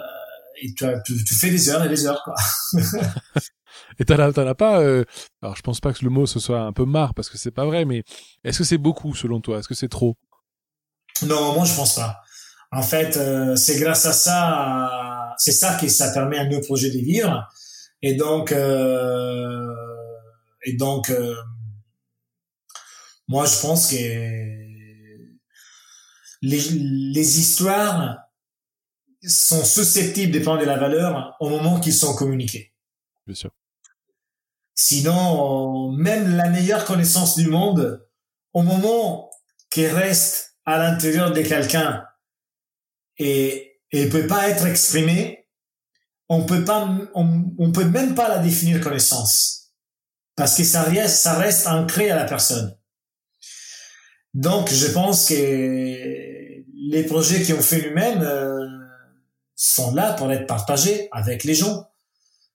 et 0.59 0.73
tu, 0.73 0.85
tu, 1.05 1.23
tu, 1.23 1.35
fais 1.35 1.51
des 1.51 1.69
heures 1.69 1.85
et 1.85 1.89
des 1.89 2.07
heures. 2.07 2.23
Quoi. 2.23 2.33
et 3.99 4.05
t'en 4.05 4.19
as, 4.19 4.37
as 4.37 4.55
pas... 4.55 4.81
Euh... 4.81 5.03
Alors, 5.41 5.55
je 5.55 5.61
pense 5.61 5.79
pas 5.79 5.93
que 5.93 6.03
le 6.03 6.09
mot 6.09 6.25
ce 6.25 6.39
soit 6.39 6.61
un 6.61 6.73
peu 6.73 6.85
marre, 6.85 7.13
parce 7.13 7.29
que 7.29 7.37
c'est 7.37 7.51
pas 7.51 7.65
vrai, 7.65 7.85
mais 7.85 8.03
est-ce 8.43 8.59
que 8.59 8.63
c'est 8.63 8.77
beaucoup, 8.77 9.13
selon 9.15 9.41
toi? 9.41 9.59
Est-ce 9.59 9.67
que 9.67 9.75
c'est 9.75 9.89
trop? 9.89 10.17
Non, 11.23 11.53
moi, 11.53 11.65
je 11.65 11.75
pense 11.75 11.95
pas. 11.95 12.21
En 12.71 12.81
fait, 12.81 13.17
euh, 13.17 13.55
c'est 13.55 13.79
grâce 13.79 14.05
à 14.05 14.13
ça, 14.13 15.33
c'est 15.37 15.51
ça 15.51 15.75
qui 15.75 15.89
ça 15.89 16.11
permet 16.13 16.37
à 16.37 16.45
nos 16.45 16.61
projets 16.61 16.89
de 16.89 16.99
vivre. 16.99 17.47
Et 18.01 18.15
donc... 18.15 18.51
Euh, 18.51 19.67
et 20.63 20.73
donc, 20.73 21.09
euh, 21.09 21.35
moi, 23.27 23.45
je 23.45 23.59
pense 23.61 23.89
que 23.89 23.95
les, 26.41 26.59
les 26.69 27.39
histoires 27.39 28.17
sont 29.23 29.63
susceptibles 29.63 30.31
de 30.31 30.39
prendre 30.39 30.61
de 30.61 30.65
la 30.65 30.77
valeur 30.77 31.35
au 31.39 31.49
moment 31.49 31.79
qu'ils 31.79 31.93
sont 31.93 32.15
communiqués. 32.15 32.73
Bien 33.25 33.35
sûr. 33.35 33.51
Sinon, 34.83 35.91
même 35.91 36.35
la 36.35 36.49
meilleure 36.49 36.85
connaissance 36.85 37.35
du 37.35 37.47
monde, 37.47 38.03
au 38.51 38.63
moment 38.63 39.29
qu'elle 39.69 39.93
reste 39.93 40.57
à 40.65 40.79
l'intérieur 40.79 41.31
de 41.31 41.41
quelqu'un 41.43 42.03
et, 43.19 43.79
et 43.91 44.09
peut 44.09 44.25
pas 44.25 44.49
être 44.49 44.65
exprimée, 44.65 45.47
on 46.29 46.47
peut 46.47 46.65
pas, 46.65 46.89
on, 47.13 47.53
on 47.59 47.71
peut 47.71 47.85
même 47.85 48.15
pas 48.15 48.27
la 48.27 48.39
définir 48.39 48.81
connaissance 48.81 49.75
parce 50.35 50.57
que 50.57 50.63
ça 50.63 50.81
reste, 50.81 51.17
ça 51.17 51.37
reste 51.37 51.67
ancré 51.67 52.09
à 52.09 52.15
la 52.15 52.25
personne. 52.25 52.75
Donc, 54.33 54.71
je 54.71 54.87
pense 54.87 55.27
que 55.29 55.35
les 55.35 57.03
projets 57.03 57.43
qui 57.43 57.53
ont 57.53 57.61
fait 57.61 57.81
lui-même 57.81 58.23
euh, 58.23 58.67
sont 59.55 59.93
là 59.93 60.13
pour 60.13 60.31
être 60.31 60.47
partagés 60.47 61.07
avec 61.11 61.43
les 61.43 61.53
gens, 61.53 61.87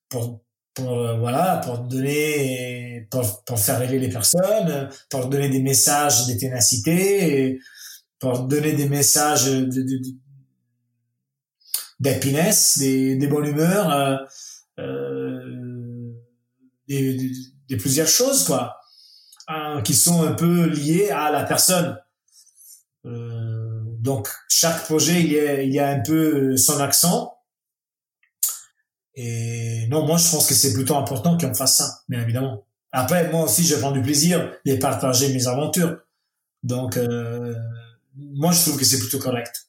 pour, 0.09 0.43
pour 0.77 0.93
euh, 0.93 1.18
voilà, 1.18 1.57
pour 1.64 1.79
donner, 1.79 3.09
pour, 3.11 3.45
pour 3.45 3.59
faire 3.59 3.79
rêver 3.79 3.99
les 3.99 4.11
personnes, 4.11 4.91
pour 5.09 5.27
donner 5.27 5.49
des 5.49 5.62
messages 5.62 6.27
de 6.27 6.35
ténacité, 6.35 7.59
pour 8.18 8.41
donner 8.41 8.74
des 8.74 8.89
messages 8.89 9.47
de, 9.47 9.64
de, 9.64 10.01
d'happiness, 11.99 12.79
des, 12.79 13.16
des 13.16 13.27
bonnes 13.27 13.47
humeurs, 13.47 13.91
euh, 13.91 14.16
euh 14.81 16.12
des, 16.89 17.33
des 17.68 17.77
plusieurs 17.77 18.07
choses, 18.07 18.45
quoi, 18.45 18.77
hein, 19.49 19.81
qui 19.83 19.95
sont 19.95 20.22
un 20.22 20.35
peu 20.35 20.66
liées 20.66 21.11
à 21.11 21.33
la 21.33 21.43
personne. 21.43 21.99
Euh, 23.07 23.83
donc, 23.99 24.29
chaque 24.49 24.85
projet, 24.85 25.20
il 25.20 25.33
y, 25.33 25.41
a, 25.41 25.62
il 25.62 25.72
y 25.72 25.81
a 25.81 25.89
un 25.89 26.01
peu 26.01 26.57
son 26.57 26.79
accent. 26.81 27.36
Et 29.17 29.87
non, 29.89 30.07
moi, 30.07 30.19
je 30.19 30.31
pense 30.31 30.47
que 30.47 30.55
c'est 30.55 30.75
plutôt 30.75 30.97
important 30.97 31.37
qu'on 31.39 31.55
fasse 31.55 31.79
ça, 31.79 32.03
bien 32.09 32.21
évidemment. 32.21 32.64
Après, 32.93 33.31
moi 33.31 33.45
aussi, 33.45 33.64
je 33.64 33.75
prends 33.77 33.93
du 33.93 34.03
plaisir 34.03 34.53
de 34.64 34.77
partager 34.77 35.33
mes 35.33 35.49
aventures. 35.49 35.99
Donc, 36.62 36.97
euh, 36.97 37.55
moi, 38.14 38.53
je 38.53 38.62
trouve 38.62 38.79
que 38.79 38.85
c'est 38.85 38.99
plutôt 38.99 39.19
correct. 39.19 39.67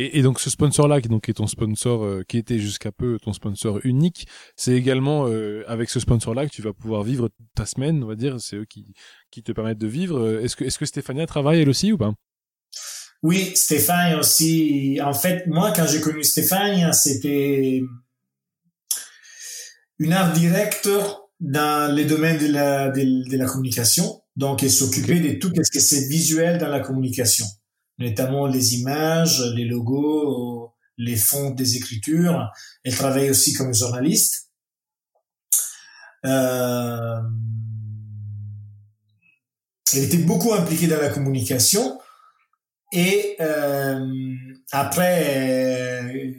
Et, 0.00 0.22
donc 0.22 0.38
ce 0.38 0.48
sponsor-là, 0.48 1.00
qui 1.00 1.08
est 1.08 1.34
ton 1.34 1.48
sponsor, 1.48 2.04
euh, 2.04 2.22
qui 2.26 2.38
était 2.38 2.60
jusqu'à 2.60 2.92
peu 2.92 3.18
ton 3.20 3.32
sponsor 3.32 3.80
unique, 3.84 4.28
c'est 4.54 4.74
également 4.74 5.26
euh, 5.26 5.64
avec 5.66 5.90
ce 5.90 5.98
sponsor-là 5.98 6.46
que 6.46 6.52
tu 6.52 6.62
vas 6.62 6.72
pouvoir 6.72 7.02
vivre 7.02 7.30
ta 7.56 7.66
semaine, 7.66 8.04
on 8.04 8.06
va 8.06 8.14
dire. 8.14 8.40
C'est 8.40 8.56
eux 8.56 8.64
qui 8.64 8.94
qui 9.32 9.42
te 9.42 9.50
permettent 9.50 9.78
de 9.78 9.88
vivre. 9.88 10.20
Euh, 10.20 10.40
est-ce 10.40 10.54
que 10.54 10.64
est-ce 10.64 10.78
que 10.78 10.86
Stéphania 10.86 11.26
travaille 11.26 11.62
elle 11.62 11.68
aussi 11.68 11.92
ou 11.92 11.98
pas? 11.98 12.12
Oui, 13.22 13.52
Stéphanie 13.56 14.14
aussi. 14.14 15.00
En 15.02 15.14
fait, 15.14 15.46
moi, 15.46 15.72
quand 15.74 15.86
j'ai 15.86 16.00
connu 16.00 16.22
Stéphanie, 16.22 16.84
c'était 16.92 17.82
une 19.98 20.12
art 20.12 20.32
directeur 20.32 21.28
dans 21.40 21.92
les 21.94 22.04
domaines 22.04 22.38
de 22.38 22.52
la 22.52 22.88
de 22.90 23.36
la 23.36 23.46
communication. 23.46 24.22
Donc, 24.36 24.62
elle 24.62 24.70
s'occupait 24.70 25.20
de 25.20 25.38
tout 25.38 25.52
ce 25.54 25.70
que 25.70 25.80
c'est 25.80 26.08
visuel 26.08 26.58
dans 26.58 26.68
la 26.68 26.80
communication 26.80 27.46
notamment 27.98 28.46
les 28.46 28.76
images, 28.76 29.42
les 29.54 29.64
logos, 29.64 30.72
les 30.96 31.16
fonds 31.16 31.50
des 31.50 31.76
écritures. 31.76 32.50
Elle 32.84 32.94
travaille 32.94 33.30
aussi 33.30 33.52
comme 33.52 33.74
journaliste. 33.74 34.50
Euh, 36.24 37.20
elle 39.94 40.04
était 40.04 40.18
beaucoup 40.18 40.52
impliquée 40.52 40.86
dans 40.86 41.00
la 41.00 41.08
communication 41.08 41.98
et 42.92 43.36
euh, 43.40 44.34
après, 44.72 46.34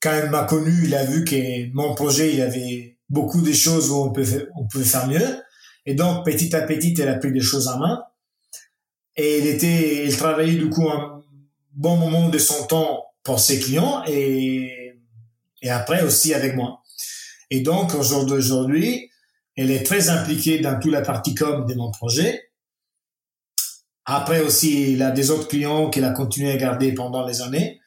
quand 0.00 0.12
elle 0.12 0.30
m'a 0.30 0.44
connu, 0.44 0.72
il 0.84 0.94
a 0.94 1.04
vu 1.04 1.24
que 1.24 1.72
mon 1.72 1.94
projet 1.94 2.32
il 2.34 2.40
avait 2.40 2.98
beaucoup 3.08 3.40
des 3.40 3.54
choses 3.54 3.90
où 3.90 3.96
on 3.96 4.12
peut 4.12 4.48
on 4.56 4.66
pouvait 4.66 4.84
faire 4.84 5.06
mieux. 5.06 5.42
Et 5.86 5.94
donc, 5.94 6.24
petit 6.24 6.54
à 6.54 6.62
petit, 6.62 6.94
elle 6.98 7.08
a 7.08 7.14
pris 7.14 7.32
des 7.32 7.40
choses 7.40 7.68
en 7.68 7.78
main. 7.78 8.02
Et 9.16 9.38
elle 9.38 9.46
était, 9.46 10.04
elle 10.04 10.16
travaillait 10.16 10.58
du 10.58 10.68
coup 10.68 10.88
un 10.90 11.22
bon 11.72 11.96
moment 11.96 12.28
de 12.28 12.38
son 12.38 12.66
temps 12.66 13.04
pour 13.22 13.40
ses 13.40 13.58
clients 13.58 14.02
et, 14.06 14.94
et 15.62 15.70
après 15.70 16.02
aussi 16.02 16.34
avec 16.34 16.54
moi. 16.54 16.82
Et 17.50 17.60
donc, 17.60 17.94
au 17.94 18.02
jour 18.02 18.26
d'aujourd'hui, 18.26 19.10
elle 19.56 19.70
est 19.70 19.84
très 19.84 20.10
impliquée 20.10 20.58
dans 20.58 20.78
toute 20.78 20.92
la 20.92 21.00
partie 21.00 21.34
com 21.34 21.64
de 21.66 21.74
mon 21.74 21.90
projet. 21.90 22.45
Après 24.06 24.40
aussi, 24.40 24.92
il 24.92 25.02
a 25.02 25.10
des 25.10 25.32
autres 25.32 25.48
clients 25.48 25.90
qu'elle 25.90 26.04
a 26.04 26.12
continué 26.12 26.52
à 26.52 26.56
garder 26.56 26.92
pendant 26.92 27.26
les 27.26 27.42
années. 27.42 27.80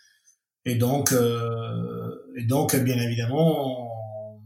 Et 0.66 0.76
donc, 0.76 1.14
euh, 1.14 2.12
et 2.36 2.44
donc, 2.44 2.76
bien 2.76 2.98
évidemment, 3.00 3.90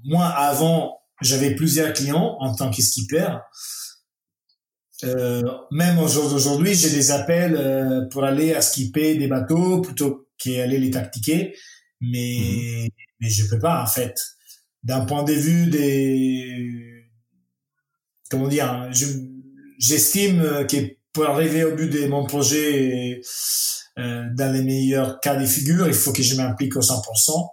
moi, 0.04 0.28
avant, 0.28 1.00
j'avais 1.22 1.56
plusieurs 1.56 1.92
clients 1.94 2.38
en 2.40 2.54
tant 2.56 2.70
que 2.70 2.82
skipper. 2.82 3.28
Euh, 5.04 5.42
même 5.72 5.98
au 5.98 6.08
jour 6.08 6.30
d'aujourd'hui, 6.30 6.76
j'ai 6.76 6.92
des 6.92 7.10
appels 7.10 7.56
euh, 7.56 8.08
pour 8.10 8.24
aller 8.24 8.54
à 8.54 8.62
skipper 8.62 9.16
des 9.16 9.28
bateaux 9.28 9.82
plutôt 9.82 10.28
qu'aller 10.38 10.78
les 10.78 10.92
tactiquer. 10.92 11.56
Mais, 12.02 12.84
mhm. 12.84 12.90
mais 13.20 13.30
je 13.30 13.50
peux 13.50 13.60
pas, 13.60 13.82
en 13.82 13.88
fait. 13.88 14.16
D'un 14.84 15.06
point 15.06 15.24
de 15.24 15.34
vue 15.34 15.68
des, 15.68 17.08
comment 18.30 18.48
dire, 18.48 18.90
j'estime 19.80 20.68
que 20.68 21.03
pour 21.14 21.26
arriver 21.26 21.64
au 21.64 21.76
but 21.76 21.90
de 21.90 22.08
mon 22.08 22.26
projet, 22.26 23.22
euh, 24.00 24.24
dans 24.34 24.52
les 24.52 24.64
meilleurs 24.64 25.20
cas 25.20 25.36
des 25.36 25.46
figures, 25.46 25.88
il 25.88 25.94
faut 25.94 26.12
que 26.12 26.24
je 26.24 26.36
m'implique 26.36 26.76
au 26.76 26.82
100%. 26.82 27.50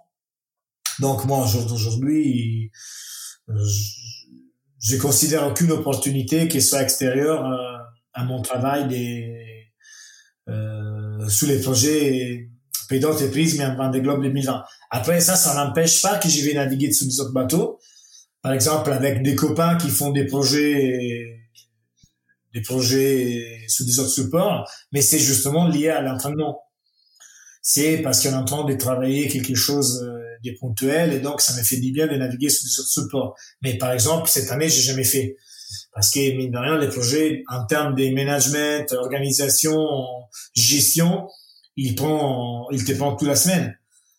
Donc 1.00 1.24
moi, 1.26 1.44
au 1.44 1.46
jour 1.46 1.66
d'aujourd'hui, 1.66 2.70
je 4.82 4.96
considère 4.96 5.46
aucune 5.46 5.72
opportunité 5.72 6.48
qui 6.48 6.62
soit 6.62 6.82
extérieure 6.82 7.44
euh, 7.44 7.76
à 8.14 8.24
mon 8.24 8.40
travail 8.40 8.88
des, 8.88 9.70
euh, 10.48 11.28
sous 11.28 11.46
les 11.46 11.60
projets 11.60 12.50
Pays 12.90 12.98
d'entreprise, 12.98 13.56
mais 13.56 13.66
en 13.66 13.88
des 13.88 14.00
Globe 14.00 14.20
2020. 14.20 14.64
Après 14.90 15.20
ça, 15.20 15.36
ça 15.36 15.54
n'empêche 15.54 16.02
pas 16.02 16.18
que 16.18 16.28
je 16.28 16.44
vais 16.44 16.54
naviguer 16.54 16.92
sous 16.92 17.04
des 17.04 17.20
autres 17.20 17.32
bateaux. 17.32 17.78
Par 18.42 18.52
exemple, 18.52 18.90
avec 18.90 19.22
des 19.22 19.36
copains 19.36 19.76
qui 19.76 19.90
font 19.90 20.10
des 20.10 20.26
projets, 20.26 21.24
des 22.54 22.62
projets 22.62 23.64
sous 23.68 23.84
des 23.84 23.98
autres 23.98 24.10
supports, 24.10 24.70
mais 24.92 25.02
c'est 25.02 25.18
justement 25.18 25.68
lié 25.68 25.88
à 25.88 26.00
l'entraînement. 26.00 26.60
C'est 27.62 27.98
parce 27.98 28.22
qu'on 28.22 28.30
est 28.30 28.34
en 28.34 28.44
train 28.44 28.64
de 28.64 28.74
travailler 28.74 29.28
quelque 29.28 29.54
chose 29.54 30.02
euh, 30.02 30.18
des 30.42 30.54
ponctuels 30.54 31.12
et 31.12 31.20
donc 31.20 31.40
ça 31.40 31.54
me 31.56 31.62
fait 31.62 31.76
du 31.76 31.92
bien 31.92 32.06
de 32.06 32.16
naviguer 32.16 32.48
sur 32.48 32.64
des 32.64 32.80
autres 32.80 32.90
supports. 32.90 33.36
Mais 33.62 33.76
par 33.76 33.92
exemple, 33.92 34.28
cette 34.28 34.50
année, 34.50 34.68
j'ai 34.68 34.80
jamais 34.80 35.04
fait. 35.04 35.36
Parce 35.92 36.10
que, 36.10 36.36
mine 36.36 36.50
de 36.50 36.58
rien, 36.58 36.78
les 36.78 36.88
projets, 36.88 37.44
en 37.48 37.64
termes 37.66 37.94
de 37.94 38.08
management, 38.10 38.92
organisation, 38.92 39.78
gestion, 40.54 41.28
ils 41.76 41.94
prend, 41.94 42.68
ils 42.72 42.84
te 42.84 42.92
prennent 42.92 43.16
toute 43.16 43.28
la 43.28 43.36
semaine. 43.36 43.78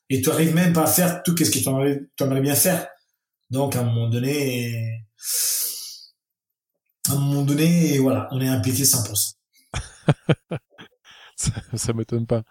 Et 0.09 0.21
tu 0.21 0.29
arrives 0.29 0.53
même 0.53 0.73
pas 0.73 0.83
à 0.83 0.87
faire 0.87 1.23
tout 1.23 1.35
ce 1.35 1.49
que 1.49 1.59
tu 1.59 2.23
aimerais 2.23 2.41
bien 2.41 2.55
faire. 2.55 2.87
Donc, 3.49 3.75
à 3.75 3.81
un 3.81 3.83
moment 3.83 4.09
donné, 4.09 5.03
à 7.09 7.13
un 7.13 7.19
moment 7.19 7.43
donné, 7.43 7.97
voilà, 7.99 8.27
on 8.31 8.41
est 8.41 8.47
impliqué 8.47 8.83
100%. 8.83 9.33
ça, 11.35 11.51
ça 11.73 11.93
m'étonne 11.93 12.27
pas. 12.27 12.43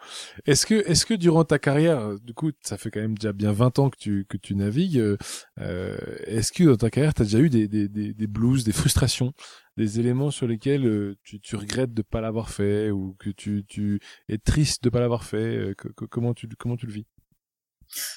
Est-ce 0.47 0.67
que, 0.67 0.75
est-ce 0.89 1.07
que 1.07 1.15
durant 1.15 1.45
ta 1.45 1.59
carrière, 1.59 2.01
euh, 2.01 2.19
du 2.19 2.35
coup, 2.35 2.51
ça 2.63 2.77
fait 2.77 2.91
quand 2.91 3.01
même 3.01 3.17
déjà 3.17 3.33
bien 3.33 3.53
20 3.53 3.79
ans 3.79 3.91
que 3.91 3.99
tu, 3.99 4.27
que 4.29 4.37
tu 4.37 4.55
navigues, 4.55 4.99
euh, 4.99 5.17
euh, 5.61 5.97
est-ce 6.27 6.53
que 6.53 6.65
dans 6.65 6.77
ta 6.77 6.91
carrière, 6.91 7.15
tu 7.15 7.23
as 7.23 7.25
déjà 7.25 7.39
eu 7.39 7.51
des, 7.51 7.69
des, 7.69 7.89
des, 7.89 8.13
des, 8.13 8.27
blues, 8.27 8.65
des 8.65 8.73
frustrations, 8.73 9.33
des 9.77 10.01
éléments 10.01 10.31
sur 10.31 10.47
lesquels 10.47 10.87
euh, 10.87 11.17
tu, 11.23 11.41
tu 11.41 11.57
regrettes 11.57 11.95
de 11.95 12.03
pas 12.03 12.21
l'avoir 12.21 12.51
fait 12.51 12.91
ou 12.91 13.17
que 13.19 13.31
tu, 13.31 13.65
tu 13.69 14.01
es 14.29 14.39
triste 14.39 14.83
de 14.85 14.91
pas 14.91 15.01
l'avoir 15.01 15.25
fait 15.25 15.75
que, 15.77 15.89
Comment 16.07 16.35
tu, 16.35 16.49
comment 16.59 16.77
tu 16.77 16.87
le 16.87 16.93
vis? 16.93 17.07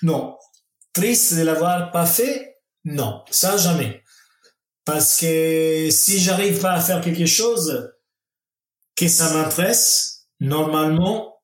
Non. 0.01 0.37
Triste 0.93 1.37
de 1.37 1.43
l'avoir 1.43 1.91
pas 1.91 2.05
fait? 2.05 2.57
Non. 2.85 3.23
Ça, 3.29 3.57
jamais. 3.57 4.03
Parce 4.85 5.19
que 5.19 5.89
si 5.89 6.19
j'arrive 6.19 6.59
pas 6.59 6.73
à 6.73 6.81
faire 6.81 7.01
quelque 7.01 7.25
chose 7.25 7.93
que 8.95 9.07
ça 9.07 9.33
m'intéresse, 9.33 10.27
normalement, 10.39 11.37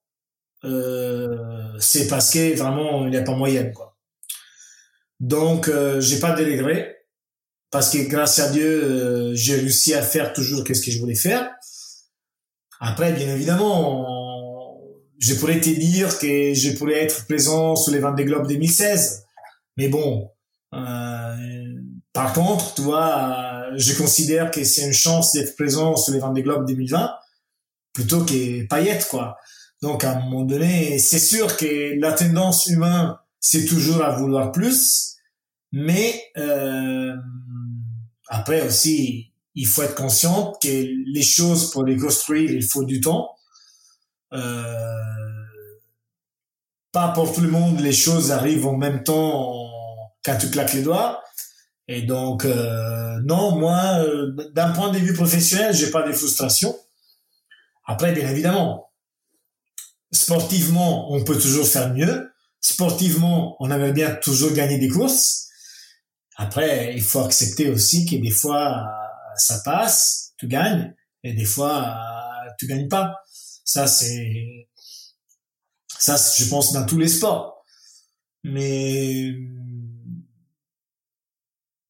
euh, 0.65 1.77
c'est 1.79 2.07
parce 2.07 2.31
que 2.31 2.55
vraiment 2.57 3.05
il 3.05 3.11
n'y 3.11 3.17
a 3.17 3.23
pas 3.23 3.35
moyen 3.35 3.71
quoi. 3.71 3.97
Donc 5.19 5.69
euh, 5.69 6.01
j'ai 6.01 6.19
pas 6.19 6.33
de 6.33 6.95
parce 7.71 7.91
que 7.91 7.99
grâce 8.09 8.39
à 8.39 8.49
Dieu 8.49 8.83
euh, 8.83 9.35
j'ai 9.35 9.55
réussi 9.55 9.93
à 9.93 10.01
faire 10.01 10.33
toujours 10.33 10.63
qu'est-ce 10.63 10.85
que 10.85 10.91
je 10.91 10.99
voulais 10.99 11.15
faire. 11.15 11.49
Après 12.81 13.13
bien 13.13 13.33
évidemment 13.33 14.19
je 15.19 15.33
pourrais 15.35 15.59
te 15.59 15.69
dire 15.69 16.17
que 16.17 16.53
je 16.53 16.71
pourrais 16.77 17.03
être 17.03 17.25
présent 17.25 17.75
sur 17.75 17.93
les 17.93 18.01
des 18.15 18.25
Globes 18.25 18.47
2016, 18.47 19.25
mais 19.77 19.89
bon. 19.89 20.31
Euh, 20.73 21.35
par 22.13 22.33
contre, 22.33 22.73
tu 22.73 22.81
vois, 22.81 23.65
je 23.75 23.93
considère 23.93 24.51
que 24.51 24.63
c'est 24.63 24.85
une 24.85 24.93
chance 24.93 25.33
d'être 25.33 25.55
présent 25.55 25.95
sur 25.95 26.13
les 26.13 26.21
des 26.33 26.43
Globes 26.43 26.65
2020 26.67 27.11
plutôt 27.93 28.23
que 28.23 28.65
paillettes, 28.67 29.07
quoi. 29.09 29.37
Donc, 29.81 30.03
à 30.03 30.11
un 30.11 30.19
moment 30.21 30.43
donné, 30.43 30.99
c'est 30.99 31.19
sûr 31.19 31.55
que 31.55 31.99
la 31.99 32.13
tendance 32.13 32.67
humaine, 32.67 33.15
c'est 33.39 33.65
toujours 33.65 34.03
à 34.03 34.11
vouloir 34.11 34.51
plus, 34.51 35.15
mais 35.71 36.21
euh, 36.37 37.15
après 38.27 38.65
aussi, 38.65 39.31
il 39.55 39.67
faut 39.67 39.83
être 39.83 39.95
conscient 39.95 40.53
que 40.61 40.67
les 40.67 41.21
choses, 41.21 41.71
pour 41.71 41.83
les 41.83 41.97
construire, 41.97 42.51
il 42.51 42.63
faut 42.63 42.83
du 42.83 43.01
temps. 43.01 43.29
Euh, 44.33 44.95
pas 46.91 47.09
pour 47.09 47.33
tout 47.33 47.41
le 47.41 47.49
monde, 47.49 47.79
les 47.79 47.93
choses 47.93 48.31
arrivent 48.31 48.67
en 48.67 48.77
même 48.77 49.03
temps 49.03 49.69
quand 50.23 50.37
tu 50.37 50.49
claques 50.49 50.73
les 50.73 50.81
doigts. 50.81 51.21
Et 51.91 52.03
donc, 52.03 52.45
euh, 52.45 53.19
non, 53.23 53.55
moi, 53.55 54.03
euh, 54.03 54.31
d'un 54.53 54.69
point 54.73 54.91
de 54.91 54.99
vue 54.99 55.13
professionnel, 55.13 55.73
j'ai 55.73 55.89
pas 55.89 56.07
de 56.07 56.13
frustration. 56.13 56.77
Après, 57.83 58.13
bien 58.13 58.29
évidemment, 58.29 58.91
sportivement, 60.11 61.11
on 61.11 61.23
peut 61.23 61.39
toujours 61.39 61.67
faire 61.67 61.91
mieux. 61.91 62.31
Sportivement, 62.61 63.55
on 63.59 63.71
aimerait 63.71 63.91
bien 63.91 64.13
toujours 64.13 64.53
gagner 64.53 64.77
des 64.77 64.87
courses. 64.87 65.47
Après, 66.37 66.93
il 66.93 67.01
faut 67.01 67.21
accepter 67.21 67.71
aussi 67.71 68.05
que 68.05 68.17
des 68.17 68.29
fois, 68.29 68.85
ça 69.35 69.59
passe, 69.65 70.33
tu 70.37 70.47
gagnes, 70.47 70.93
et 71.23 71.33
des 71.33 71.45
fois, 71.45 71.97
tu 72.59 72.67
gagnes 72.67 72.87
pas. 72.87 73.15
Ça, 73.65 73.87
c'est, 73.87 74.69
ça, 75.97 76.17
je 76.37 76.45
pense, 76.45 76.71
dans 76.71 76.85
tous 76.85 76.99
les 76.99 77.07
sports. 77.07 77.65
Mais, 78.43 79.33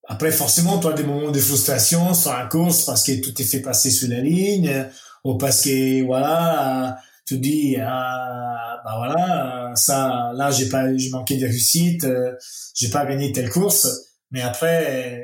après, 0.09 0.31
forcément, 0.31 0.79
tu 0.79 0.87
as 0.87 0.93
des 0.93 1.03
moments 1.03 1.31
de 1.31 1.39
frustration 1.39 2.15
sur 2.15 2.33
la 2.33 2.47
course 2.47 2.83
parce 2.83 3.03
que 3.03 3.21
tout 3.21 3.39
est 3.39 3.45
fait 3.45 3.61
passer 3.61 3.91
sur 3.91 4.09
la 4.09 4.19
ligne, 4.19 4.87
ou 5.23 5.37
parce 5.37 5.61
que 5.63 6.03
voilà 6.03 6.97
tu 7.25 7.37
dis 7.37 7.77
ah, 7.79 8.81
bah 8.83 8.93
voilà 8.97 9.71
ça 9.75 10.31
là 10.33 10.49
j'ai 10.49 10.67
pas 10.67 10.95
j'ai 10.97 11.11
manqué 11.11 11.37
de 11.37 11.45
réussite 11.45 12.03
euh, 12.05 12.33
j'ai 12.73 12.89
pas 12.89 13.05
gagné 13.05 13.31
telle 13.31 13.51
course. 13.51 13.87
Mais 14.31 14.41
après 14.41 15.23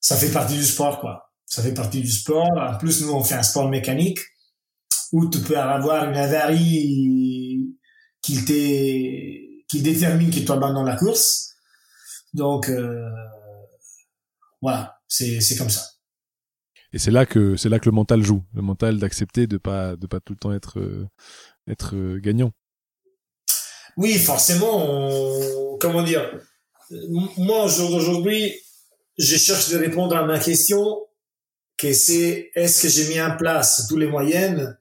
ça 0.00 0.16
fait 0.16 0.30
partie 0.30 0.56
du 0.56 0.64
sport 0.64 0.98
quoi. 1.00 1.30
Ça 1.44 1.62
fait 1.62 1.74
partie 1.74 2.00
du 2.00 2.10
sport. 2.10 2.50
En 2.56 2.78
plus 2.78 3.02
nous 3.02 3.12
on 3.12 3.22
fait 3.22 3.34
un 3.34 3.42
sport 3.42 3.68
mécanique 3.68 4.20
où 5.12 5.28
tu 5.28 5.40
peux 5.40 5.58
avoir 5.58 6.08
une 6.08 6.16
avarie 6.16 7.66
qui 8.22 8.44
qui 9.68 9.82
détermine 9.82 10.30
que 10.30 10.40
tu 10.40 10.52
abandonnes 10.52 10.86
la 10.86 10.96
course. 10.96 11.50
Donc 12.32 12.70
euh, 12.70 13.10
voilà 14.60 14.98
c'est 15.08 15.56
comme 15.56 15.70
ça 15.70 15.96
et 16.92 16.98
c'est 16.98 17.10
là 17.10 17.26
que 17.26 17.56
c'est 17.56 17.68
là 17.68 17.78
que 17.78 17.86
le 17.86 17.94
mental 17.94 18.22
joue, 18.22 18.42
le 18.54 18.62
mental 18.62 18.98
d'accepter 18.98 19.46
de 19.46 19.58
pas 19.58 19.96
de 19.96 20.06
pas 20.06 20.20
tout 20.20 20.32
le 20.32 20.38
temps 20.38 20.52
être 20.52 20.78
euh, 20.78 21.06
être 21.68 21.94
euh, 21.94 22.18
gagnant. 22.20 22.52
Oui, 23.96 24.14
forcément. 24.14 25.76
comment 25.78 26.02
dire 26.02 26.40
Moi, 27.36 27.64
aujourd'hui, 27.64 28.54
je 29.18 29.36
cherche 29.36 29.70
de 29.70 29.78
répondre 29.78 30.16
à 30.16 30.24
ma 30.24 30.38
question, 30.38 31.06
que 31.78 31.92
c'est 31.92 32.50
est-ce 32.54 32.82
que 32.82 32.88
j'ai 32.88 33.08
mis 33.08 33.20
en 33.20 33.36
place 33.36 33.86
tous 33.88 33.96
les 33.96 34.06
moyens 34.06 34.76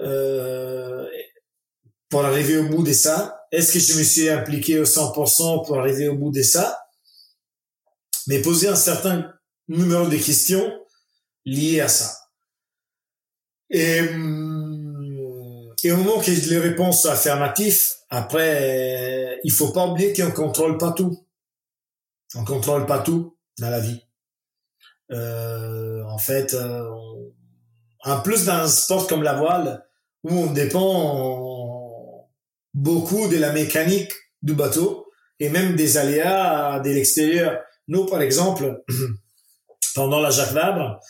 euh, 0.00 1.06
pour 2.08 2.24
arriver 2.24 2.58
au 2.58 2.68
bout 2.68 2.84
de 2.84 2.92
ça? 2.92 3.46
Est-ce 3.50 3.72
que 3.72 3.78
je 3.78 3.98
me 3.98 4.04
suis 4.04 4.28
impliqué 4.28 4.78
au 4.78 4.84
100% 4.84 5.66
pour 5.66 5.78
arriver 5.78 6.08
au 6.08 6.16
bout 6.16 6.30
de 6.30 6.42
ça? 6.42 6.85
Mais 8.26 8.42
poser 8.42 8.68
un 8.68 8.76
certain 8.76 9.32
numéro 9.68 10.06
de 10.06 10.16
questions 10.16 10.72
lié 11.44 11.80
à 11.80 11.88
ça. 11.88 12.16
Et, 13.70 14.00
hum, 14.00 15.72
et 15.82 15.92
au 15.92 15.96
moment 15.98 16.20
que 16.20 16.30
les 16.30 16.58
réponses 16.58 17.02
sont 17.02 17.10
affirmatives, 17.10 17.80
après, 18.10 19.38
il 19.44 19.52
faut 19.52 19.72
pas 19.72 19.86
oublier 19.86 20.12
qu'on 20.12 20.30
contrôle 20.30 20.78
pas 20.78 20.92
tout. 20.92 21.26
On 22.34 22.44
contrôle 22.44 22.86
pas 22.86 23.00
tout 23.00 23.36
dans 23.58 23.70
la 23.70 23.80
vie. 23.80 24.02
Euh, 25.12 26.02
en 26.04 26.18
fait, 26.18 26.54
euh, 26.54 26.82
en 28.04 28.20
plus 28.20 28.46
d'un 28.46 28.66
sport 28.66 29.06
comme 29.06 29.22
la 29.22 29.34
voile, 29.34 29.86
où 30.24 30.30
on 30.30 30.52
dépend 30.52 32.28
beaucoup 32.74 33.28
de 33.28 33.36
la 33.36 33.52
mécanique 33.52 34.12
du 34.42 34.54
bateau 34.54 35.06
et 35.38 35.48
même 35.48 35.76
des 35.76 35.96
aléas 35.96 36.80
de 36.80 36.90
l'extérieur. 36.90 37.62
Nous, 37.88 38.06
par 38.06 38.20
exemple, 38.22 38.82
pendant 39.94 40.20
la 40.20 40.30
Jacques 40.30 40.52
Vabre, 40.52 41.00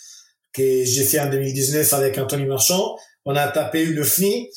que 0.52 0.84
j'ai 0.84 1.04
fait 1.04 1.20
en 1.20 1.30
2019 1.30 1.92
avec 1.92 2.18
Anthony 2.18 2.46
Marchand, 2.46 2.96
on 3.24 3.34
a 3.36 3.48
tapé 3.48 3.84
une 3.84 4.02
FNI, 4.02 4.50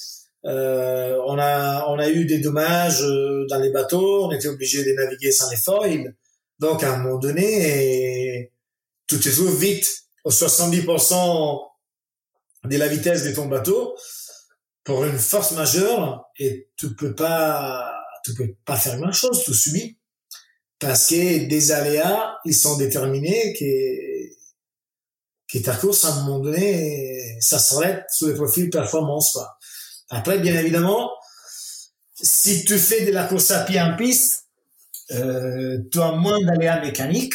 euh, 0.46 1.20
on 1.28 1.38
a 1.38 1.86
on 1.90 2.00
a 2.00 2.10
eu 2.10 2.26
des 2.26 2.40
dommages 2.40 3.04
euh, 3.04 3.46
dans 3.50 3.60
les 3.60 3.72
bateaux, 3.72 4.26
on 4.26 4.32
était 4.32 4.48
obligé 4.48 4.84
de 4.84 4.94
naviguer 4.94 5.32
sans 5.32 5.50
les 5.50 5.58
foils. 5.58 6.16
Donc 6.60 6.84
à 6.84 6.94
un 6.94 6.98
moment 6.98 7.20
donné, 7.20 8.52
tout 9.08 9.28
est 9.28 9.32
tout 9.32 9.52
vite 9.58 10.04
au 10.24 10.30
70% 10.30 11.62
de 12.66 12.78
la 12.78 12.88
vitesse 12.88 13.24
de 13.24 13.32
ton 13.32 13.48
bateau 13.48 13.96
pour 14.84 15.04
une 15.06 15.18
force 15.18 15.52
majeure 15.52 16.26
et 16.38 16.70
tu 16.78 16.96
peux 16.96 17.16
pas 17.16 17.92
tu 18.24 18.34
peux 18.34 18.56
pas 18.66 18.76
faire 18.76 19.00
grand 19.00 19.12
chose, 19.12 19.44
tu 19.44 19.54
subis 19.54 19.99
parce 20.80 21.08
que 21.08 21.48
des 21.48 21.72
aléas 21.72 22.38
ils 22.46 22.56
sont 22.56 22.78
déterminés 22.78 23.54
que 23.54 24.30
que 25.52 25.64
ta 25.64 25.76
course 25.76 26.06
à 26.06 26.14
un 26.14 26.24
moment 26.24 26.40
donné 26.40 27.38
ça 27.42 27.60
s'arrête 27.60 28.06
sous 28.10 28.28
le 28.28 28.36
profil 28.36 28.70
performance 28.70 29.34
quoi. 29.34 29.58
Après 30.10 30.40
bien 30.40 30.58
évidemment 30.58 31.12
si 32.22 32.66
tu 32.66 32.78
fais 32.78 33.06
de 33.06 33.12
la 33.12 33.26
course 33.26 33.52
à 33.52 33.64
pied 33.64 33.80
en 33.82 33.96
piste 33.96 34.46
euh, 35.12 35.80
tu 35.92 36.00
as 36.00 36.12
moins 36.12 36.40
d'aléas 36.42 36.82
mécaniques 36.82 37.34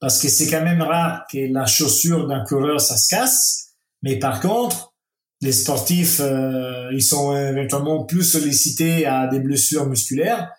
parce 0.00 0.18
que 0.18 0.28
c'est 0.28 0.48
quand 0.48 0.62
même 0.62 0.82
rare 0.82 1.26
que 1.30 1.52
la 1.52 1.66
chaussure 1.66 2.26
d'un 2.26 2.44
coureur 2.44 2.80
ça 2.80 2.96
se 2.96 3.08
casse. 3.08 3.74
Mais 4.02 4.18
par 4.18 4.40
contre, 4.40 4.94
les 5.42 5.52
sportifs, 5.52 6.20
euh, 6.20 6.88
ils 6.92 7.02
sont 7.02 7.36
éventuellement 7.36 8.04
plus 8.04 8.24
sollicités 8.24 9.06
à 9.06 9.26
des 9.26 9.40
blessures 9.40 9.86
musculaires. 9.86 10.50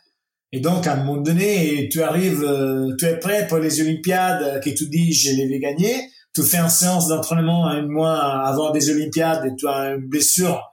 Et 0.54 0.60
donc, 0.60 0.86
à 0.86 0.94
un 0.94 1.04
moment 1.04 1.22
donné, 1.22 1.88
tu 1.90 2.02
arrives, 2.04 2.44
euh, 2.44 2.94
tu 2.98 3.06
es 3.06 3.18
prêt 3.18 3.48
pour 3.48 3.60
les 3.60 3.80
Olympiades, 3.82 4.62
que 4.62 4.70
tu 4.70 4.88
dis, 4.90 5.14
je 5.14 5.32
les 5.32 5.48
vais 5.48 5.60
gagner. 5.60 6.10
Tu 6.34 6.44
fais 6.44 6.58
une 6.58 6.70
séance 6.70 7.08
d'entraînement 7.08 7.68
un 7.68 7.88
mois 7.88 8.46
avant 8.46 8.72
des 8.72 8.90
Olympiades 8.90 9.46
et 9.46 9.56
tu 9.56 9.68
as 9.68 9.96
une 9.96 10.08
blessure 10.08 10.70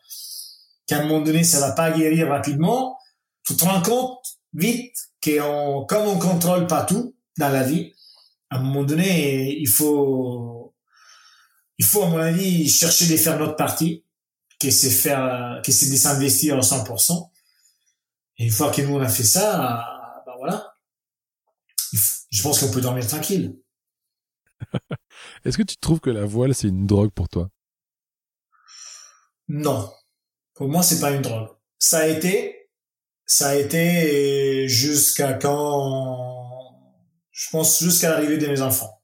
qu'à 0.87 0.99
un 0.99 1.03
moment 1.05 1.21
donné, 1.21 1.45
ça 1.45 1.61
va 1.61 1.73
pas 1.73 1.91
guérir 1.91 2.29
rapidement. 2.29 2.97
Tu 3.47 3.57
te 3.57 3.65
rends 3.65 3.83
compte 3.83 4.19
vite 4.53 4.95
qu'on, 5.23 5.85
comme 5.89 6.07
on 6.07 6.19
contrôle 6.19 6.67
pas 6.67 6.85
tout 6.85 7.15
dans 7.39 7.49
la 7.49 7.63
vie, 7.63 7.93
à 8.51 8.57
un 8.57 8.63
moment 8.63 8.83
donné, 8.83 9.57
il 9.59 9.69
faut, 9.69 10.75
il 11.79 11.85
faut, 11.85 12.03
à 12.03 12.09
mon 12.09 12.19
avis, 12.19 12.69
chercher 12.69 13.07
de 13.07 13.17
faire 13.17 13.39
notre 13.39 13.57
partie, 13.57 14.05
que 14.61 14.71
c'est 14.71 14.91
faire, 14.91 15.61
que 15.65 15.71
c'est 15.71 15.91
de 15.91 15.97
s'investir 15.97 16.57
à 16.57 16.61
100%. 16.61 17.28
Et 18.39 18.45
une 18.45 18.51
fois 18.51 18.71
que 18.71 18.83
nous, 18.83 18.95
on 18.95 19.01
a 19.01 19.09
fait 19.09 19.25
ça, 19.25 20.23
ben 20.27 20.33
voilà. 20.39 20.75
Je 22.31 22.43
pense 22.43 22.61
qu'on 22.61 22.71
peut 22.71 22.81
dormir 22.81 23.07
tranquille. 23.07 23.59
Est-ce 25.45 25.59
que 25.59 25.63
tu 25.63 25.77
trouves 25.77 26.01
que 26.01 26.11
la 26.11 26.25
voile, 26.25 26.55
c'est 26.55 26.69
une 26.69 26.87
drogue 26.87 27.11
pour 27.11 27.29
toi? 27.29 27.49
Non. 29.49 29.93
Pour 30.55 30.69
moi, 30.69 30.83
c'est 30.83 31.01
pas 31.01 31.11
une 31.11 31.23
drogue. 31.23 31.49
Ça 31.79 31.99
a 31.99 32.07
été, 32.07 32.71
ça 33.25 33.51
a 33.51 33.55
été 33.55 34.69
jusqu'à 34.69 35.35
quand 35.35 36.59
je 37.31 37.49
pense 37.51 37.79
jusqu'à 37.79 38.11
l'arrivée 38.11 38.39
de 38.39 38.49
mes 38.49 38.61
enfants. 38.61 39.01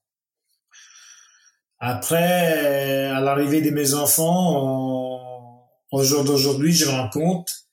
Après, 1.78 3.06
à 3.06 3.20
l'arrivée 3.20 3.62
de 3.62 3.70
mes 3.70 3.94
enfants, 3.94 5.68
au 5.92 6.02
jour 6.02 6.24
d'aujourd'hui, 6.24 6.72
je 6.72 6.86
me 6.86 6.90
rends 6.90 7.10
compte 7.10 7.63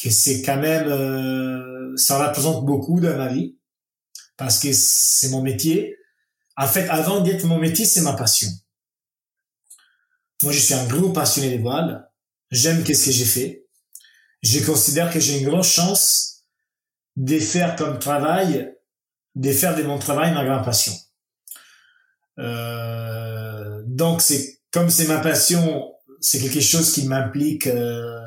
que 0.00 0.10
c'est 0.10 0.42
quand 0.42 0.58
même, 0.58 0.88
euh, 0.88 1.96
ça 1.96 2.26
représente 2.26 2.64
beaucoup 2.64 3.00
dans 3.00 3.16
ma 3.16 3.28
vie 3.32 3.56
parce 4.36 4.58
que 4.58 4.68
c'est 4.72 5.30
mon 5.30 5.42
métier. 5.42 5.96
En 6.56 6.66
fait, 6.66 6.88
avant 6.88 7.20
d'être 7.20 7.44
mon 7.44 7.58
métier, 7.58 7.84
c'est 7.84 8.02
ma 8.02 8.14
passion. 8.14 8.48
Moi, 10.42 10.52
je 10.52 10.58
suis 10.58 10.74
un 10.74 10.86
gros 10.86 11.10
passionné 11.10 11.50
des 11.50 11.58
voiles. 11.58 12.08
J'aime 12.50 12.82
qu'est-ce 12.82 13.06
que 13.06 13.12
j'ai 13.12 13.24
fait. 13.24 13.66
Je 14.42 14.64
considère 14.64 15.12
que 15.12 15.20
j'ai 15.20 15.38
une 15.38 15.48
grosse 15.48 15.70
chance 15.70 16.44
de 17.16 17.38
faire 17.38 17.76
comme 17.76 17.98
travail 17.98 18.72
de 19.34 19.52
faire 19.52 19.76
de 19.76 19.82
mon 19.82 19.98
travail 19.98 20.32
ma 20.34 20.44
grande 20.44 20.64
passion. 20.64 20.92
Euh, 22.38 23.82
donc 23.86 24.22
c'est 24.22 24.60
comme 24.70 24.90
c'est 24.90 25.06
ma 25.06 25.18
passion, 25.18 25.92
c'est 26.20 26.40
quelque 26.40 26.60
chose 26.60 26.92
qui 26.92 27.06
m'implique 27.06 27.66
euh, 27.66 28.18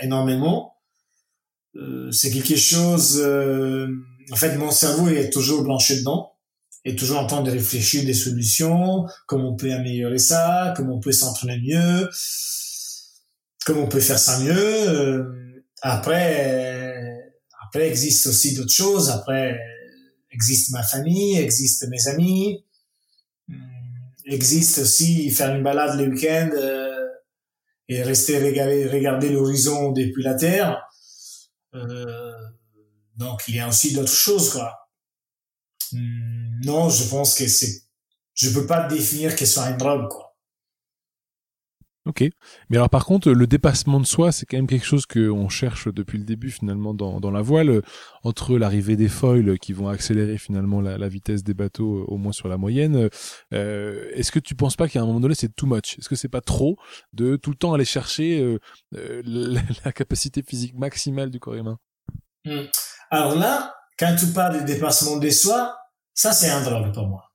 énormément. 0.00 0.71
Euh, 1.76 2.10
c'est 2.10 2.30
quelque 2.30 2.56
chose. 2.56 3.20
Euh, 3.22 3.88
en 4.30 4.36
fait, 4.36 4.56
mon 4.56 4.70
cerveau 4.70 5.08
est 5.08 5.30
toujours 5.30 5.62
blanchi 5.62 5.98
dedans, 5.98 6.32
est 6.84 6.98
toujours 6.98 7.18
en 7.18 7.26
train 7.26 7.42
de 7.42 7.50
réfléchir 7.50 8.04
des 8.04 8.14
solutions, 8.14 9.06
comment 9.26 9.50
on 9.50 9.56
peut 9.56 9.72
améliorer 9.72 10.18
ça, 10.18 10.74
comment 10.76 10.96
on 10.96 11.00
peut 11.00 11.12
s'entraîner 11.12 11.58
mieux, 11.60 12.08
comment 13.64 13.82
on 13.82 13.88
peut 13.88 14.00
faire 14.00 14.18
ça 14.18 14.38
mieux. 14.40 14.88
Euh, 14.88 15.64
après, 15.80 17.32
après 17.64 17.88
existe 17.88 18.26
aussi 18.26 18.54
d'autres 18.54 18.72
choses. 18.72 19.10
Après 19.10 19.58
existe 20.30 20.70
ma 20.72 20.82
famille, 20.82 21.36
existe 21.38 21.88
mes 21.88 22.08
amis, 22.08 22.64
existe 24.26 24.78
aussi 24.78 25.30
faire 25.30 25.54
une 25.54 25.62
balade 25.62 25.98
le 25.98 26.12
week-end 26.12 26.50
et 27.88 28.02
rester 28.02 28.38
regarder, 28.38 28.86
regarder 28.86 29.30
l'horizon 29.30 29.92
depuis 29.92 30.22
la 30.22 30.34
Terre. 30.34 30.82
Euh, 31.74 32.48
donc 33.16 33.44
il 33.48 33.56
y 33.56 33.60
a 33.60 33.68
aussi 33.68 33.94
d'autres 33.94 34.12
choses 34.12 34.52
quoi. 34.52 34.88
Hmm, 35.92 36.60
non, 36.64 36.88
je 36.88 37.04
pense 37.08 37.34
que 37.34 37.46
c'est, 37.48 37.82
je 38.34 38.50
peux 38.50 38.66
pas 38.66 38.86
définir 38.88 39.36
que 39.36 39.44
ce 39.44 39.54
soit 39.54 39.70
une 39.70 39.76
drogue 39.76 40.08
quoi. 40.08 40.31
Ok. 42.04 42.24
Mais 42.68 42.76
alors 42.76 42.90
par 42.90 43.04
contre, 43.04 43.30
le 43.30 43.46
dépassement 43.46 44.00
de 44.00 44.06
soi, 44.06 44.32
c'est 44.32 44.44
quand 44.44 44.56
même 44.56 44.66
quelque 44.66 44.84
chose 44.84 45.06
qu'on 45.06 45.48
cherche 45.48 45.86
depuis 45.86 46.18
le 46.18 46.24
début 46.24 46.50
finalement 46.50 46.94
dans, 46.94 47.20
dans 47.20 47.30
la 47.30 47.42
voile, 47.42 47.80
entre 48.24 48.58
l'arrivée 48.58 48.96
des 48.96 49.08
foils 49.08 49.56
qui 49.60 49.72
vont 49.72 49.88
accélérer 49.88 50.36
finalement 50.36 50.80
la, 50.80 50.98
la 50.98 51.08
vitesse 51.08 51.44
des 51.44 51.54
bateaux 51.54 52.04
au 52.08 52.16
moins 52.16 52.32
sur 52.32 52.48
la 52.48 52.56
moyenne. 52.56 53.08
Euh, 53.52 54.10
Est-ce 54.14 54.32
que 54.32 54.40
tu 54.40 54.56
penses 54.56 54.74
pas 54.74 54.88
qu'à 54.88 55.00
un 55.00 55.06
moment 55.06 55.20
donné 55.20 55.36
c'est 55.36 55.54
too 55.54 55.66
much? 55.66 55.96
Est-ce 55.98 56.08
que 56.08 56.16
c'est 56.16 56.28
pas 56.28 56.40
trop 56.40 56.76
de 57.12 57.36
tout 57.36 57.50
le 57.50 57.56
temps 57.56 57.72
aller 57.72 57.84
chercher 57.84 58.40
euh, 58.40 58.58
euh 58.96 59.22
la, 59.84 59.92
capacité 59.92 60.42
physique 60.42 60.74
maximale 60.74 61.30
du 61.30 61.38
corps 61.38 61.54
humain? 61.54 61.78
Hmm. 62.44 62.64
Alors 63.10 63.36
là, 63.36 63.76
quand 63.96 64.16
tu 64.18 64.26
parles 64.32 64.58
du 64.58 64.64
dépassement 64.64 65.18
de 65.18 65.30
soi, 65.30 65.76
ça 66.14 66.32
c'est 66.32 66.50
un 66.50 66.62
drôle 66.62 66.90
pour 66.90 67.06
moi. 67.06 67.30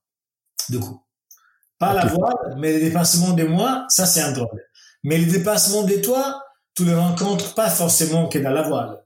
Du 0.68 0.78
coup. 0.78 1.02
Pas 1.78 1.94
la 1.94 2.06
voile, 2.06 2.56
mais 2.58 2.72
le 2.72 2.80
dépassement 2.80 3.34
de 3.34 3.44
moi, 3.44 3.84
ça 3.88 4.06
c'est 4.06 4.20
un 4.20 4.32
drôle. 4.32 4.64
Mais 5.04 5.18
le 5.18 5.30
dépassement 5.30 5.82
de 5.84 5.94
toi, 5.94 6.42
tu 6.74 6.84
le 6.84 6.98
rencontres 6.98 7.54
pas 7.54 7.70
forcément 7.70 8.28
que 8.28 8.38
dans 8.38 8.50
la 8.50 8.62
voile. 8.62 8.98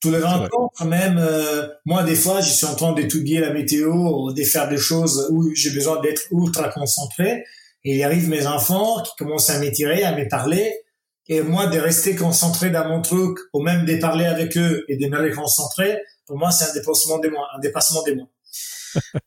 Tu 0.00 0.10
le 0.10 0.24
rencontres 0.24 0.84
même, 0.84 1.18
euh, 1.18 1.66
moi 1.84 2.04
des 2.04 2.14
fois, 2.14 2.40
je 2.40 2.50
suis 2.50 2.66
en 2.66 2.74
train 2.74 2.92
d'étudier 2.92 3.40
la 3.40 3.52
météo, 3.52 4.32
de 4.32 4.42
faire 4.44 4.68
des 4.68 4.78
choses 4.78 5.28
où 5.30 5.52
j'ai 5.54 5.70
besoin 5.70 6.00
d'être 6.00 6.22
ultra 6.30 6.68
concentré. 6.68 7.44
Et 7.84 7.96
il 7.96 8.02
arrive 8.04 8.28
mes 8.28 8.46
enfants 8.46 9.02
qui 9.02 9.10
commencent 9.18 9.50
à 9.50 9.58
m'étirer, 9.58 10.04
à 10.04 10.16
me 10.16 10.28
parler. 10.28 10.82
Et 11.28 11.42
moi, 11.42 11.66
de 11.66 11.78
rester 11.78 12.16
concentré 12.16 12.70
dans 12.70 12.88
mon 12.88 13.02
truc, 13.02 13.38
ou 13.52 13.60
même 13.60 13.84
de 13.84 13.96
parler 13.96 14.24
avec 14.24 14.56
eux 14.56 14.84
et 14.88 14.96
de 14.96 15.06
me 15.08 15.18
réconcentrer, 15.18 15.98
pour 16.26 16.38
moi, 16.38 16.50
c'est 16.50 16.70
un 16.70 16.74
dépassement 16.74 17.18
des 17.18 17.30
mois, 17.30 17.48
un 17.56 17.58
dépassement 17.58 18.02
des 18.02 18.14
mois. 18.14 18.28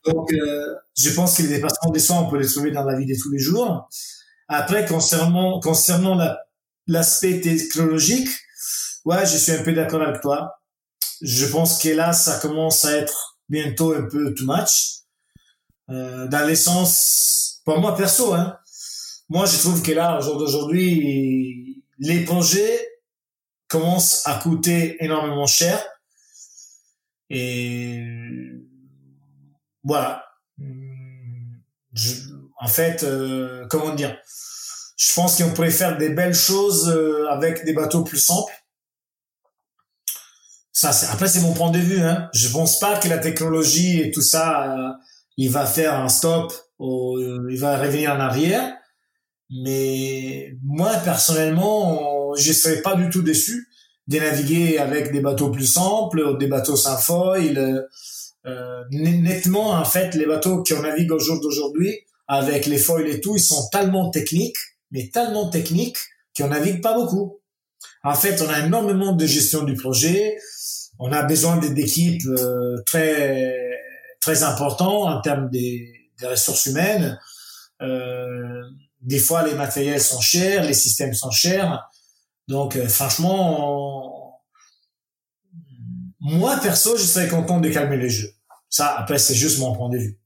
Donc, 0.06 0.32
euh, 0.32 0.74
je 0.96 1.10
pense 1.10 1.36
que 1.36 1.42
les 1.42 1.48
dépassements 1.48 1.90
des 1.90 2.00
soins, 2.00 2.20
on 2.20 2.30
peut 2.30 2.38
les 2.38 2.48
trouver 2.48 2.70
dans 2.70 2.84
la 2.84 2.96
vie 2.98 3.06
de 3.06 3.14
tous 3.20 3.30
les 3.30 3.38
jours. 3.38 3.88
Après, 4.48 4.86
concernant, 4.86 5.60
concernant 5.60 6.18
l'aspect 6.86 7.40
technologique, 7.40 8.28
ouais, 9.04 9.24
je 9.26 9.36
suis 9.36 9.52
un 9.52 9.62
peu 9.62 9.72
d'accord 9.72 10.02
avec 10.02 10.20
toi. 10.20 10.60
Je 11.20 11.46
pense 11.46 11.80
que 11.80 11.88
là, 11.88 12.12
ça 12.12 12.38
commence 12.38 12.84
à 12.84 12.96
être 12.96 13.38
bientôt 13.48 13.94
un 13.94 14.02
peu 14.02 14.34
too 14.34 14.44
much. 14.46 15.02
Euh, 15.90 16.26
dans 16.28 16.46
l'essence, 16.46 17.60
pour 17.64 17.78
moi 17.78 17.96
perso, 17.96 18.32
hein, 18.34 18.56
moi 19.28 19.46
je 19.46 19.58
trouve 19.58 19.82
que 19.82 19.92
là, 19.92 20.18
au 20.18 20.22
jour 20.22 20.38
d'aujourd'hui, 20.38 21.84
les 21.98 22.24
projets 22.24 22.88
commencent 23.68 24.26
à 24.26 24.34
coûter 24.34 25.02
énormément 25.04 25.46
cher. 25.46 25.82
Et 27.30 28.04
voilà. 29.84 30.24
Je, 31.94 32.14
en 32.62 32.68
fait, 32.68 33.02
euh, 33.02 33.66
comment 33.68 33.94
dire? 33.94 34.16
Je 34.96 35.12
pense 35.14 35.36
qu'on 35.36 35.50
pourrait 35.50 35.70
faire 35.70 35.98
des 35.98 36.10
belles 36.10 36.34
choses 36.34 36.88
euh, 36.88 37.26
avec 37.28 37.64
des 37.64 37.72
bateaux 37.72 38.04
plus 38.04 38.18
simples. 38.18 38.52
Ça, 40.72 40.90
après, 41.10 41.28
c'est 41.28 41.40
mon 41.40 41.54
point 41.54 41.70
de 41.70 41.78
vue. 41.78 42.00
Hein. 42.00 42.30
Je 42.34 42.48
pense 42.48 42.78
pas 42.78 42.98
que 42.98 43.08
la 43.08 43.18
technologie 43.18 44.00
et 44.00 44.10
tout 44.12 44.22
ça, 44.22 44.72
euh, 44.72 44.92
il 45.36 45.50
va 45.50 45.66
faire 45.66 45.94
un 45.94 46.08
stop, 46.08 46.52
ou, 46.78 47.18
il 47.50 47.58
va 47.58 47.76
revenir 47.76 48.12
en 48.12 48.20
arrière. 48.20 48.74
Mais 49.50 50.52
moi, 50.62 50.92
personnellement, 51.04 52.34
je 52.36 52.52
serais 52.52 52.80
pas 52.80 52.94
du 52.94 53.10
tout 53.10 53.22
déçu 53.22 53.68
de 54.06 54.18
naviguer 54.18 54.78
avec 54.78 55.12
des 55.12 55.20
bateaux 55.20 55.50
plus 55.50 55.66
simples, 55.66 56.38
des 56.38 56.46
bateaux 56.46 56.76
sans 56.76 56.96
foil. 56.96 57.88
Euh, 58.46 58.82
nettement, 58.90 59.70
en 59.70 59.84
fait, 59.84 60.14
les 60.14 60.26
bateaux 60.26 60.62
qui 60.62 60.74
on 60.74 60.82
navigue 60.82 61.12
au 61.12 61.18
jour 61.18 61.40
d'aujourd'hui, 61.40 62.00
avec 62.26 62.66
les 62.66 62.78
foils 62.78 63.08
et 63.08 63.20
tout, 63.20 63.36
ils 63.36 63.42
sont 63.42 63.68
tellement 63.70 64.10
techniques, 64.10 64.56
mais 64.90 65.10
tellement 65.10 65.48
techniques 65.48 65.98
qu'on 66.36 66.48
navigue 66.48 66.82
pas 66.82 66.94
beaucoup. 66.94 67.40
En 68.04 68.14
fait, 68.14 68.40
on 68.42 68.48
a 68.48 68.66
énormément 68.66 69.12
de 69.12 69.26
gestion 69.26 69.62
du 69.62 69.74
projet. 69.74 70.38
On 70.98 71.12
a 71.12 71.22
besoin 71.22 71.56
d'équipes 71.58 72.26
euh, 72.26 72.76
très 72.86 73.54
très 74.20 74.44
importantes 74.44 75.08
en 75.08 75.20
termes 75.20 75.50
des, 75.50 75.92
des 76.20 76.26
ressources 76.26 76.66
humaines. 76.66 77.18
Euh, 77.82 78.62
des 79.02 79.18
fois, 79.18 79.46
les 79.46 79.54
matériels 79.54 80.00
sont 80.00 80.20
chers, 80.20 80.64
les 80.64 80.74
systèmes 80.74 81.12
sont 81.12 81.30
chers. 81.30 81.90
Donc, 82.48 82.76
euh, 82.76 82.88
franchement, 82.88 84.11
moi, 86.22 86.56
perso, 86.62 86.96
je 86.96 87.02
serais 87.02 87.28
content 87.28 87.60
de 87.60 87.68
calmer 87.68 87.96
les 87.96 88.08
jeux. 88.08 88.30
Ça, 88.70 88.96
après, 88.96 89.18
c'est 89.18 89.34
juste 89.34 89.58
mon 89.58 89.74
point 89.74 89.90
de 89.90 89.98
vue. 89.98 90.18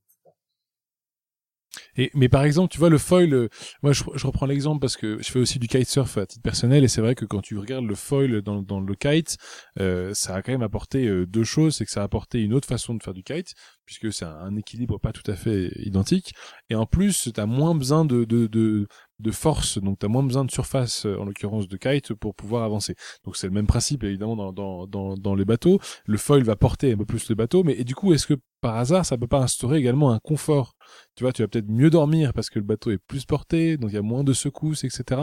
Et, 1.97 2.11
mais 2.15 2.29
par 2.29 2.45
exemple, 2.45 2.73
tu 2.73 2.79
vois, 2.79 2.91
le 2.91 2.99
foil, 2.99 3.33
euh, 3.33 3.49
moi 3.83 3.93
je, 3.93 4.05
je 4.15 4.27
reprends 4.27 4.47
l'exemple 4.47 4.81
parce 4.81 4.97
que 4.97 5.19
je 5.23 5.31
fais 5.31 5.39
aussi 5.39 5.59
du 5.59 5.67
kitesurf 5.69 6.19
à 6.19 6.27
titre 6.27 6.43
personnel 6.43 6.85
et 6.85 6.89
c'est 6.89 7.01
vrai 7.01 7.15
que 7.15 7.25
quand 7.25 7.41
tu 7.41 7.57
regardes 7.59 7.87
le 7.87 7.95
foil 7.95 8.43
dans, 8.43 8.63
dans 8.63 8.81
le 8.81 8.95
kite, 8.95 9.37
euh, 9.81 10.13
ça 10.15 10.35
a 10.35 10.43
quand 10.43 10.53
même 10.53 10.63
apporté 10.63 11.07
euh, 11.07 11.27
deux 11.27 11.45
choses, 11.45 11.77
c'est 11.77 11.85
que 11.85 11.91
ça 11.91 12.03
a 12.03 12.05
apporté 12.05 12.41
une 12.43 12.53
autre 12.53 12.69
façon 12.69 12.95
de 12.95 13.03
faire 13.03 13.15
du 13.15 13.23
kite, 13.23 13.55
puisque 13.85 14.13
c'est 14.13 14.25
un, 14.25 14.57
équilibre 14.57 14.99
pas 14.99 15.13
tout 15.13 15.29
à 15.31 15.37
fait 15.37 15.71
identique, 15.77 16.35
et 16.71 16.75
en 16.75 16.87
plus, 16.87 17.31
tu 17.33 17.41
as 17.41 17.47
moins 17.47 17.75
besoin 17.75 18.05
de, 18.05 18.25
de, 18.25 18.47
de, 18.47 18.89
de 19.19 19.31
force, 19.31 19.79
donc 19.79 19.99
tu 19.99 20.07
as 20.07 20.09
moins 20.09 20.23
besoin 20.23 20.45
de 20.45 20.51
surface, 20.51 21.07
en 21.07 21.25
l'occurrence 21.25 21.69
de 21.69 21.77
kite, 21.77 22.15
pour 22.15 22.35
pouvoir 22.35 22.65
avancer. 22.65 22.95
Donc 23.25 23.37
c'est 23.37 23.47
le 23.47 23.53
même 23.53 23.67
principe 23.67 24.05
évidemment 24.05 24.37
dans, 24.37 24.53
dans, 24.53 24.87
dans, 24.87 25.15
dans 25.15 25.35
les 25.35 25.45
bateaux. 25.45 25.81
Le 26.05 26.19
foil 26.19 26.43
va 26.43 26.57
porter 26.57 26.93
un 26.93 26.97
peu 26.97 27.07
plus 27.07 27.29
le 27.29 27.35
bateau, 27.35 27.65
mais 27.65 27.73
et 27.73 27.85
du 27.85 27.95
coup, 27.95 28.13
est-ce 28.13 28.27
que 28.27 28.35
par 28.61 28.77
hasard, 28.77 29.07
ça 29.07 29.17
peut 29.17 29.27
pas 29.27 29.41
instaurer 29.41 29.79
également 29.79 30.13
un 30.13 30.19
confort? 30.19 30.75
Tu 31.15 31.25
vois, 31.25 31.33
tu 31.33 31.43
vas 31.43 31.49
peut-être 31.49 31.69
mieux 31.69 31.91
dormir 31.91 32.33
parce 32.33 32.51
que 32.51 32.59
le 32.59 32.65
bateau 32.65 32.91
est 32.91 32.99
plus 32.99 33.25
porté, 33.25 33.77
donc 33.77 33.91
il 33.91 33.95
y 33.95 33.99
a 33.99 34.03
moins 34.03 34.25
de 34.25 34.33
secousses, 34.33 34.85
etc. 34.85 35.23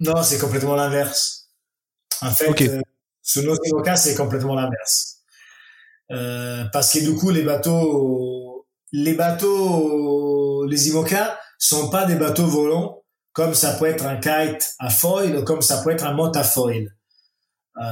Non, 0.00 0.22
c'est 0.22 0.38
complètement 0.38 0.74
l'inverse. 0.74 1.50
En 2.20 2.30
fait, 2.30 2.48
okay. 2.48 2.68
euh, 2.68 2.80
sur 3.22 3.42
nos 3.42 3.56
c'est 3.96 4.16
complètement 4.16 4.54
l'inverse. 4.54 5.18
Euh, 6.10 6.64
parce 6.72 6.92
que 6.92 6.98
du 6.98 7.14
coup, 7.14 7.30
les 7.30 7.42
bateaux, 7.42 8.66
les 8.92 9.14
bateaux, 9.14 10.66
les 10.66 10.88
IMOCA 10.88 11.38
sont 11.64 11.90
pas 11.90 12.06
des 12.06 12.16
bateaux 12.16 12.46
volants 12.46 13.02
comme 13.32 13.54
ça 13.54 13.74
peut 13.74 13.86
être 13.86 14.04
un 14.04 14.16
kite 14.16 14.74
à 14.78 14.90
foil 14.90 15.36
ou 15.36 15.44
comme 15.44 15.62
ça 15.62 15.82
peut 15.82 15.90
être 15.90 16.04
un 16.04 16.12
mot 16.12 16.30
à 16.34 16.44
foil. 16.44 16.94
Euh, 17.80 17.82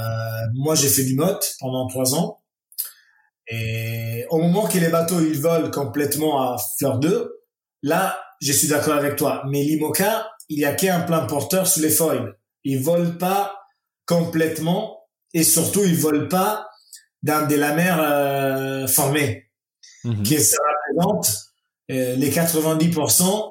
moi, 0.55 0.75
j'ai 0.75 0.89
fait 0.89 1.05
du 1.05 1.15
mot 1.15 1.39
pendant 1.59 1.87
trois 1.87 2.15
ans. 2.15 2.43
Et 3.49 4.27
au 4.31 4.39
moment 4.39 4.69
que 4.69 4.79
les 4.79 4.89
bateaux 4.89 5.21
ils 5.21 5.41
volent 5.41 5.71
complètement 5.71 6.43
à 6.43 6.57
fleur 6.79 6.99
d'eux, 6.99 7.41
là, 7.83 8.21
je 8.41 8.53
suis 8.53 8.69
d'accord 8.69 8.95
avec 8.95 9.17
toi. 9.17 9.43
Mais 9.49 9.63
l'IMOCA, 9.63 10.31
il 10.49 10.61
y 10.61 10.65
a 10.65 10.75
qu'un 10.75 11.01
plein 11.01 11.27
porteur 11.27 11.67
sous 11.67 11.81
les 11.81 11.91
foils. 11.91 12.37
Ils 12.65 12.83
volent 12.83 13.17
pas 13.19 13.57
complètement 14.07 15.01
et 15.33 15.43
surtout 15.43 15.83
ils 15.85 15.97
volent 15.97 16.29
pas 16.29 16.69
dans 17.23 17.47
des 17.47 17.57
lamères 17.57 18.01
euh, 18.01 18.87
formées, 18.87 19.51
mm 20.05 20.23
qui 20.23 20.37
représente 20.37 21.51
euh, 21.91 22.17
les 22.17 22.31
90% 22.31 23.23
euh, 23.23 23.51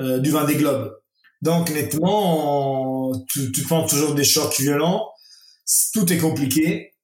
du 0.00 0.30
vent 0.30 0.44
des 0.44 0.56
globes. 0.56 0.96
Donc 1.42 1.70
nettement, 1.70 3.12
tu, 3.28 3.50
tu 3.52 3.62
prends 3.62 3.86
toujours 3.86 4.14
des 4.14 4.24
chocs 4.24 4.58
violents, 4.60 5.10
tout 5.92 6.12
est 6.12 6.18
compliqué. 6.18 6.94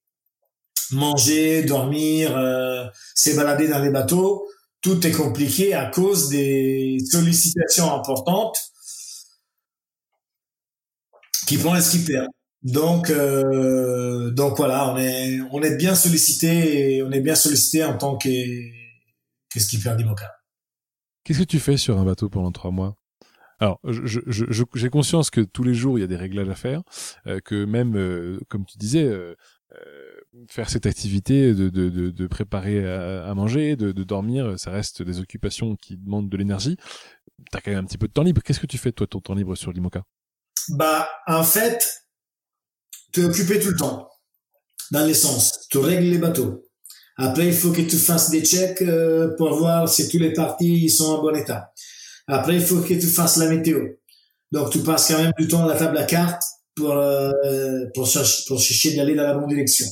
Manger, 0.92 1.64
dormir, 1.64 2.36
euh, 2.36 2.84
s'évalader 3.14 3.66
dans 3.66 3.80
les 3.80 3.90
bateaux, 3.90 4.46
tout 4.80 5.04
est 5.04 5.10
compliqué 5.10 5.74
à 5.74 5.86
cause 5.86 6.28
des 6.28 6.98
sollicitations 7.10 7.92
importantes 7.92 8.56
qui 11.48 11.58
prend 11.58 11.74
les 11.74 11.80
skippers. 11.80 12.26
Donc, 12.62 13.10
euh, 13.10 14.30
donc 14.30 14.56
voilà, 14.58 14.94
on 14.94 15.62
est, 15.62 15.76
bien 15.76 15.94
sollicité, 15.96 17.02
on 17.02 17.10
est 17.10 17.20
bien 17.20 17.34
sollicité 17.34 17.84
en 17.84 17.98
tant 17.98 18.16
que, 18.16 18.28
que 18.28 19.60
skipper 19.60 19.94
d'Imoca. 19.96 20.32
Qu'est-ce 21.26 21.40
que 21.40 21.44
tu 21.44 21.58
fais 21.58 21.76
sur 21.76 21.98
un 21.98 22.04
bateau 22.04 22.28
pendant 22.28 22.52
trois 22.52 22.70
mois? 22.70 22.94
Alors, 23.58 23.80
j'ai 23.82 24.88
conscience 24.90 25.30
que 25.30 25.40
tous 25.40 25.64
les 25.64 25.74
jours 25.74 25.98
il 25.98 26.02
y 26.02 26.04
a 26.04 26.06
des 26.06 26.14
réglages 26.14 26.48
à 26.48 26.54
faire, 26.54 26.82
euh, 27.26 27.40
que 27.40 27.64
même, 27.64 27.96
euh, 27.96 28.38
comme 28.48 28.64
tu 28.64 28.78
disais, 28.78 29.02
euh, 29.02 29.34
faire 30.48 30.70
cette 30.70 30.86
activité 30.86 31.52
de, 31.52 32.26
préparer 32.28 32.88
à, 32.88 33.34
manger, 33.34 33.74
de, 33.74 33.90
dormir, 34.04 34.56
ça 34.56 34.70
reste 34.70 35.02
des 35.02 35.18
occupations 35.18 35.74
qui 35.74 35.96
demandent 35.96 36.28
de 36.28 36.36
l'énergie. 36.36 36.76
T'as 37.50 37.60
quand 37.60 37.72
même 37.72 37.80
un 37.80 37.86
petit 37.86 37.98
peu 37.98 38.06
de 38.06 38.12
temps 38.12 38.22
libre. 38.22 38.40
Qu'est-ce 38.44 38.60
que 38.60 38.66
tu 38.66 38.78
fais 38.78 38.92
toi 38.92 39.08
ton 39.08 39.20
temps 39.20 39.34
libre 39.34 39.56
sur 39.56 39.72
l'IMOCA 39.72 40.04
Bah, 40.68 41.08
en 41.26 41.42
fait, 41.42 42.04
tu 43.12 43.22
es 43.22 43.24
occupé 43.24 43.58
tout 43.58 43.70
le 43.70 43.76
temps, 43.76 44.08
dans 44.92 45.04
l'essence. 45.04 45.66
Tu 45.70 45.78
règles 45.78 46.04
les 46.04 46.18
bateaux. 46.18 46.65
Après, 47.16 47.46
il 47.46 47.54
faut 47.54 47.72
que 47.72 47.80
tu 47.80 47.96
fasses 47.96 48.30
des 48.30 48.44
checks 48.44 48.82
euh, 48.82 49.34
pour 49.36 49.54
voir 49.54 49.88
si 49.88 50.08
tous 50.08 50.18
les 50.18 50.32
parties 50.32 50.88
sont 50.90 51.06
en 51.06 51.22
bon 51.22 51.34
état. 51.34 51.72
Après, 52.26 52.56
il 52.56 52.60
faut 52.60 52.80
que 52.80 52.94
tu 52.94 53.06
fasses 53.06 53.38
la 53.38 53.48
météo. 53.48 53.88
Donc, 54.52 54.70
tu 54.70 54.80
passes 54.80 55.08
quand 55.08 55.22
même 55.22 55.32
du 55.38 55.48
temps 55.48 55.64
à 55.64 55.68
la 55.68 55.78
table 55.78 55.96
à 55.96 56.04
cartes 56.04 56.42
pour 56.74 56.92
euh, 56.92 57.86
pour, 57.94 58.06
chercher, 58.06 58.44
pour 58.46 58.60
chercher 58.60 58.96
d'aller 58.96 59.14
dans 59.14 59.22
la 59.22 59.34
bonne 59.34 59.48
direction. 59.48 59.86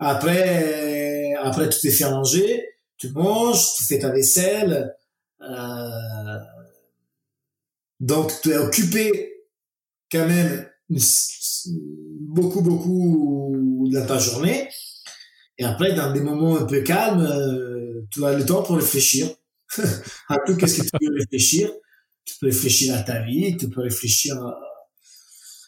Après, 0.00 1.34
après, 1.40 1.68
tu 1.68 1.80
t'es 1.80 1.90
fait 1.90 2.10
manger, 2.10 2.64
tu 2.96 3.10
manges, 3.10 3.76
tu 3.76 3.84
fais 3.84 3.98
ta 3.98 4.10
vaisselle. 4.10 4.94
Euh, 5.40 6.38
donc, 8.00 8.32
tu 8.42 8.50
es 8.50 8.58
occupé 8.58 9.32
quand 10.10 10.26
même 10.26 10.68
beaucoup, 12.20 12.60
beaucoup 12.62 13.88
dans 13.90 14.06
ta 14.06 14.18
journée. 14.18 14.68
Et 15.58 15.64
après, 15.64 15.92
dans 15.94 16.12
des 16.12 16.20
moments 16.20 16.56
un 16.56 16.64
peu 16.64 16.80
calmes, 16.82 17.26
euh, 17.26 18.06
tu 18.10 18.24
as 18.24 18.32
le 18.32 18.46
temps 18.46 18.62
pour 18.62 18.76
réfléchir 18.76 19.28
à 20.28 20.38
tout 20.46 20.56
qu'est-ce 20.56 20.82
que 20.82 20.84
tu 20.84 20.90
peux 21.00 21.14
réfléchir? 21.18 21.70
Tu 22.24 22.34
peux 22.40 22.46
réfléchir 22.46 22.94
à 22.94 23.02
ta 23.02 23.22
vie, 23.22 23.56
tu 23.56 23.68
peux 23.68 23.82
réfléchir 23.82 24.36
à, 24.36 24.58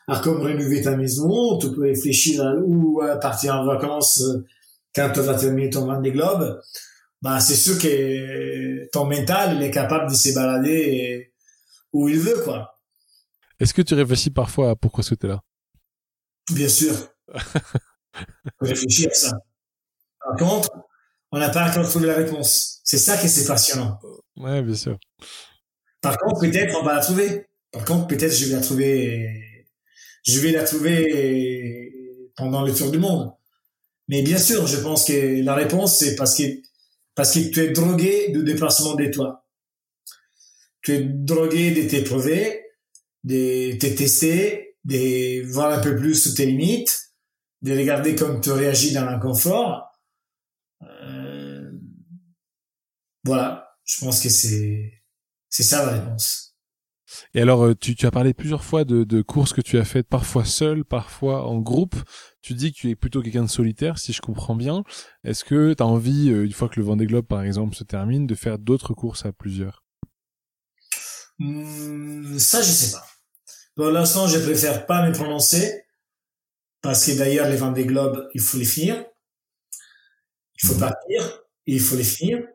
à 0.06 0.20
comment 0.20 0.44
rénover 0.44 0.82
ta 0.82 0.96
maison, 0.96 1.58
tu 1.58 1.72
peux 1.72 1.82
réfléchir 1.82 2.42
à 2.42 2.54
où 2.54 3.00
à 3.02 3.16
partir 3.16 3.56
en 3.56 3.66
vacances 3.66 4.22
euh, 4.22 4.46
quand 4.94 5.10
tu 5.12 5.20
vas 5.20 5.34
terminer 5.34 5.70
ton 5.70 5.86
Vendée 5.86 6.12
Globe. 6.12 6.60
Bah, 7.22 7.40
c'est 7.40 7.54
sûr 7.54 7.78
que 7.78 8.88
ton 8.92 9.04
mental, 9.04 9.56
il 9.56 9.62
est 9.62 9.70
capable 9.70 10.10
de 10.10 10.14
se 10.14 10.34
balader 10.34 11.32
où 11.92 12.08
il 12.08 12.18
veut, 12.18 12.42
quoi. 12.44 12.80
Est-ce 13.58 13.74
que 13.74 13.82
tu 13.82 13.94
réfléchis 13.94 14.30
parfois 14.30 14.70
à 14.70 14.76
pourquoi 14.76 15.04
tu 15.04 15.14
es 15.14 15.26
là? 15.26 15.42
Bien 16.50 16.68
sûr. 16.68 16.94
réfléchir 18.60 19.10
à 19.10 19.14
ça. 19.14 19.32
Par 20.20 20.36
contre, 20.36 20.70
on 21.32 21.38
n'a 21.38 21.50
pas 21.50 21.68
encore 21.68 21.88
trouvé 21.88 22.06
la 22.06 22.14
réponse. 22.14 22.80
C'est 22.84 22.98
ça 22.98 23.16
qui 23.16 23.28
c'est 23.28 23.46
passionnant. 23.46 23.98
Ouais, 24.36 24.62
bien 24.62 24.74
sûr. 24.74 24.98
Par 26.00 26.16
contre, 26.18 26.40
peut-être 26.40 26.76
on 26.80 26.84
va 26.84 26.94
la 26.94 27.00
trouver. 27.00 27.46
Par 27.72 27.84
contre, 27.84 28.08
peut-être 28.08 28.34
je 28.34 28.46
vais 28.46 28.54
la 28.54 28.60
trouver. 28.60 29.66
Je 30.26 30.38
vais 30.40 30.52
la 30.52 30.64
trouver 30.64 31.92
pendant 32.36 32.62
le 32.62 32.74
tour 32.74 32.90
du 32.90 32.98
monde. 32.98 33.32
Mais 34.08 34.22
bien 34.22 34.38
sûr, 34.38 34.66
je 34.66 34.78
pense 34.78 35.04
que 35.06 35.42
la 35.42 35.54
réponse 35.54 35.98
c'est 35.98 36.16
parce 36.16 36.36
que 36.36 36.42
parce 37.14 37.34
que 37.34 37.50
tu 37.50 37.60
es 37.60 37.70
drogué 37.70 38.30
du 38.30 38.42
déplacement 38.42 38.94
des 38.94 39.10
toits. 39.10 39.46
Tu 40.82 40.94
es 40.94 41.00
drogué 41.00 41.70
de 41.72 41.88
t'éprouver, 41.88 42.64
de 43.24 43.76
te 43.78 43.86
tester, 43.86 44.76
de 44.84 45.46
voir 45.52 45.72
un 45.72 45.80
peu 45.80 45.94
plus 45.96 46.14
sous 46.14 46.34
tes 46.34 46.46
limites, 46.46 47.12
de 47.62 47.76
regarder 47.76 48.14
comme 48.14 48.40
tu 48.40 48.50
réagis 48.50 48.92
dans 48.92 49.04
l'inconfort 49.04 49.90
euh, 50.82 51.70
voilà, 53.24 53.76
je 53.84 54.00
pense 54.00 54.22
que 54.22 54.28
c'est 54.28 55.02
c'est 55.48 55.62
ça 55.64 55.84
la 55.86 55.92
réponse. 56.00 56.56
Et 57.34 57.40
alors, 57.40 57.64
euh, 57.64 57.74
tu, 57.74 57.94
tu 57.96 58.06
as 58.06 58.10
parlé 58.10 58.34
plusieurs 58.34 58.64
fois 58.64 58.84
de, 58.84 59.04
de 59.04 59.22
courses 59.22 59.52
que 59.52 59.60
tu 59.60 59.78
as 59.78 59.84
faites, 59.84 60.06
parfois 60.08 60.44
seul, 60.44 60.84
parfois 60.84 61.46
en 61.46 61.58
groupe. 61.58 61.96
Tu 62.42 62.54
dis 62.54 62.72
que 62.72 62.78
tu 62.78 62.90
es 62.90 62.94
plutôt 62.96 63.22
quelqu'un 63.22 63.42
de 63.42 63.48
solitaire, 63.50 63.98
si 63.98 64.12
je 64.12 64.20
comprends 64.20 64.54
bien. 64.54 64.84
Est-ce 65.24 65.44
que 65.44 65.74
tu 65.74 65.82
as 65.82 65.86
envie, 65.86 66.30
euh, 66.30 66.44
une 66.44 66.52
fois 66.52 66.68
que 66.68 66.78
le 66.78 66.86
Vendée 66.86 67.06
Globe, 67.06 67.26
par 67.26 67.42
exemple, 67.42 67.74
se 67.74 67.84
termine, 67.84 68.26
de 68.26 68.34
faire 68.34 68.58
d'autres 68.58 68.94
courses 68.94 69.26
à 69.26 69.32
plusieurs? 69.32 69.82
Hmm, 71.38 72.38
Ça, 72.38 72.62
je 72.62 72.70
sais 72.70 72.92
pas. 72.92 73.06
Pour 73.76 73.90
l'instant, 73.90 74.26
je 74.28 74.38
préfère 74.40 74.86
pas 74.86 75.08
me 75.08 75.14
prononcer 75.14 75.84
parce 76.82 77.06
que 77.06 77.18
d'ailleurs 77.18 77.48
les 77.48 77.56
Vendée 77.56 77.86
Globes, 77.86 78.28
il 78.34 78.40
faut 78.40 78.58
les 78.58 78.66
finir. 78.66 79.04
Il 80.62 80.68
faut 80.68 80.78
partir 80.78 81.42
et 81.66 81.72
il 81.74 81.80
faut 81.80 81.96
les 81.96 82.04
finir. 82.04 82.46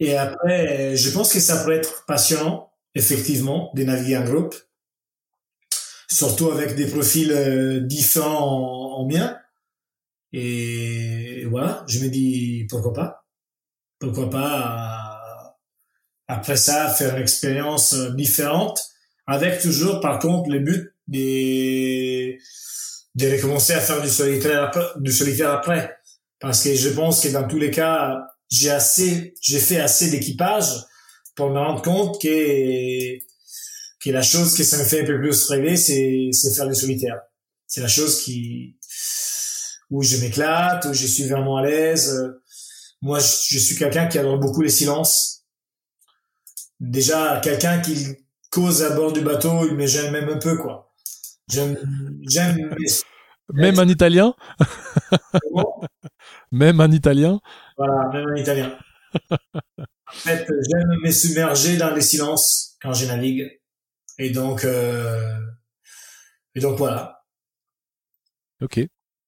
Et 0.00 0.16
après, 0.16 0.96
je 0.96 1.10
pense 1.10 1.32
que 1.32 1.40
ça 1.40 1.62
pourrait 1.62 1.76
être 1.76 2.04
passionnant, 2.06 2.72
effectivement, 2.94 3.70
de 3.74 3.84
naviguer 3.84 4.16
en 4.16 4.24
groupe, 4.24 4.54
surtout 6.08 6.50
avec 6.50 6.74
des 6.74 6.86
profils 6.86 7.32
euh, 7.32 7.80
différents 7.80 8.98
en, 8.98 9.06
mien. 9.06 9.38
Et 10.32 11.44
voilà, 11.46 11.84
je 11.88 12.00
me 12.00 12.08
dis 12.08 12.66
pourquoi 12.68 12.92
pas. 12.92 13.24
Pourquoi 13.98 14.28
pas, 14.28 15.20
euh, 15.20 15.48
après 16.28 16.56
ça, 16.56 16.88
faire 16.90 17.16
une 17.16 17.22
expérience 17.22 17.94
euh, 17.94 18.10
différente, 18.10 18.80
avec 19.26 19.60
toujours, 19.60 20.00
par 20.00 20.18
contre, 20.18 20.50
le 20.50 20.58
but 20.58 20.94
des, 21.06 22.38
de 23.14 23.30
recommencer 23.30 23.74
à 23.74 23.80
faire 23.80 24.02
du 24.02 24.08
solitaire, 24.08 24.70
du 24.96 25.12
solitaire 25.12 25.52
après. 25.52 25.96
Parce 26.40 26.62
que 26.62 26.74
je 26.74 26.90
pense 26.90 27.22
que 27.22 27.28
dans 27.28 27.46
tous 27.46 27.58
les 27.58 27.70
cas, 27.70 28.26
j'ai 28.54 28.70
assez, 28.70 29.34
j'ai 29.40 29.58
fait 29.58 29.80
assez 29.80 30.10
d'équipage 30.10 30.68
pour 31.34 31.50
me 31.50 31.58
rendre 31.58 31.82
compte 31.82 32.20
que, 32.20 33.18
que 34.00 34.10
la 34.10 34.22
chose 34.22 34.56
que 34.56 34.62
ça 34.62 34.78
me 34.78 34.84
fait 34.84 35.02
un 35.02 35.06
peu 35.06 35.18
plus 35.18 35.48
rêver, 35.48 35.76
c'est, 35.76 36.28
c'est 36.32 36.54
faire 36.54 36.68
du 36.68 36.74
solitaire. 36.74 37.20
C'est 37.66 37.80
la 37.80 37.88
chose 37.88 38.22
qui, 38.22 38.76
où 39.90 40.02
je 40.02 40.18
m'éclate, 40.18 40.84
où 40.84 40.94
je 40.94 41.06
suis 41.06 41.28
vraiment 41.28 41.56
à 41.56 41.62
l'aise. 41.62 42.32
Moi, 43.02 43.18
je, 43.18 43.58
suis 43.58 43.76
quelqu'un 43.76 44.06
qui 44.06 44.18
adore 44.18 44.38
beaucoup 44.38 44.62
les 44.62 44.70
silences. 44.70 45.44
Déjà, 46.78 47.40
quelqu'un 47.42 47.80
qui 47.80 48.06
cause 48.50 48.84
à 48.84 48.90
bord 48.90 49.12
du 49.12 49.20
bateau, 49.20 49.66
il 49.66 49.74
me 49.74 49.86
gêne 49.86 50.12
même 50.12 50.28
un 50.28 50.38
peu, 50.38 50.56
quoi. 50.56 50.94
J'aime, 51.48 51.76
j'aime. 52.28 52.74
Même 53.52 53.78
un 53.80 53.88
italien? 53.88 54.34
même 56.52 56.80
un 56.80 56.92
italien? 56.92 57.40
Voilà, 57.76 58.08
même 58.12 58.28
un 58.28 58.36
italien. 58.36 58.78
en 59.30 60.12
fait, 60.12 60.46
j'aime 60.46 60.98
me 61.02 61.10
submerger 61.10 61.76
dans 61.76 61.94
les 61.94 62.00
silences 62.00 62.76
quand 62.80 62.92
je 62.92 63.06
navigue. 63.06 63.60
Et 64.18 64.30
donc, 64.30 64.64
euh... 64.64 65.38
et 66.54 66.60
donc 66.60 66.78
voilà. 66.78 67.24
Ok. 68.62 68.80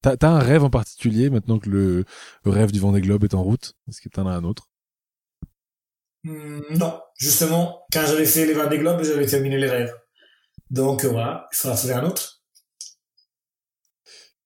T'as 0.03 0.15
as 0.23 0.27
un 0.27 0.39
rêve 0.39 0.63
en 0.63 0.71
particulier 0.71 1.31
maintenant 1.31 1.59
que 1.59 1.69
le, 1.69 2.05
rêve 2.45 2.71
du 2.71 2.79
Vendée 2.79 3.01
Globe 3.01 3.25
est 3.25 3.35
en 3.35 3.43
route? 3.43 3.75
Est-ce 3.89 4.01
que 4.01 4.09
t'en 4.09 4.27
as 4.27 4.33
un 4.33 4.45
autre? 4.45 4.71
Hmm, 6.23 6.61
Non, 6.71 7.01
justement, 7.19 7.85
quand 7.93 8.05
j'avais 8.07 8.27
fait 8.27 8.47
les 8.47 8.55
Vendée 8.55 8.79
Globe, 8.79 9.03
j'avais 9.03 9.27
terminé 9.27 9.59
les 9.59 9.69
rêves. 9.69 9.95
Donc 10.71 11.05
euh, 11.05 11.09
voilà, 11.09 11.49
il 11.53 11.57
faudra 11.57 11.77
trouver 11.77 11.95
un 11.95 12.05
autre. 12.05 12.36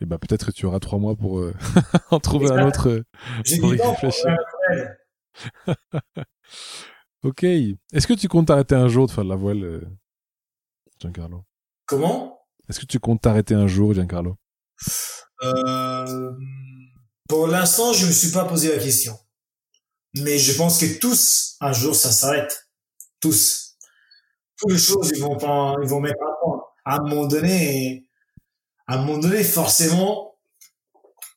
Et 0.00 0.04
eh 0.04 0.06
ben 0.06 0.18
peut-être 0.18 0.46
que 0.46 0.52
tu 0.52 0.64
auras 0.64 0.80
trois 0.80 0.98
mois 0.98 1.14
pour 1.14 1.40
euh, 1.40 1.54
en 2.10 2.20
trouver 2.20 2.50
un 2.50 2.66
autre. 2.66 2.88
Euh, 2.88 3.04
J'ai 3.44 3.58
dit 3.58 3.76
non 3.76 3.94
ok. 7.22 7.44
Est-ce 7.44 8.06
que 8.06 8.14
tu 8.14 8.26
comptes 8.26 8.46
t'arrêter 8.46 8.74
un 8.74 8.88
jour 8.88 9.06
de 9.06 9.12
faire 9.12 9.24
de 9.24 9.28
la 9.28 9.36
voile, 9.36 9.82
Giancarlo? 11.00 11.44
Comment? 11.84 12.40
Est-ce 12.68 12.80
que 12.80 12.86
tu 12.86 12.98
comptes 12.98 13.20
t'arrêter 13.20 13.54
un 13.54 13.66
jour, 13.66 13.92
Giancarlo? 13.92 14.36
Euh, 15.42 16.32
Pour 17.28 17.46
l'instant, 17.46 17.92
je 17.92 18.06
me 18.06 18.12
suis 18.12 18.30
pas 18.30 18.46
posé 18.46 18.74
la 18.74 18.82
question. 18.82 19.18
Mais 20.14 20.38
je 20.38 20.56
pense 20.56 20.80
que 20.80 20.98
tous, 20.98 21.56
un 21.60 21.72
jour, 21.72 21.94
ça 21.94 22.10
s'arrête. 22.10 22.70
Tous 23.20 23.70
toutes 24.60 24.72
les 24.72 24.78
choses, 24.78 25.10
ils 25.14 25.22
vont 25.22 25.36
pas, 25.36 25.74
ils 25.82 25.88
vont 25.88 26.00
mettre 26.00 26.22
à 26.22 26.36
point. 26.42 26.60
À 26.84 26.96
un 26.96 27.02
moment 27.02 27.26
donné, 27.26 28.06
à 28.90 28.94
un 28.94 28.98
moment 29.04 29.18
donné, 29.18 29.44
forcément, 29.44 30.36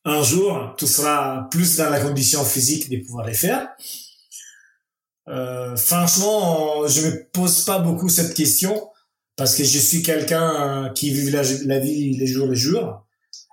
un 0.06 0.24
jour, 0.24 0.74
tout 0.76 0.88
sera 0.88 1.48
plus 1.52 1.78
dans 1.78 1.92
la 1.92 2.00
condition 2.00 2.44
physique 2.44 2.90
de 2.90 2.98
pouvoir 2.98 3.28
les 3.28 3.36
faire. 3.36 3.70
Euh, 5.28 5.76
franchement, 5.76 6.88
je 6.88 7.02
me 7.02 7.30
pose 7.32 7.64
pas 7.64 7.78
beaucoup 7.78 8.10
cette 8.10 8.34
question 8.34 8.90
parce 9.36 9.56
que 9.56 9.64
je 9.64 9.78
suis 9.78 10.02
quelqu'un 10.02 10.92
qui 10.96 11.12
vit 11.12 11.30
la, 11.30 11.44
vie 11.80 12.18
les 12.18 12.26
jours 12.26 12.48
les 12.48 12.56
jours. 12.56 13.06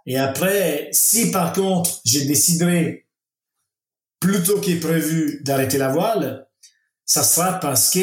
Et 0.06 0.18
après, 0.18 0.88
si 0.92 1.30
par 1.30 1.52
contre, 1.52 2.00
j'ai 2.06 2.24
décidé 2.24 3.06
plutôt 4.18 4.62
est 4.62 4.80
prévu 4.80 5.42
d'arrêter 5.44 5.76
la 5.76 5.88
voile, 5.88 6.48
ça 7.04 7.22
sera 7.22 7.60
parce 7.60 7.90
que 7.90 8.00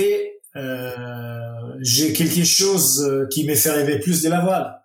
euh, 0.58 1.76
j'ai 1.80 2.14
quelque 2.14 2.44
chose 2.44 3.02
euh, 3.02 3.28
qui 3.32 3.48
me 3.48 3.56
fait 3.56 3.72
rêver 3.72 4.00
plus 4.00 4.22
de 4.22 4.30
la 4.30 4.42
voile. 4.42 4.77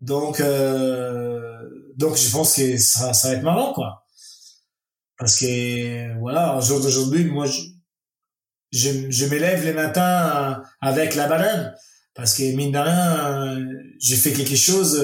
Donc, 0.00 0.40
euh, 0.40 1.58
donc 1.96 2.16
je 2.16 2.30
pense 2.30 2.56
que 2.56 2.76
ça, 2.78 3.12
ça 3.14 3.28
va 3.28 3.34
être 3.34 3.42
marrant, 3.42 3.72
quoi. 3.72 4.04
Parce 5.18 5.40
que, 5.40 6.18
voilà, 6.20 6.56
au 6.56 6.60
jour 6.60 6.80
d'aujourd'hui, 6.80 7.24
moi, 7.24 7.46
je, 7.46 7.60
je, 8.72 9.10
je 9.10 9.26
m'élève 9.26 9.64
les 9.64 9.72
matins 9.72 10.62
avec 10.80 11.14
la 11.14 11.26
banane. 11.28 11.74
Parce 12.14 12.34
que, 12.34 12.54
mine 12.54 12.72
de 12.72 12.78
rien, 12.78 13.58
j'ai 13.98 14.16
fait 14.16 14.32
quelque 14.32 14.56
chose 14.56 14.96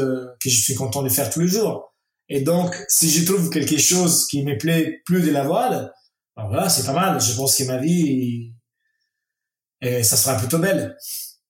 que 0.43 0.51
je 0.51 0.57
suis 0.57 0.75
content 0.75 1.03
de 1.03 1.09
faire 1.09 1.31
tous 1.31 1.41
les 1.41 1.49
jours. 1.49 1.95
Et 2.29 2.41
donc, 2.41 2.75
si 2.89 3.11
je 3.11 3.25
trouve 3.25 3.51
quelque 3.51 3.79
chose 3.79 4.27
qui 4.27 4.45
me 4.45 4.57
plaît 4.57 5.03
plus 5.05 5.23
de 5.23 5.31
la 5.31 5.45
voile, 5.45 5.93
ben 6.37 6.47
voilà, 6.47 6.69
c'est 6.69 6.87
pas 6.87 6.95
mal. 6.95 7.21
Je 7.21 7.35
pense 7.35 7.57
que 7.57 7.65
ma 7.65 7.79
vie, 7.79 8.53
et 9.83 10.03
ça 10.03 10.17
sera 10.17 10.37
plutôt 10.39 10.59
belle. 10.59 10.97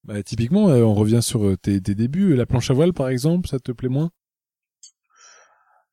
Bah, 0.05 0.21
typiquement, 0.23 0.69
euh, 0.69 0.83
on 0.83 0.95
revient 0.95 1.23
sur 1.23 1.47
euh, 1.47 1.57
tes, 1.57 1.81
débuts. 1.81 2.35
La 2.35 2.47
planche 2.47 2.71
à 2.71 2.75
voile, 2.75 2.93
par 2.93 3.09
exemple, 3.09 3.49
ça 3.49 3.61
te 3.61 3.71
plaît 3.71 3.89
moins? 3.89 4.11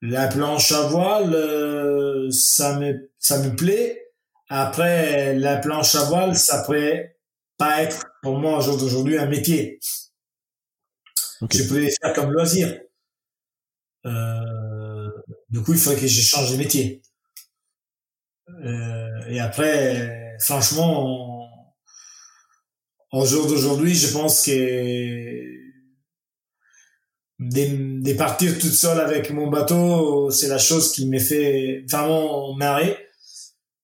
La 0.01 0.27
planche 0.27 0.71
à 0.71 0.87
voile, 0.87 1.33
euh, 1.35 2.31
ça 2.31 2.79
me 2.79 3.11
ça 3.19 3.37
me 3.43 3.55
plaît. 3.55 4.11
Après, 4.47 5.35
la 5.35 5.57
planche 5.57 5.93
à 5.95 6.05
voile, 6.05 6.35
ça 6.35 6.63
pourrait 6.63 7.17
pas 7.57 7.83
être 7.83 8.07
pour 8.23 8.39
moi 8.39 8.57
au 8.57 8.61
jour 8.61 8.77
d'aujourd'hui 8.77 9.17
un 9.19 9.27
métier. 9.27 9.79
Je 11.51 11.67
peux 11.67 11.79
les 11.79 11.91
faire 12.01 12.13
comme 12.13 12.31
loisir. 12.31 12.79
du 15.49 15.61
coup, 15.61 15.73
il 15.73 15.79
faudrait 15.79 15.99
que 15.99 16.07
je 16.07 16.21
change 16.21 16.51
de 16.51 16.57
métier. 16.57 17.01
et 19.27 19.39
après, 19.39 20.37
franchement, 20.39 21.38
au 23.11 23.25
jour 23.25 23.47
d'aujourd'hui, 23.47 23.95
je 23.95 24.11
pense 24.11 24.45
que 24.45 25.59
des, 27.39 28.15
partir 28.15 28.57
toute 28.59 28.73
seule 28.73 28.99
avec 28.99 29.31
mon 29.31 29.47
bateau, 29.47 30.29
c'est 30.29 30.47
la 30.47 30.57
chose 30.57 30.91
qui 30.91 31.07
me 31.07 31.19
fait 31.19 31.85
vraiment 31.89 32.53
marrer. 32.55 32.97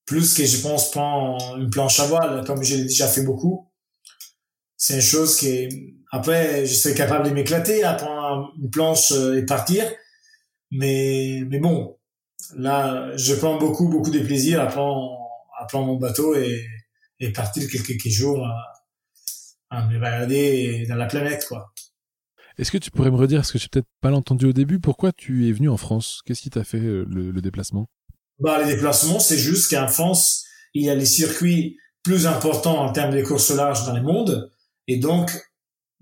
Plus 0.06 0.36
que 0.36 0.46
je 0.46 0.58
pense 0.62 0.92
prendre 0.92 1.58
une 1.58 1.70
planche 1.70 2.00
à 2.00 2.06
voile, 2.06 2.44
comme 2.46 2.64
j'ai 2.64 2.84
déjà 2.84 3.08
fait 3.08 3.24
beaucoup. 3.24 3.72
C'est 4.78 4.96
une 4.96 5.02
chose 5.02 5.38
qui 5.38 5.68
après, 6.12 6.66
je 6.66 6.74
serais 6.74 6.94
capable 6.94 7.28
de 7.28 7.34
m'éclater 7.34 7.84
à 7.84 7.94
prendre 7.94 8.54
une 8.62 8.70
planche 8.70 9.12
et 9.12 9.44
partir. 9.44 9.84
Mais, 10.72 11.42
mais 11.50 11.60
bon, 11.60 11.98
là, 12.56 13.12
je 13.18 13.34
prends 13.36 13.58
beaucoup, 13.58 13.90
beaucoup 13.90 14.12
de 14.12 14.20
plaisir 14.20 14.62
à 14.62 14.68
prendre, 14.68 15.18
à 15.60 15.66
prendre 15.66 15.88
mon 15.88 15.98
bateau 15.98 16.36
et, 16.36 16.66
et 17.20 17.32
partir 17.32 17.70
quelques 17.70 18.08
jours 18.08 18.46
à 18.46 18.75
me 19.84 20.00
balader 20.00 20.86
dans 20.88 20.96
la 20.96 21.06
planète, 21.06 21.46
quoi. 21.48 21.74
Est-ce 22.58 22.72
que 22.72 22.78
tu 22.78 22.90
pourrais 22.90 23.12
me 23.12 23.18
redire, 23.18 23.46
ce 23.46 23.52
que 23.52 23.60
j'ai 23.60 23.68
peut-être 23.68 23.88
pas 24.00 24.12
entendu 24.12 24.46
au 24.46 24.54
début, 24.54 24.80
pourquoi 24.80 25.12
tu 25.12 25.50
es 25.50 25.52
venu 25.52 25.70
en 25.70 25.78
France? 25.78 26.22
Qu'est-ce 26.26 26.42
qui 26.42 26.50
t'a 26.50 26.64
fait 26.64 26.80
euh, 26.80 27.06
le, 27.10 27.42
déplacement? 27.42 27.90
Bah, 28.40 28.64
les 28.64 28.76
déplacements, 28.76 29.20
c'est 29.20 29.38
juste 29.38 29.70
qu'en 29.70 29.88
France, 29.88 30.46
il 30.74 30.84
y 30.86 30.90
a 30.90 30.96
les 30.96 31.06
circuits 31.06 31.78
plus 32.02 32.28
importants 32.28 32.80
en 32.80 32.92
termes 32.92 33.14
de 33.14 33.22
courses 33.22 33.52
larges 33.52 33.86
dans 33.86 33.96
le 33.96 34.02
monde, 34.02 34.50
et 34.88 34.98
donc 34.98 35.32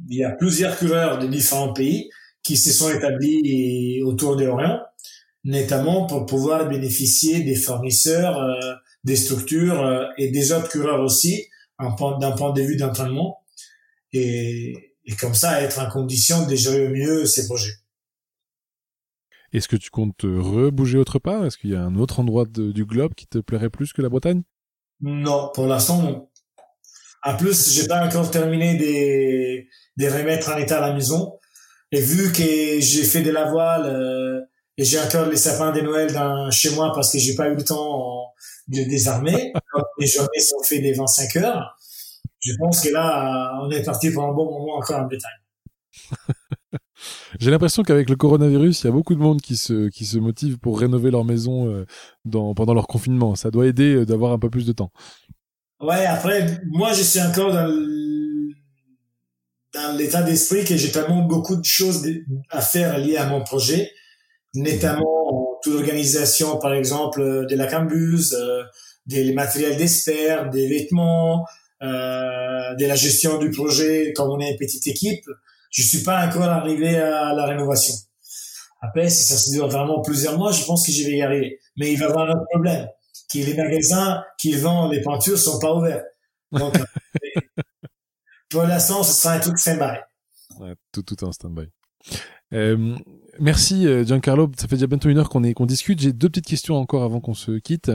il 0.10 0.18
y 0.18 0.24
a 0.24 0.32
plusieurs 0.32 0.78
coureurs 0.78 1.18
de 1.18 1.28
différents 1.28 1.74
pays 1.74 2.10
qui 2.44 2.58
se 2.58 2.72
sont 2.72 2.90
établis 2.90 4.02
autour 4.04 4.36
de 4.36 4.44
l'Orient, 4.44 4.80
notamment 5.46 6.06
pour 6.06 6.26
pouvoir 6.26 6.68
bénéficier 6.68 7.42
des 7.42 7.56
fournisseurs, 7.56 8.38
euh, 8.38 8.74
des 9.04 9.16
structures 9.16 9.82
euh, 9.82 10.06
et 10.18 10.30
des 10.30 10.52
autres 10.52 10.70
coureurs 10.70 11.02
aussi, 11.02 11.48
d'un 11.80 11.92
point 12.32 12.54
de 12.54 12.62
vue 12.62 12.78
d'entraînement 12.78 13.43
et, 14.14 14.96
et 15.06 15.16
comme 15.16 15.34
ça 15.34 15.62
être 15.62 15.80
en 15.80 15.90
condition 15.90 16.46
de 16.48 16.56
gérer 16.56 16.88
au 16.88 16.90
mieux 16.90 17.26
ses 17.26 17.46
projets. 17.48 17.74
Est-ce 19.52 19.68
que 19.68 19.76
tu 19.76 19.92
comptes 19.92 20.24
rebouger 20.24 20.98
autre 20.98 21.20
part? 21.20 21.46
Est-ce 21.46 21.58
qu'il 21.58 21.70
y 21.70 21.76
a 21.76 21.82
un 21.82 21.96
autre 21.96 22.20
endroit 22.20 22.46
du 22.46 22.86
globe 22.86 23.14
qui 23.14 23.28
te 23.28 23.38
plairait 23.38 23.70
plus 23.70 23.94
que 23.94 24.02
la 24.02 24.10
Bretagne? 24.10 24.42
Non, 25.02 25.52
pour 25.54 25.68
l'instant 25.68 26.02
non. 26.02 26.30
En 27.26 27.38
plus, 27.38 27.72
j'ai 27.72 27.88
pas 27.88 28.06
encore 28.06 28.32
terminé 28.32 28.76
des 28.76 30.10
remettre 30.10 30.50
en 30.50 30.58
état 30.58 30.80
la 30.80 30.94
maison. 30.94 31.40
Et 31.92 32.02
vu 32.02 32.32
que 32.32 32.80
j'ai 32.80 33.04
fait 33.04 33.22
de 33.22 33.30
la 33.30 33.46
voile 33.52 33.86
euh, 33.86 34.42
et 34.78 34.84
j'ai 34.84 35.00
encore 35.00 35.28
les 35.28 35.38
sapins 35.38 35.72
de 35.72 35.82
Noël 35.82 36.12
dans, 36.12 36.50
chez 36.50 36.72
moi 36.72 36.92
parce 36.96 37.12
que 37.12 37.20
j'ai 37.20 37.36
pas 37.36 37.50
eu 37.50 37.56
le 37.56 37.64
temps 37.64 38.34
de 38.68 38.82
désarmer, 38.84 39.54
les 40.00 40.08
journées 40.08 40.40
sont 40.40 40.64
faites 40.64 40.82
des 40.82 40.94
25 40.94 41.36
heures 41.36 41.78
je 42.44 42.54
pense 42.60 42.82
que 42.82 42.90
là, 42.90 43.58
on 43.62 43.70
est 43.72 43.84
parti 43.84 44.12
pour 44.12 44.24
un 44.24 44.34
bon 44.34 44.46
moment 44.46 44.76
encore 44.78 45.00
en 45.00 45.06
Bretagne. 45.06 45.32
J'ai 47.40 47.52
l'impression 47.52 47.84
qu'avec 47.84 48.10
le 48.10 48.16
coronavirus, 48.16 48.84
il 48.84 48.86
y 48.86 48.90
a 48.90 48.94
beaucoup 48.94 49.16
de 49.16 49.20
monde 49.20 49.42
qui 49.42 49.58
se 49.58 49.90
qui 49.90 50.06
se 50.06 50.18
motive 50.18 50.58
pour 50.58 50.80
rénover 50.80 51.12
leur 51.12 51.26
maison 51.26 51.68
euh, 51.68 51.86
dans 52.24 52.54
pendant 52.54 52.74
leur 52.74 52.88
confinement. 52.88 53.36
Ça 53.36 53.52
doit 53.52 53.68
aider 53.68 53.96
euh, 53.96 54.06
d'avoir 54.06 54.32
un 54.32 54.40
peu 54.40 54.50
plus 54.50 54.66
de 54.66 54.72
temps. 54.72 54.92
Ouais, 55.82 56.06
après, 56.06 56.62
moi, 56.72 56.94
je 56.94 57.02
suis 57.02 57.22
encore 57.22 57.52
dans 57.52 57.68
dans 59.74 59.98
l'état 59.98 60.22
d'esprit 60.22 60.64
que 60.64 60.78
j'ai 60.78 60.92
tellement 60.92 61.24
beaucoup 61.24 61.56
de 61.56 61.66
choses 61.66 62.08
à 62.50 62.62
faire 62.62 62.98
liées 63.00 63.18
à 63.18 63.26
mon 63.26 63.44
projet, 63.44 63.92
notamment 64.54 65.60
toute 65.64 65.74
l'organisation, 65.74 66.58
par 66.58 66.74
exemple, 66.74 67.46
de 67.50 67.56
la 67.56 67.68
cambuse, 67.68 68.34
euh, 68.40 68.64
des 69.06 69.34
matériels 69.34 69.78
d'espère, 69.78 70.50
des 70.50 70.68
vêtements, 70.68 71.40
euh, 71.40 71.44
de 71.82 72.86
la 72.86 72.96
gestion 72.96 73.38
du 73.38 73.52
projet, 73.52 74.14
comme 74.16 74.30
on 74.30 74.40
est 74.40 74.52
une 74.52 74.58
petite 74.58 74.88
équipe. 74.88 75.26
Je 75.70 75.82
suis 75.82 76.04
pas 76.04 76.26
encore 76.28 76.44
arrivé 76.44 76.96
à 76.98 77.34
la 77.34 77.46
rénovation. 77.46 77.96
Après, 78.84 79.10
si 79.10 79.24
ça 79.24 79.38
se 79.38 79.52
dure 79.52 79.70
vraiment 79.70 80.02
plusieurs 80.02 80.38
mois, 80.38 80.52
je 80.52 80.66
pense 80.66 80.86
que 80.86 80.92
je 80.92 81.04
vais 81.06 81.18
y 81.18 81.22
arriver. 81.22 81.60
Mais 81.78 81.94
il 81.94 81.98
va 81.98 82.06
y 82.06 82.10
avoir 82.10 82.30
un 82.30 82.34
autre 82.34 82.46
problème, 82.52 82.88
qui 83.30 83.42
les 83.42 83.54
magasins 83.54 84.24
qui 84.38 84.54
vendent 84.54 84.92
les 84.92 85.02
peintures 85.02 85.38
sont 85.38 85.58
pas 85.60 85.74
ouverts. 85.74 86.04
Donc, 86.52 86.76
pour 88.50 88.64
l'instant, 88.64 89.02
ce 89.04 89.14
sera 89.14 89.36
un 89.36 89.40
truc 89.40 89.58
stand-by. 89.58 90.00
Ouais, 90.60 90.76
tout, 90.92 91.02
tout 91.02 91.24
en 91.24 91.32
stand-by. 91.32 91.70
Euh, 92.54 92.96
merci 93.40 93.88
euh, 93.88 94.04
Giancarlo, 94.04 94.52
ça 94.58 94.68
fait 94.68 94.76
déjà 94.76 94.88
bientôt 94.88 95.10
une 95.10 95.18
heure 95.18 95.30
qu'on 95.30 95.44
est 95.44 95.54
qu'on 95.54 95.66
discute. 95.66 96.00
J'ai 96.00 96.14
deux 96.14 96.30
petites 96.30 96.48
questions 96.48 96.76
encore 96.76 97.04
avant 97.04 97.20
qu'on 97.20 97.34
se 97.34 97.52
quitte. 97.52 97.92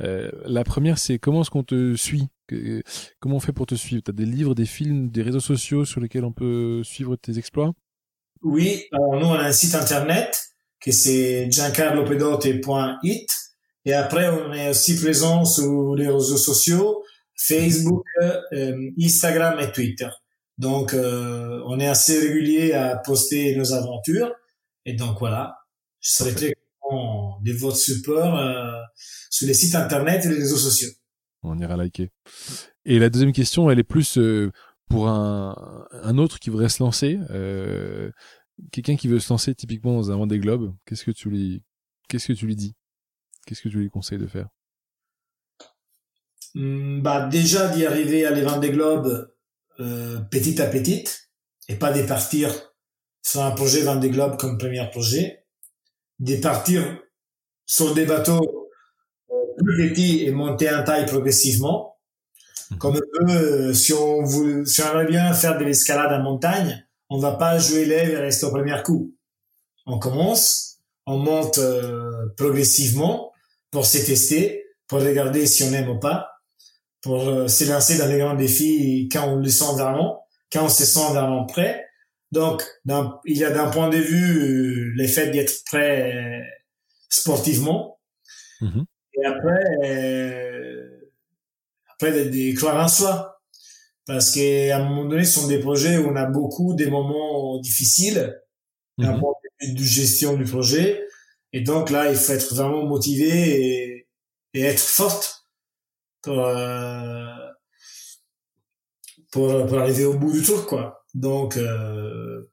Euh, 0.00 0.30
la 0.44 0.64
première, 0.64 0.98
c'est 0.98 1.18
comment 1.18 1.42
est-ce 1.42 1.50
qu'on 1.50 1.62
te 1.62 1.96
suit? 1.96 2.28
Comment 3.20 3.36
on 3.36 3.40
fait 3.40 3.52
pour 3.52 3.66
te 3.66 3.74
suivre? 3.74 4.02
T'as 4.04 4.12
des 4.12 4.26
livres, 4.26 4.54
des 4.54 4.66
films, 4.66 5.10
des 5.10 5.22
réseaux 5.22 5.40
sociaux 5.40 5.86
sur 5.86 6.00
lesquels 6.00 6.24
on 6.24 6.32
peut 6.32 6.82
suivre 6.84 7.16
tes 7.16 7.38
exploits? 7.38 7.72
Oui, 8.42 8.84
alors 8.92 9.20
nous 9.20 9.26
on 9.26 9.34
a 9.34 9.44
un 9.44 9.52
site 9.52 9.74
internet 9.74 10.42
que 10.80 10.90
c'est 10.90 11.50
giancarlopedote.it 11.50 13.28
et 13.84 13.94
après 13.94 14.28
on 14.28 14.52
est 14.52 14.70
aussi 14.70 15.00
présent 15.00 15.44
sur 15.44 15.94
les 15.94 16.08
réseaux 16.08 16.36
sociaux 16.36 17.02
Facebook, 17.36 18.04
euh, 18.52 18.90
Instagram 19.00 19.58
et 19.60 19.72
Twitter. 19.72 20.08
Donc, 20.58 20.94
euh, 20.94 21.60
on 21.66 21.80
est 21.80 21.88
assez 21.88 22.18
régulier 22.18 22.72
à 22.72 22.96
poster 22.96 23.56
nos 23.56 23.72
aventures. 23.72 24.32
Et 24.84 24.94
donc, 24.94 25.18
voilà, 25.18 25.56
je 26.00 26.10
serai 26.10 26.34
très 26.34 26.54
content 26.80 27.40
de 27.42 27.52
votre 27.52 27.76
support 27.76 28.38
euh, 28.38 28.80
sur 29.30 29.46
les 29.46 29.54
sites 29.54 29.74
internet 29.74 30.24
et 30.24 30.28
les 30.28 30.36
réseaux 30.36 30.56
sociaux. 30.56 30.90
On 31.42 31.58
ira 31.58 31.76
liker. 31.76 32.10
Et 32.84 32.98
la 32.98 33.10
deuxième 33.10 33.32
question, 33.32 33.70
elle 33.70 33.78
est 33.78 33.84
plus 33.84 34.18
pour 34.88 35.08
un, 35.08 35.86
un 35.90 36.18
autre 36.18 36.38
qui 36.38 36.50
voudrait 36.50 36.68
se 36.68 36.82
lancer. 36.82 37.18
Quelqu'un 38.70 38.96
qui 38.96 39.08
veut 39.08 39.18
se 39.18 39.32
lancer 39.32 39.54
typiquement 39.54 39.94
dans 39.94 40.10
un 40.10 40.16
Vendée 40.16 40.38
Globe, 40.38 40.74
qu'est-ce 40.84 41.04
que 41.04 41.10
tu 41.10 41.30
lui, 41.30 41.62
qu'est-ce 42.08 42.28
que 42.28 42.32
tu 42.32 42.46
lui 42.46 42.54
dis? 42.54 42.74
Qu'est-ce 43.46 43.62
que 43.62 43.68
tu 43.68 43.78
lui 43.78 43.90
conseilles 43.90 44.18
de 44.18 44.26
faire? 44.26 44.48
Hmm, 46.54 47.00
bah 47.00 47.26
déjà 47.28 47.68
d'y 47.68 47.86
arriver 47.86 48.26
à 48.26 48.30
les 48.30 48.42
vendre 48.42 48.60
des 48.60 48.70
globes 48.70 49.32
euh, 49.80 50.20
petit 50.30 50.60
à 50.60 50.66
petit 50.66 51.04
et 51.68 51.76
pas 51.76 51.92
de 51.92 52.06
partir 52.06 52.71
sur 53.22 53.42
un 53.42 53.52
projet 53.52 53.82
vendre 53.82 54.00
des 54.00 54.10
globes 54.10 54.36
comme 54.36 54.58
premier 54.58 54.88
projet, 54.90 55.44
de 56.18 56.36
partir 56.36 56.82
sur 57.66 57.94
des 57.94 58.04
bateaux 58.04 58.68
euh, 59.30 59.34
plus 59.56 59.90
petits 59.90 60.24
et 60.24 60.30
monter 60.30 60.70
en 60.70 60.84
taille 60.84 61.06
progressivement. 61.06 61.96
Mhm. 62.70 62.78
Comme 62.78 63.00
euh, 63.30 63.72
si 63.72 63.92
on 63.92 64.24
veut, 64.24 64.64
si 64.64 64.82
on 64.82 64.90
aimerait 64.90 65.06
bien 65.06 65.32
faire 65.32 65.58
de 65.58 65.64
l'escalade 65.64 66.12
en 66.12 66.22
montagne, 66.22 66.86
on 67.08 67.18
va 67.18 67.32
pas 67.32 67.58
jouer 67.58 67.84
rester 68.16 68.46
au 68.46 68.50
premier 68.50 68.80
coup. 68.82 69.14
On 69.86 69.98
commence, 69.98 70.78
on 71.06 71.18
monte 71.18 71.58
euh, 71.58 72.28
progressivement 72.36 73.32
pour 73.70 73.86
se 73.86 73.98
tester, 73.98 74.64
pour 74.86 75.00
regarder 75.00 75.46
si 75.46 75.62
on 75.64 75.72
aime 75.72 75.88
ou 75.88 75.98
pas 75.98 76.32
pour 77.02 77.28
euh, 77.28 77.48
s'élancer 77.48 77.98
dans 77.98 78.06
les 78.06 78.18
grands 78.18 78.34
défis 78.34 79.08
quand 79.12 79.28
on 79.28 79.36
le 79.36 79.48
sent 79.48 79.72
vraiment, 79.74 80.24
quand 80.50 80.64
on 80.64 80.68
se 80.68 80.86
sent 80.86 81.10
vraiment 81.10 81.44
prêt. 81.44 81.84
Donc, 82.32 82.64
il 83.26 83.36
y 83.36 83.44
a 83.44 83.50
d'un 83.50 83.70
point 83.70 83.90
de 83.90 83.98
vue 83.98 84.38
euh, 84.38 84.92
l'effet 84.96 85.30
d'être 85.30 85.64
prêt 85.66 86.14
euh, 86.14 86.40
sportivement. 87.10 88.00
Mm-hmm. 88.62 88.84
Et 89.14 89.26
après, 89.26 89.64
euh, 89.84 91.10
après 91.90 92.12
de, 92.12 92.30
de, 92.30 92.56
croire 92.56 92.82
en 92.82 92.88
soi. 92.88 93.40
Parce 94.06 94.32
qu'à 94.32 94.78
un 94.78 94.88
moment 94.88 95.04
donné, 95.04 95.24
ce 95.24 95.40
sont 95.40 95.46
des 95.46 95.58
projets 95.58 95.98
où 95.98 96.08
on 96.08 96.16
a 96.16 96.24
beaucoup 96.24 96.74
des 96.74 96.86
moments 96.86 97.60
difficiles, 97.60 98.40
d'un 98.96 99.12
mm-hmm. 99.12 99.20
point 99.20 99.32
de 99.60 99.66
vue 99.66 99.74
de 99.74 99.84
gestion 99.84 100.34
du 100.34 100.44
projet. 100.44 101.04
Et 101.52 101.60
donc 101.60 101.90
là, 101.90 102.10
il 102.10 102.16
faut 102.16 102.32
être 102.32 102.54
vraiment 102.54 102.86
motivé 102.86 103.28
et, 103.28 104.08
et 104.54 104.62
être 104.62 104.80
forte 104.80 105.46
pour, 106.22 106.46
euh, 106.46 107.26
pour, 109.30 109.66
pour 109.66 109.78
arriver 109.78 110.06
au 110.06 110.14
bout 110.14 110.32
du 110.32 110.42
truc 110.42 110.64
quoi 110.66 111.01
donc 111.14 111.56
euh, 111.56 112.50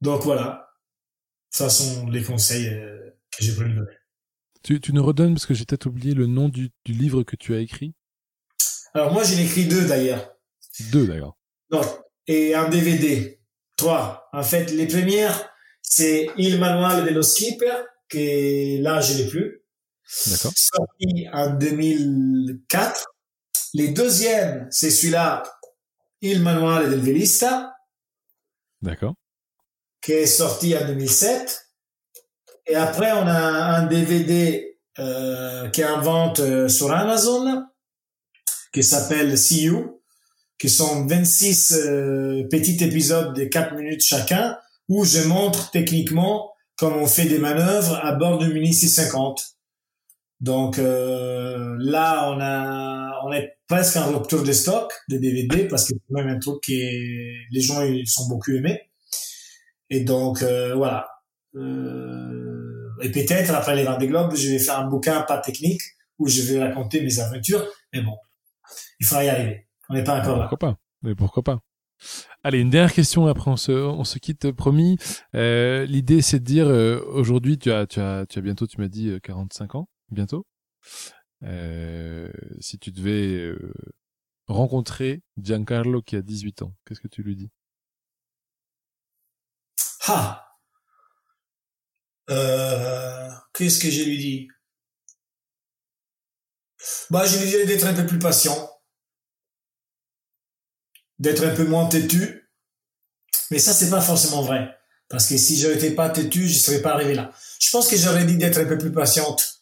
donc 0.00 0.22
voilà. 0.22 0.70
Ça 1.50 1.70
sont 1.70 2.06
les 2.08 2.22
conseils 2.22 2.68
euh, 2.68 3.10
que 3.30 3.44
j'ai 3.44 3.52
voulu 3.52 3.74
donner. 3.74 3.96
Tu, 4.62 4.80
tu 4.80 4.92
nous 4.92 5.04
redonnes 5.04 5.34
parce 5.34 5.46
que 5.46 5.54
j'ai 5.54 5.64
peut-être 5.64 5.86
oublié 5.86 6.14
le 6.14 6.26
nom 6.26 6.48
du, 6.48 6.70
du 6.84 6.92
livre 6.92 7.22
que 7.22 7.36
tu 7.36 7.54
as 7.54 7.60
écrit. 7.60 7.94
Alors 8.94 9.12
moi 9.12 9.22
j'en 9.24 9.38
ai 9.38 9.44
écrit 9.44 9.66
deux 9.66 9.86
d'ailleurs. 9.86 10.36
Deux 10.92 11.06
d'ailleurs. 11.06 11.36
Non 11.70 11.80
et 12.26 12.54
un 12.54 12.68
DVD 12.68 13.40
trois. 13.76 14.28
En 14.32 14.42
fait 14.42 14.70
les 14.70 14.86
premières 14.86 15.50
c'est 15.80 16.28
Il 16.36 16.58
Manual 16.58 17.04
de 17.06 17.10
los 17.10 17.22
Skippers 17.22 17.84
que 18.08 18.82
là 18.82 19.00
je 19.00 19.18
l'ai 19.18 19.28
plus. 19.28 19.62
D'accord. 20.26 20.52
Sorti 20.54 21.26
en 21.32 21.56
2004. 21.56 23.06
Les 23.74 23.88
deuxièmes, 23.88 24.66
c'est 24.70 24.90
celui-là, 24.90 25.42
Il 26.22 26.42
Manuale 26.42 26.90
del 26.90 27.00
Velista. 27.00 27.74
D'accord. 28.82 29.14
Qui 30.02 30.12
est 30.12 30.26
sorti 30.26 30.76
en 30.76 30.86
2007. 30.86 31.66
Et 32.66 32.74
après, 32.74 33.12
on 33.12 33.26
a 33.26 33.78
un 33.78 33.86
DVD 33.86 34.78
euh, 34.98 35.68
qui 35.70 35.80
est 35.80 35.86
en 35.86 36.00
vente 36.00 36.40
euh, 36.40 36.68
sur 36.68 36.92
Amazon, 36.92 37.64
qui 38.72 38.82
s'appelle 38.82 39.36
See 39.38 39.62
You, 39.62 40.02
qui 40.58 40.68
sont 40.68 41.06
26 41.06 41.72
euh, 41.72 42.48
petits 42.50 42.82
épisodes 42.82 43.34
de 43.34 43.44
4 43.44 43.74
minutes 43.74 44.02
chacun, 44.04 44.58
où 44.88 45.04
je 45.04 45.20
montre 45.22 45.70
techniquement 45.70 46.52
comment 46.76 47.02
on 47.02 47.06
fait 47.06 47.26
des 47.26 47.38
manœuvres 47.38 47.98
à 48.04 48.12
bord 48.12 48.38
du 48.38 48.52
Mini 48.52 48.72
650. 48.72 49.57
Donc 50.40 50.78
euh, 50.78 51.76
là, 51.80 52.30
on 52.30 52.40
a, 52.40 53.20
on 53.24 53.32
est 53.32 53.58
presque 53.66 53.96
en 53.96 54.12
rupture 54.12 54.44
de 54.44 54.52
stock 54.52 54.92
de 55.08 55.18
DVD 55.18 55.66
parce 55.66 55.88
que 55.88 55.94
c'est 55.94 56.14
même 56.14 56.28
un 56.28 56.38
truc 56.38 56.60
qui 56.62 56.80
les 57.50 57.60
gens 57.60 57.82
ils 57.82 58.06
sont 58.06 58.28
beaucoup 58.28 58.52
aimés. 58.52 58.80
Et 59.90 60.00
donc 60.00 60.42
euh, 60.42 60.74
voilà. 60.74 61.08
Euh, 61.56 62.90
et 63.02 63.10
peut-être 63.10 63.52
après 63.52 63.74
les 63.74 63.84
Vendée 63.84 64.06
Globes, 64.06 64.34
je 64.36 64.48
vais 64.48 64.58
faire 64.58 64.78
un 64.78 64.88
bouquin 64.88 65.22
pas 65.22 65.38
technique 65.38 65.82
où 66.18 66.28
je 66.28 66.42
vais 66.42 66.62
raconter 66.62 67.00
mes 67.00 67.18
aventures. 67.18 67.66
Mais 67.92 68.02
bon, 68.02 68.16
il 69.00 69.06
faudra 69.06 69.24
y 69.24 69.28
arriver. 69.28 69.66
On 69.88 69.94
n'est 69.94 70.04
pas 70.04 70.20
encore 70.20 70.36
là. 70.36 70.46
Pourquoi 70.48 70.70
pas? 70.70 70.78
Mais 71.02 71.14
pourquoi 71.14 71.42
pas? 71.42 71.60
Allez, 72.44 72.60
une 72.60 72.70
dernière 72.70 72.92
question, 72.92 73.26
après 73.26 73.50
on 73.50 73.56
se, 73.56 73.72
on 73.72 74.04
se 74.04 74.18
quitte, 74.18 74.52
promis. 74.52 74.98
Euh, 75.34 75.84
L'idée, 75.86 76.22
c'est 76.22 76.38
de 76.38 76.44
dire, 76.44 76.68
euh, 76.68 77.00
aujourd'hui, 77.08 77.58
tu 77.58 77.72
as, 77.72 77.86
tu, 77.86 78.00
as, 78.00 78.24
tu 78.26 78.38
as 78.38 78.42
bientôt, 78.42 78.66
tu 78.66 78.80
m'as 78.80 78.88
dit, 78.88 79.18
45 79.22 79.74
ans 79.74 79.88
bientôt. 80.10 80.46
Euh, 81.44 82.30
si 82.60 82.78
tu 82.78 82.90
devais 82.90 83.34
euh, 83.36 83.72
rencontrer 84.46 85.22
Giancarlo 85.36 86.02
qui 86.02 86.16
a 86.16 86.22
18 86.22 86.62
ans, 86.62 86.74
qu'est-ce 86.84 87.00
que 87.00 87.08
tu 87.08 87.22
lui 87.22 87.36
dis? 87.36 87.50
Ah 90.06 90.44
Qu'est-ce 93.58 93.80
que 93.80 93.90
je 93.90 94.04
lui 94.04 94.18
dis? 94.18 94.48
Bah, 97.10 97.26
je 97.26 97.38
lui 97.38 97.46
dis 97.46 97.66
d'être 97.66 97.86
un 97.86 97.94
peu 97.94 98.06
plus 98.06 98.18
patient, 98.18 98.70
d'être 101.18 101.44
un 101.44 101.54
peu 101.54 101.64
moins 101.64 101.86
têtu. 101.88 102.48
Mais 103.50 103.58
ça, 103.58 103.72
c'est 103.72 103.90
pas 103.90 104.00
forcément 104.00 104.42
vrai. 104.42 104.78
Parce 105.08 105.26
que 105.26 105.36
si 105.36 105.58
je 105.58 105.68
n'étais 105.68 105.92
pas 105.92 106.10
têtu, 106.10 106.46
je 106.46 106.58
serais 106.58 106.82
pas 106.82 106.92
arrivé 106.92 107.14
là. 107.14 107.32
Je 107.58 107.70
pense 107.70 107.88
que 107.88 107.96
j'aurais 107.96 108.24
dit 108.26 108.36
d'être 108.36 108.58
un 108.58 108.66
peu 108.66 108.78
plus 108.78 108.92
patiente 108.92 109.57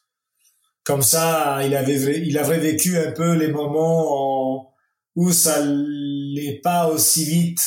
comme 0.86 1.02
ça, 1.02 1.58
il 1.64 1.74
avait, 1.74 2.20
il 2.24 2.38
avait 2.38 2.60
vécu 2.60 2.96
un 2.96 3.10
peu 3.10 3.34
les 3.34 3.48
moments 3.48 4.72
où 5.16 5.32
ça 5.32 5.66
n'est 5.66 6.60
pas 6.62 6.86
aussi 6.88 7.24
vite 7.24 7.60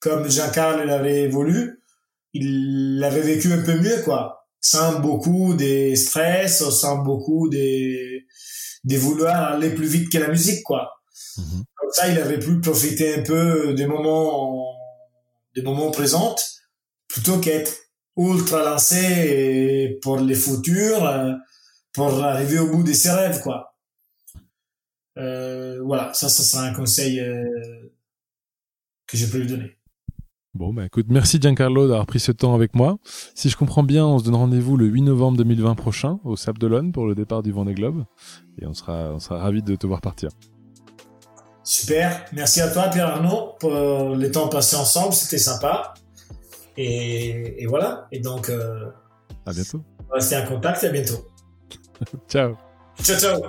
comme 0.00 0.30
Jean-Carl 0.30 0.86
l'avait 0.86 1.28
voulu. 1.28 1.82
Il 2.34 2.98
l'avait 2.98 3.22
vécu 3.22 3.50
un 3.52 3.62
peu 3.62 3.74
mieux, 3.80 4.02
quoi. 4.04 4.46
Sans 4.60 5.00
beaucoup 5.00 5.54
de 5.54 5.94
stress, 5.94 6.62
sans 6.68 6.98
beaucoup 6.98 7.48
de, 7.48 8.20
de 8.84 8.96
vouloir 8.98 9.54
aller 9.54 9.70
plus 9.70 9.88
vite 9.88 10.12
que 10.12 10.18
la 10.18 10.28
musique, 10.28 10.62
quoi. 10.62 10.90
Mm-hmm. 11.38 11.62
Comme 11.74 11.90
ça, 11.92 12.08
il 12.08 12.18
avait 12.18 12.38
pu 12.38 12.60
profiter 12.60 13.14
un 13.14 13.22
peu 13.22 13.72
des 13.72 13.86
moments, 13.86 14.74
des 15.54 15.62
moments 15.62 15.90
présents 15.90 16.36
plutôt 17.08 17.38
qu'être 17.38 17.72
ultra 18.18 18.62
lancé 18.62 19.98
pour 20.02 20.18
les 20.18 20.34
futurs, 20.34 21.06
euh, 21.06 21.32
pour 21.92 22.22
arriver 22.22 22.58
au 22.58 22.70
bout 22.70 22.82
de 22.82 22.92
ses 22.92 23.10
rêves, 23.10 23.40
quoi. 23.42 23.76
Euh, 25.18 25.80
voilà, 25.84 26.12
ça, 26.14 26.28
ça 26.28 26.42
sera 26.42 26.62
un 26.62 26.72
conseil 26.72 27.20
euh, 27.20 27.92
que 29.06 29.16
je 29.16 29.26
peux 29.26 29.38
lui 29.38 29.48
donner. 29.48 29.76
Bon, 30.54 30.72
bah 30.72 30.86
écoute, 30.86 31.06
merci 31.08 31.38
Giancarlo 31.40 31.86
d'avoir 31.86 32.06
pris 32.06 32.20
ce 32.20 32.32
temps 32.32 32.54
avec 32.54 32.74
moi. 32.74 32.98
Si 33.34 33.48
je 33.48 33.56
comprends 33.56 33.82
bien, 33.82 34.06
on 34.06 34.18
se 34.18 34.24
donne 34.24 34.34
rendez-vous 34.34 34.76
le 34.76 34.86
8 34.86 35.02
novembre 35.02 35.38
2020 35.38 35.74
prochain 35.74 36.18
au 36.24 36.36
Sable 36.36 36.58
d'Olonne 36.58 36.92
pour 36.92 37.06
le 37.06 37.14
départ 37.14 37.42
du 37.42 37.52
Vendée 37.52 37.74
Globe. 37.74 38.04
Et 38.60 38.66
on 38.66 38.74
sera, 38.74 39.12
on 39.14 39.20
sera 39.20 39.38
ravis 39.38 39.62
de 39.62 39.76
te 39.76 39.86
voir 39.86 40.00
partir. 40.00 40.30
Super. 41.62 42.24
Merci 42.32 42.62
à 42.62 42.70
toi, 42.70 42.88
Pierre 42.88 43.08
Arnaud, 43.08 43.56
pour 43.60 44.16
les 44.16 44.30
temps 44.30 44.48
passés 44.48 44.76
ensemble. 44.76 45.12
C'était 45.12 45.38
sympa. 45.38 45.92
Et, 46.78 47.66
voilà. 47.68 48.08
Et 48.10 48.20
donc, 48.20 48.48
euh, 48.48 48.86
à 49.44 49.52
bientôt. 49.52 49.82
Rester 50.10 50.38
en 50.38 50.46
contact. 50.46 50.82
À 50.82 50.88
bientôt. 50.88 51.27
ciao. 52.28 52.56
Ciao, 53.02 53.18
ciao. 53.18 53.42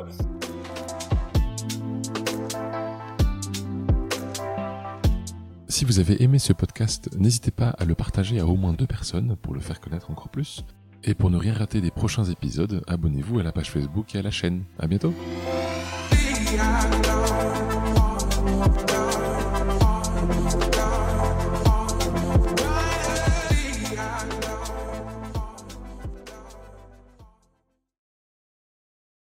Si 5.68 5.86
vous 5.86 6.00
avez 6.00 6.22
aimé 6.22 6.40
ce 6.40 6.52
podcast, 6.52 7.10
n'hésitez 7.18 7.52
pas 7.52 7.70
à 7.70 7.86
le 7.86 7.96
partager 7.96 8.40
à 8.40 8.46
au 8.46 8.56
moins 8.56 8.74
deux 8.74 8.88
personnes 8.88 9.38
pour 9.42 9.54
le 9.54 9.60
faire 9.60 9.80
connaître 9.80 10.12
encore 10.12 10.30
plus. 10.30 10.66
Et 11.04 11.14
pour 11.14 11.30
ne 11.30 11.38
rien 11.38 11.54
rater 11.54 11.80
des 11.80 11.92
prochains 11.92 12.26
épisodes, 12.26 12.84
abonnez-vous 12.88 13.40
à 13.40 13.44
la 13.44 13.52
page 13.52 13.72
Facebook 13.72 14.14
et 14.16 14.20
à 14.20 14.22
la 14.22 14.32
chaîne. 14.32 14.64
À 14.78 14.88
bientôt. 14.88 15.14